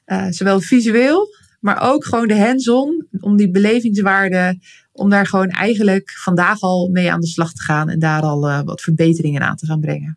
uh, 0.07 0.26
zowel 0.28 0.61
visueel, 0.61 1.26
maar 1.61 1.93
ook 1.93 2.05
gewoon 2.05 2.28
de 2.28 2.39
hands-on, 2.39 3.07
om 3.20 3.37
die 3.37 3.51
belevingswaarde, 3.51 4.59
om 4.93 5.11
daar 5.11 5.26
gewoon 5.26 5.49
eigenlijk 5.49 6.11
vandaag 6.11 6.61
al 6.61 6.89
mee 6.89 7.12
aan 7.12 7.20
de 7.20 7.26
slag 7.26 7.53
te 7.53 7.62
gaan 7.62 7.89
en 7.89 7.99
daar 7.99 8.22
al 8.22 8.49
uh, 8.49 8.61
wat 8.61 8.80
verbeteringen 8.80 9.43
aan 9.43 9.57
te 9.57 9.66
gaan 9.66 9.80
brengen. 9.80 10.16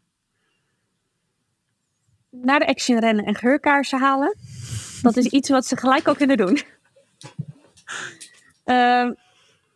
Naar 2.45 2.59
de 2.59 2.67
action 2.67 2.99
rennen 2.99 3.25
en 3.25 3.35
geurkaarsen 3.35 3.99
halen. 3.99 4.37
Dat 5.01 5.17
is 5.17 5.25
iets 5.25 5.49
wat 5.49 5.65
ze 5.65 5.77
gelijk 5.77 6.07
ook 6.07 6.17
kunnen 6.17 6.37
doen. 6.37 6.61
Uh, 8.65 9.09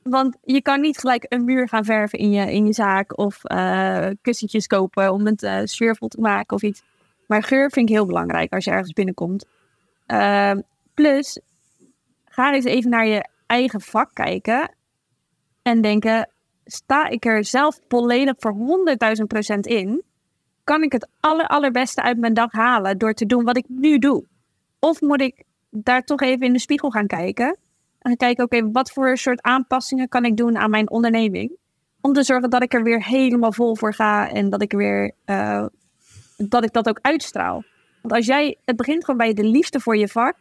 want 0.04 0.38
je 0.44 0.62
kan 0.62 0.82
niet 0.82 0.98
gelijk 0.98 1.26
een 1.30 1.46
muur 1.46 1.68
gaan 1.68 1.86
verven 1.86 2.20
in 2.20 2.32
je, 2.32 2.52
in 2.52 2.66
je 2.66 2.74
zaak 2.74 3.18
of 3.18 3.40
uh, 3.44 4.08
kussentjes 4.22 4.68
kopen 4.68 5.14
om 5.14 5.26
het 5.26 5.44
uh, 5.44 5.62
te 5.64 6.18
maken 6.20 6.56
of 6.56 6.62
iets. 6.62 6.84
Maar 7.28 7.44
geur 7.44 7.72
vind 7.72 7.90
ik 7.90 7.96
heel 7.96 8.06
belangrijk 8.06 8.54
als 8.54 8.66
je 8.66 8.72
ergens 8.72 8.94
binnenkomt. 8.94 9.46
Uh, 10.08 10.52
plus, 10.94 11.40
ga 12.26 12.54
eens 12.54 12.66
even 12.66 12.90
naar 12.90 13.08
je 13.08 13.28
eigen 13.46 13.82
vak 13.82 14.14
kijken 14.14 14.76
en 15.62 15.82
denken: 15.82 16.30
sta 16.66 17.08
ik 17.08 17.26
er 17.26 17.46
zelf 17.46 17.80
volledig 17.88 18.34
voor 18.38 18.56
100.000 19.18 19.24
procent 19.28 19.68
in? 19.68 20.04
Kan 20.70 20.84
ik 20.84 20.92
het 20.92 21.08
aller, 21.20 21.48
allerbeste 21.48 22.02
uit 22.02 22.18
mijn 22.18 22.34
dag 22.34 22.52
halen 22.52 22.98
door 22.98 23.14
te 23.14 23.26
doen 23.26 23.44
wat 23.44 23.58
ik 23.58 23.66
nu 23.68 23.98
doe? 23.98 24.26
Of 24.80 25.02
moet 25.02 25.22
ik 25.22 25.44
daar 25.70 26.04
toch 26.04 26.22
even 26.22 26.46
in 26.46 26.54
de 26.54 26.60
spiegel 26.60 26.90
gaan 26.90 27.08
kijken? 27.08 27.58
En 28.00 28.18
kijken, 28.18 28.44
oké, 28.44 28.72
wat 28.72 28.92
voor 28.92 29.18
soort 29.18 29.42
aanpassingen 29.42 30.08
kan 30.08 30.26
ik 30.26 30.38
doen 30.38 30.58
aan 30.58 30.70
mijn 30.70 30.90
onderneming? 30.90 31.52
Om 32.02 32.14
te 32.14 32.24
zorgen 32.24 32.50
dat 32.50 32.64
ik 32.64 32.74
er 32.74 32.84
weer 32.84 33.06
helemaal 33.06 33.52
vol 33.52 33.76
voor 33.76 33.94
ga 33.94 34.30
en 34.30 34.50
dat 34.50 34.62
ik 34.62 34.72
weer 34.72 35.12
uh, 35.26 35.66
dat 36.38 36.64
ik 36.64 36.74
dat 36.74 36.90
ook 36.90 37.00
uitstraal. 37.02 37.64
Want 38.02 38.14
als 38.14 38.26
jij, 38.26 38.58
het 38.66 38.76
begint 38.76 39.06
gewoon 39.06 39.20
bij 39.20 39.34
de 39.34 39.44
liefde 39.44 39.80
voor 39.80 39.98
je 39.98 40.08
vak. 40.08 40.36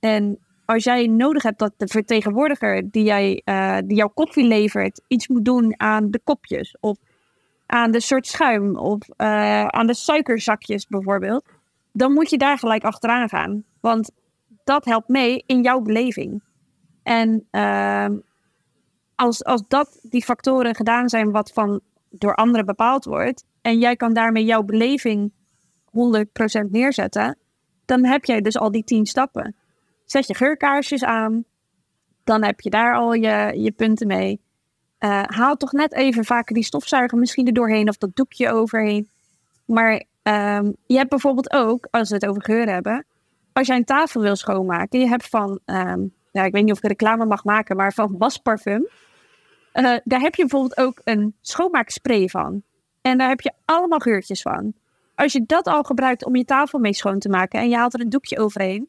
En 0.00 0.38
als 0.64 0.84
jij 0.84 1.06
nodig 1.06 1.42
hebt 1.42 1.58
dat 1.58 1.72
de 1.76 1.86
vertegenwoordiger 1.86 2.90
die, 2.90 3.04
jij, 3.04 3.42
uh, 3.44 3.78
die 3.84 3.96
jouw 3.96 4.10
koffie 4.14 4.46
levert, 4.46 5.00
iets 5.08 5.28
moet 5.28 5.44
doen 5.44 5.80
aan 5.80 6.10
de 6.10 6.20
kopjes. 6.24 6.76
Of 6.80 6.96
aan 7.66 7.90
de 7.90 8.00
soort 8.00 8.26
schuim. 8.26 8.76
Of 8.76 9.08
uh, 9.16 9.66
aan 9.66 9.86
de 9.86 9.94
suikerzakjes 9.94 10.86
bijvoorbeeld. 10.86 11.44
Dan 11.92 12.12
moet 12.12 12.30
je 12.30 12.38
daar 12.38 12.58
gelijk 12.58 12.84
achteraan 12.84 13.28
gaan. 13.28 13.64
Want 13.80 14.10
dat 14.64 14.84
helpt 14.84 15.08
mee 15.08 15.42
in 15.46 15.62
jouw 15.62 15.80
beleving. 15.80 16.42
En 17.02 17.46
uh, 17.50 18.06
als, 19.14 19.44
als 19.44 19.62
dat 19.68 19.98
die 20.02 20.24
factoren 20.24 20.74
gedaan 20.74 21.08
zijn 21.08 21.30
wat 21.30 21.52
van 21.52 21.80
door 22.10 22.34
anderen 22.34 22.66
bepaald 22.66 23.04
wordt, 23.04 23.44
en 23.62 23.78
jij 23.78 23.96
kan 23.96 24.12
daarmee 24.12 24.44
jouw 24.44 24.62
beleving 24.62 25.32
100% 25.86 26.70
neerzetten, 26.70 27.38
dan 27.84 28.04
heb 28.04 28.24
jij 28.24 28.40
dus 28.40 28.58
al 28.58 28.70
die 28.70 28.84
10 28.84 29.06
stappen. 29.06 29.56
Zet 30.04 30.26
je 30.26 30.34
geurkaarsjes 30.34 31.04
aan, 31.04 31.44
dan 32.24 32.44
heb 32.44 32.60
je 32.60 32.70
daar 32.70 32.94
al 32.94 33.12
je, 33.12 33.52
je 33.54 33.72
punten 33.72 34.06
mee. 34.06 34.40
Uh, 35.00 35.22
haal 35.22 35.56
toch 35.56 35.72
net 35.72 35.92
even 35.92 36.24
vaker 36.24 36.54
die 36.54 36.64
stofzuiger 36.64 37.18
misschien 37.18 37.46
er 37.46 37.52
doorheen 37.52 37.88
of 37.88 37.96
dat 37.96 38.16
doekje 38.16 38.52
overheen. 38.52 39.08
Maar 39.64 39.92
um, 40.22 40.76
je 40.86 40.96
hebt 40.96 41.10
bijvoorbeeld 41.10 41.52
ook, 41.52 41.88
als 41.90 42.08
we 42.08 42.14
het 42.14 42.26
over 42.26 42.42
geur 42.42 42.68
hebben, 42.68 43.06
als 43.52 43.66
jij 43.66 43.76
een 43.76 43.84
tafel 43.84 44.20
wil 44.20 44.36
schoonmaken, 44.36 45.00
je 45.00 45.08
hebt 45.08 45.28
van 45.28 45.60
um, 45.64 46.14
ja, 46.32 46.44
ik 46.44 46.52
weet 46.52 46.64
niet 46.64 46.72
of 46.72 46.78
ik 46.78 46.86
reclame 46.86 47.26
mag 47.26 47.44
maken, 47.44 47.76
maar 47.76 47.92
van 47.92 48.14
wasparfum. 48.18 48.88
Uh, 49.74 49.96
daar 50.04 50.20
heb 50.20 50.34
je 50.34 50.42
bijvoorbeeld 50.42 50.78
ook 50.78 51.00
een 51.04 51.34
schoonmaakspray 51.40 52.28
van. 52.28 52.62
En 53.02 53.18
daar 53.18 53.28
heb 53.28 53.40
je 53.40 53.52
allemaal 53.64 53.98
geurtjes 53.98 54.42
van. 54.42 54.72
Als 55.14 55.32
je 55.32 55.44
dat 55.46 55.66
al 55.66 55.82
gebruikt 55.82 56.24
om 56.24 56.36
je 56.36 56.44
tafel 56.44 56.78
mee 56.78 56.94
schoon 56.94 57.18
te 57.18 57.28
maken 57.28 57.60
en 57.60 57.68
je 57.68 57.76
haalt 57.76 57.94
er 57.94 58.00
een 58.00 58.08
doekje 58.08 58.38
overheen, 58.38 58.88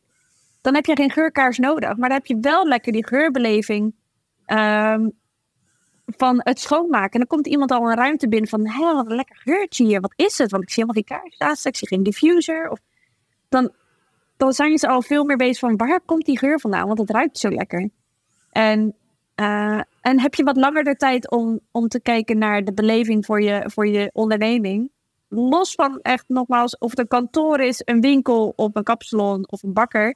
dan 0.62 0.76
heb 0.76 0.86
je 0.86 0.96
geen 0.96 1.12
geurkaars 1.12 1.58
nodig. 1.58 1.98
Maar 1.98 2.10
dan 2.10 2.18
heb 2.18 2.26
je 2.26 2.38
wel 2.42 2.68
lekker 2.68 2.92
die 2.92 3.08
geurbeleving 3.08 3.96
um, 4.48 5.12
van 6.16 6.40
het 6.44 6.60
schoonmaken. 6.60 7.12
En 7.12 7.20
dan 7.20 7.28
komt 7.28 7.48
iemand 7.48 7.72
al 7.72 7.90
een 7.90 7.96
ruimte 7.96 8.28
binnen 8.28 8.50
van, 8.50 8.68
hé, 8.68 8.94
wat 8.94 9.10
een 9.10 9.16
lekker 9.16 9.36
geurtje 9.36 9.86
hier. 9.86 10.02
Wat 10.02 10.14
is 10.16 10.38
het? 10.38 10.52
Want 10.52 10.64
ik 10.64 10.70
zie 10.70 10.84
helemaal 10.84 11.04
geen 11.04 11.20
kaars 11.20 11.38
naast, 11.38 11.66
ik 11.66 11.76
zie 11.76 11.88
geen 11.88 12.04
diffuser. 12.04 12.70
Of, 12.70 12.80
dan 13.50 13.72
dan 14.38 14.54
zijn 14.54 14.78
ze 14.78 14.88
al 14.88 15.02
veel 15.02 15.24
meer 15.24 15.38
bezig 15.38 15.60
van 15.60 15.76
waar 15.76 16.02
komt 16.06 16.26
die 16.26 16.38
geur 16.38 16.60
vandaan? 16.60 16.88
Want 16.88 17.00
het 17.00 17.10
ruikt 17.10 17.38
zo 17.38 17.50
lekker. 17.50 17.90
En, 18.52 18.96
uh, 19.36 19.82
en 20.02 20.20
heb 20.20 20.36
je 20.36 20.44
wat 20.44 20.58
langer 20.58 20.84
de 20.84 20.96
tijd 20.96 21.32
om, 21.32 21.60
om 21.72 21.88
te 21.88 22.02
kijken 22.02 22.38
naar 22.38 22.64
de 22.64 22.74
beleving 22.74 23.26
voor 23.26 23.42
je, 23.42 23.70
voor 23.74 23.88
je 23.88 24.10
onderneming? 24.14 24.92
Los 25.30 25.74
van 25.74 26.00
echt 26.02 26.24
nogmaals 26.28 26.78
of 26.78 26.90
het 26.90 27.00
een 27.00 27.08
kantoor 27.08 27.60
is, 27.60 27.82
een 27.86 28.02
winkel 28.02 28.54
of 28.56 28.70
een 28.74 28.84
kapsalon 28.84 29.50
of 29.50 29.64
een 29.64 29.74
bakker. 29.74 30.16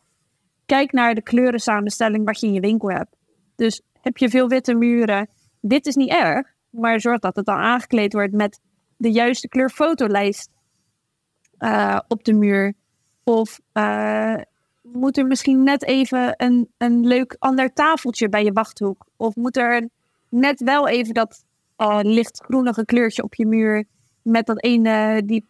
Kijk 0.65 0.91
naar 0.91 1.15
de 1.15 1.21
kleurensamenstelling 1.21 2.25
wat 2.25 2.39
je 2.39 2.47
in 2.47 2.53
je 2.53 2.59
winkel 2.59 2.89
hebt. 2.89 3.15
Dus 3.55 3.81
heb 4.01 4.17
je 4.17 4.29
veel 4.29 4.47
witte 4.47 4.73
muren, 4.73 5.27
dit 5.61 5.85
is 5.85 5.95
niet 5.95 6.09
erg. 6.09 6.47
Maar 6.69 7.01
zorg 7.01 7.19
dat 7.19 7.35
het 7.35 7.45
dan 7.45 7.57
aangekleed 7.57 8.13
wordt 8.13 8.33
met 8.33 8.59
de 8.97 9.11
juiste 9.11 9.47
kleurfotolijst 9.47 10.49
uh, 11.59 11.99
op 12.07 12.23
de 12.23 12.33
muur. 12.33 12.73
Of 13.23 13.59
uh, 13.73 14.35
moet 14.81 15.17
er 15.17 15.25
misschien 15.25 15.63
net 15.63 15.83
even 15.83 16.33
een, 16.37 16.69
een 16.77 17.07
leuk 17.07 17.35
ander 17.39 17.73
tafeltje 17.73 18.29
bij 18.29 18.43
je 18.43 18.51
wachthoek? 18.51 19.05
Of 19.17 19.35
moet 19.35 19.57
er 19.57 19.89
net 20.29 20.63
wel 20.63 20.87
even 20.87 21.13
dat 21.13 21.43
uh, 21.77 21.99
lichtgroenige 22.01 22.85
kleurtje 22.85 23.23
op 23.23 23.35
je 23.35 23.45
muur 23.45 23.85
met 24.21 24.45
dat 24.45 24.63
ene, 24.63 25.21
die 25.25 25.45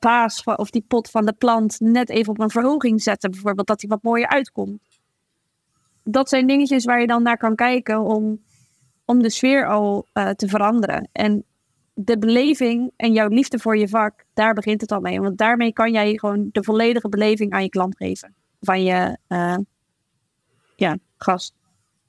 vaas 0.00 0.44
of 0.44 0.70
die 0.70 0.84
pot 0.88 1.10
van 1.10 1.26
de 1.26 1.32
plant 1.32 1.80
net 1.80 2.10
even 2.10 2.32
op 2.32 2.40
een 2.40 2.50
verhoging 2.50 3.02
zetten, 3.02 3.30
bijvoorbeeld, 3.30 3.66
dat 3.66 3.80
die 3.80 3.88
wat 3.88 4.02
mooier 4.02 4.28
uitkomt. 4.28 4.80
Dat 6.04 6.28
zijn 6.28 6.46
dingetjes 6.46 6.84
waar 6.84 7.00
je 7.00 7.06
dan 7.06 7.22
naar 7.22 7.36
kan 7.36 7.54
kijken 7.54 8.00
om, 8.00 8.40
om 9.08 9.22
de 9.22 9.30
sfeer 9.30 9.66
al 9.66 10.06
uh, 10.14 10.30
te 10.30 10.48
veranderen. 10.48 11.08
En 11.12 11.44
de 11.94 12.18
beleving 12.18 12.92
en 12.96 13.12
jouw 13.12 13.28
liefde 13.28 13.58
voor 13.58 13.76
je 13.78 13.88
vak, 13.88 14.24
daar 14.34 14.54
begint 14.54 14.80
het 14.80 14.92
al 14.92 15.00
mee. 15.00 15.20
Want 15.20 15.38
daarmee 15.38 15.72
kan 15.72 15.92
jij 15.92 16.18
gewoon 16.18 16.48
de 16.52 16.62
volledige 16.62 17.08
beleving 17.08 17.52
aan 17.52 17.62
je 17.62 17.68
klant 17.68 17.96
geven. 17.96 18.34
Van 18.60 18.82
je 18.82 19.16
uh, 19.28 19.56
ja, 20.76 20.98
gast. 21.16 21.54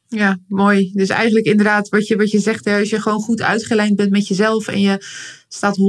Ja, 0.07 0.37
mooi. 0.47 0.91
Dus 0.93 1.09
eigenlijk 1.09 1.45
inderdaad 1.45 1.89
wat 1.89 2.07
je, 2.07 2.15
wat 2.15 2.31
je 2.31 2.39
zegt, 2.39 2.67
als 2.67 2.89
je 2.89 3.01
gewoon 3.01 3.19
goed 3.19 3.41
uitgelijnd 3.41 3.95
bent 3.95 4.11
met 4.11 4.27
jezelf 4.27 4.67
en 4.67 4.81
je 4.81 5.05
staat 5.47 5.77
100% 5.77 5.81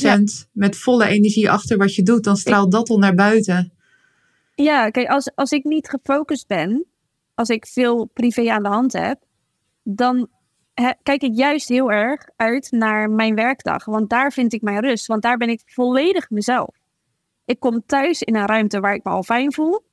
ja. 0.00 0.20
met 0.52 0.76
volle 0.76 1.06
energie 1.06 1.50
achter 1.50 1.76
wat 1.76 1.94
je 1.94 2.02
doet, 2.02 2.24
dan 2.24 2.36
straalt 2.36 2.72
dat 2.72 2.88
al 2.88 2.98
naar 2.98 3.14
buiten. 3.14 3.72
Ja, 4.54 4.90
kijk, 4.90 5.08
als, 5.08 5.30
als 5.34 5.50
ik 5.50 5.64
niet 5.64 5.88
gefocust 5.88 6.46
ben, 6.46 6.84
als 7.34 7.48
ik 7.48 7.66
veel 7.66 8.10
privé 8.12 8.50
aan 8.50 8.62
de 8.62 8.68
hand 8.68 8.92
heb, 8.92 9.18
dan 9.82 10.28
kijk 11.02 11.22
ik 11.22 11.34
juist 11.34 11.68
heel 11.68 11.90
erg 11.90 12.28
uit 12.36 12.70
naar 12.70 13.10
mijn 13.10 13.34
werkdag. 13.34 13.84
Want 13.84 14.10
daar 14.10 14.32
vind 14.32 14.52
ik 14.52 14.62
mijn 14.62 14.80
rust. 14.80 15.06
Want 15.06 15.22
daar 15.22 15.36
ben 15.36 15.48
ik 15.48 15.62
volledig 15.66 16.30
mezelf. 16.30 16.76
Ik 17.44 17.60
kom 17.60 17.86
thuis 17.86 18.22
in 18.22 18.36
een 18.36 18.46
ruimte 18.46 18.80
waar 18.80 18.94
ik 18.94 19.04
me 19.04 19.10
al 19.10 19.22
fijn 19.22 19.52
voel. 19.52 19.84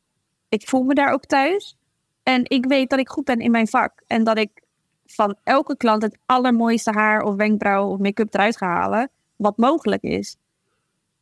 Ik 0.49 0.67
voel 0.67 0.83
me 0.83 0.93
daar 0.93 1.13
ook 1.13 1.25
thuis. 1.25 1.77
En 2.23 2.43
ik 2.43 2.65
weet 2.65 2.89
dat 2.89 2.99
ik 2.99 3.09
goed 3.09 3.25
ben 3.25 3.39
in 3.39 3.51
mijn 3.51 3.67
vak. 3.67 4.03
En 4.07 4.23
dat 4.23 4.37
ik 4.37 4.61
van 5.05 5.35
elke 5.43 5.77
klant 5.77 6.01
het 6.01 6.17
allermooiste 6.25 6.91
haar 6.91 7.21
of 7.21 7.35
wenkbrauw 7.35 7.87
of 7.87 7.99
make-up 7.99 8.33
eruit 8.33 8.57
ga 8.57 8.67
halen. 8.67 9.09
Wat 9.35 9.57
mogelijk 9.57 10.03
is. 10.03 10.35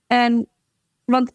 En, 0.07 0.47
want 1.05 1.31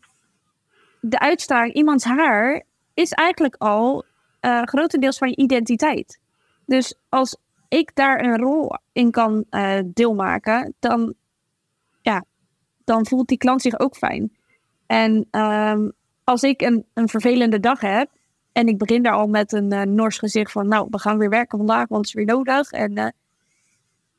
de 1.00 1.18
uitstraling, 1.18 1.74
iemands 1.74 2.04
haar, 2.04 2.62
is 2.94 3.12
eigenlijk 3.12 3.54
al 3.58 4.04
uh, 4.40 4.62
grotendeels 4.62 5.18
van 5.18 5.28
je 5.28 5.36
identiteit. 5.36 6.20
Dus 6.66 6.94
als 7.08 7.36
ik 7.74 7.94
daar 7.94 8.24
een 8.24 8.38
rol 8.38 8.76
in 8.92 9.10
kan 9.10 9.44
uh, 9.50 9.78
deelmaken, 9.84 10.74
dan, 10.78 11.14
ja, 12.00 12.24
dan 12.84 13.06
voelt 13.06 13.28
die 13.28 13.38
klant 13.38 13.62
zich 13.62 13.78
ook 13.78 13.96
fijn. 13.96 14.36
En 14.86 15.26
um, 15.30 15.92
als 16.24 16.42
ik 16.42 16.62
een, 16.62 16.86
een 16.94 17.08
vervelende 17.08 17.60
dag 17.60 17.80
heb 17.80 18.10
en 18.52 18.66
ik 18.66 18.78
begin 18.78 19.02
daar 19.02 19.12
al 19.12 19.26
met 19.26 19.52
een 19.52 19.72
uh, 19.72 19.82
nors 19.82 20.18
gezicht 20.18 20.52
van, 20.52 20.68
nou, 20.68 20.86
we 20.90 20.98
gaan 20.98 21.18
weer 21.18 21.28
werken 21.28 21.58
vandaag, 21.58 21.88
want 21.88 22.06
het 22.06 22.06
is 22.06 22.24
weer 22.24 22.34
nodig. 22.34 22.70
En 22.70 22.98
uh, 22.98 23.08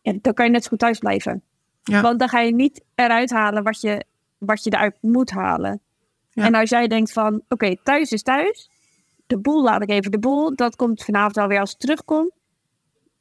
ja, 0.02 0.14
dan 0.22 0.34
kan 0.34 0.46
je 0.46 0.52
net 0.52 0.64
zo 0.64 0.70
goed 0.70 0.80
thuis 0.80 1.00
blijven. 1.00 1.44
Ja. 1.84 2.02
Want 2.02 2.20
dan 2.20 2.30
ga 2.30 2.40
je 2.40 2.54
niet 2.54 2.84
eruit 2.96 3.30
halen 3.30 3.64
wat 3.64 3.82
je, 3.82 4.06
wat 4.38 4.64
je 4.64 4.74
eruit 4.74 4.98
moet 5.02 5.32
halen. 5.32 5.82
Ja. 6.30 6.46
En 6.46 6.54
als 6.54 6.70
jij 6.70 6.88
denkt 6.88 7.12
van, 7.12 7.34
oké, 7.36 7.44
okay, 7.50 7.80
thuis 7.84 8.12
is 8.12 8.24
thuis. 8.24 8.70
De 9.28 9.38
boel 9.38 9.64
laat 9.64 9.82
ik 9.82 9.90
even 9.90 10.12
de 10.12 10.20
boel. 10.20 10.56
Dat 10.56 10.76
komt 10.76 11.04
vanavond 11.04 11.38
alweer 11.38 11.60
als 11.60 11.70
het 11.70 11.80
terugkomt 11.80 12.32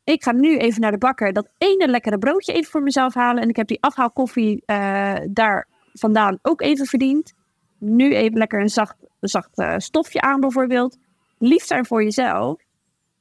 ik 0.04 0.22
ga 0.22 0.32
nu 0.32 0.56
even 0.56 0.80
naar 0.80 0.90
de 0.90 0.98
bakker 0.98 1.32
dat 1.32 1.48
ene 1.58 1.88
lekkere 1.88 2.18
broodje 2.18 2.52
even 2.52 2.70
voor 2.70 2.82
mezelf 2.82 3.14
halen. 3.14 3.42
En 3.42 3.48
ik 3.48 3.56
heb 3.56 3.66
die 3.66 3.82
afhaalkoffie 3.82 4.62
uh, 4.66 5.14
daar 5.30 5.68
vandaan 5.92 6.38
ook 6.42 6.60
even 6.60 6.86
verdiend. 6.86 7.32
Nu 7.78 8.14
even 8.14 8.38
lekker 8.38 8.60
een 8.60 8.68
zacht, 8.68 8.96
zacht 9.20 9.58
uh, 9.58 9.74
stofje 9.78 10.20
aan 10.20 10.40
bijvoorbeeld. 10.40 10.98
Lief 11.38 11.64
zijn 11.64 11.86
voor 11.86 12.02
jezelf. 12.02 12.62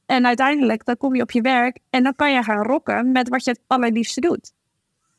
En 0.06 0.26
uiteindelijk 0.26 0.84
dan 0.84 0.96
kom 0.96 1.14
je 1.14 1.22
op 1.22 1.30
je 1.30 1.40
werk 1.40 1.78
en 1.90 2.02
dan 2.02 2.14
kan 2.14 2.32
je 2.32 2.42
gaan 2.42 2.62
rocken 2.62 3.12
met 3.12 3.28
wat 3.28 3.44
je 3.44 3.50
het 3.50 3.60
allerliefste 3.66 4.20
doet. 4.20 4.52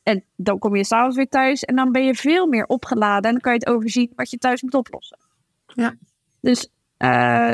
En 0.02 0.24
dan 0.36 0.58
kom 0.58 0.76
je 0.76 0.84
s'avonds 0.84 1.16
weer 1.16 1.28
thuis 1.28 1.64
en 1.64 1.76
dan 1.76 1.92
ben 1.92 2.04
je 2.04 2.14
veel 2.14 2.46
meer 2.46 2.66
opgeladen. 2.66 3.24
En 3.24 3.30
dan 3.30 3.40
kan 3.40 3.52
je 3.52 3.58
het 3.58 3.68
overzien 3.68 4.12
wat 4.16 4.30
je 4.30 4.38
thuis 4.38 4.62
moet 4.62 4.74
oplossen. 4.74 5.18
Ja. 5.66 5.94
Dus, 6.40 6.68
uh, 6.98 7.52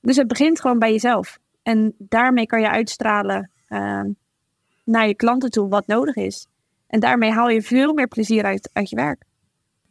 dus 0.00 0.16
het 0.16 0.28
begint 0.28 0.60
gewoon 0.60 0.78
bij 0.78 0.90
jezelf. 0.92 1.38
En 1.62 1.94
daarmee 1.98 2.46
kan 2.46 2.60
je 2.60 2.70
uitstralen 2.70 3.51
uh, 3.72 4.00
naar 4.84 5.08
je 5.08 5.14
klanten 5.14 5.50
toe 5.50 5.68
wat 5.68 5.86
nodig 5.86 6.14
is. 6.14 6.46
En 6.86 7.00
daarmee 7.00 7.30
haal 7.30 7.48
je 7.48 7.62
veel 7.62 7.92
meer 7.92 8.08
plezier 8.08 8.44
uit, 8.44 8.70
uit 8.72 8.90
je 8.90 8.96
werk. 8.96 9.24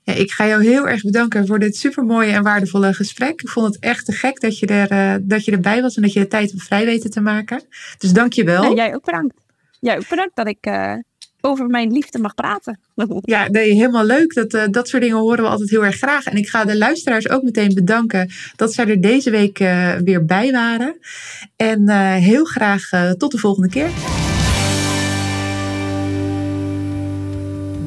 Ja, 0.04 0.14
ik 0.14 0.32
ga 0.32 0.48
jou 0.48 0.64
heel 0.64 0.88
erg 0.88 1.02
bedanken 1.02 1.48
voor 1.48 1.60
dit 1.60 1.76
supermooie 1.76 2.32
en 2.32 2.44
waardevolle 2.44 2.94
gesprek. 2.94 3.42
Ik 3.42 3.50
vond 3.50 3.66
het 3.66 3.84
echt 3.84 4.06
te 4.06 4.12
gek 4.12 4.40
dat 4.40 4.60
je, 4.60 4.66
er, 4.66 4.92
uh, 4.92 5.16
dat 5.22 5.46
je 5.46 5.52
erbij 5.52 5.82
was 5.82 5.96
en 5.96 6.02
dat 6.02 6.14
je 6.14 6.20
de 6.20 6.28
tijd 6.28 6.54
vrij 6.56 6.86
weten 6.86 7.10
te 7.10 7.22
maken. 7.22 7.64
Dus 7.98 8.14
dank 8.14 8.34
je 8.34 8.44
wel. 8.44 8.64
En 8.64 8.76
jij 8.76 8.96
ook 8.96 9.06
bedankt. 9.06 9.36
Jij 9.80 9.98
ook 9.98 10.10
bedankt 10.10 10.36
dat 10.36 10.48
ik 10.48 10.68
uh, 10.68 10.96
over 11.42 11.68
mijn 11.68 11.92
liefde 11.92 12.20
mag 12.20 12.36
praten. 12.36 12.80
Ja, 13.22 13.48
nee, 13.50 13.74
helemaal 13.74 14.06
leuk. 14.06 14.34
Dat, 14.34 14.54
uh, 14.54 14.64
dat 14.72 14.88
soort 14.88 15.02
dingen 15.02 15.18
horen 15.18 15.44
we 15.44 15.50
altijd 15.50 15.70
heel 15.70 15.86
erg 15.86 15.96
graag. 15.96 16.26
En 16.26 16.38
ik 16.38 16.50
ga 16.50 16.66
de 16.66 16.78
luisteraars 16.78 17.30
ook 17.30 17.44
meteen 17.44 17.74
bedanken 17.74 18.30
dat 18.56 18.74
zij 18.74 18.88
er 18.88 19.02
deze 19.02 19.30
week 19.30 19.58
weer 20.04 20.26
bij 20.26 20.52
waren. 20.52 20.98
En 21.56 21.90
heel 22.18 22.46
graag 22.46 22.90
tot 23.18 23.32
de 23.32 23.38
volgende 23.38 23.70
keer. 23.70 23.90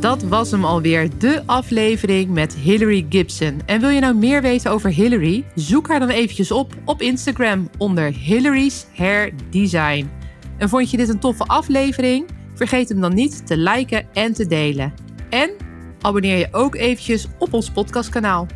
Dat 0.05 0.23
was 0.23 0.51
hem 0.51 0.65
alweer, 0.65 1.09
de 1.19 1.43
aflevering 1.47 2.31
met 2.31 2.55
Hillary 2.55 3.07
Gibson. 3.09 3.61
En 3.67 3.81
wil 3.81 3.89
je 3.89 4.01
nou 4.01 4.15
meer 4.15 4.43
weten 4.43 4.71
over 4.71 4.91
Hillary? 4.91 5.45
Zoek 5.55 5.89
haar 5.89 6.01
dan 6.01 6.09
eventjes 6.09 6.51
op 6.51 6.75
op 6.85 7.03
Instagram 7.03 7.69
onder 7.79 8.13
Hillary's 8.13 8.87
Hair 8.95 9.33
Design. 9.51 10.11
En 10.59 10.69
vond 10.69 10.91
je 10.91 10.97
dit 10.97 11.09
een 11.09 11.19
toffe 11.19 11.45
aflevering? 11.45 12.27
Vergeet 12.55 12.89
hem 12.89 13.01
dan 13.01 13.15
niet 13.15 13.47
te 13.47 13.57
liken 13.57 14.07
en 14.13 14.33
te 14.33 14.47
delen. 14.47 14.95
En 15.31 15.51
abonneer 16.01 16.39
je 16.39 16.49
ook 16.51 16.75
eventjes 16.75 17.27
op 17.39 17.53
ons 17.53 17.71
podcastkanaal. 17.71 18.47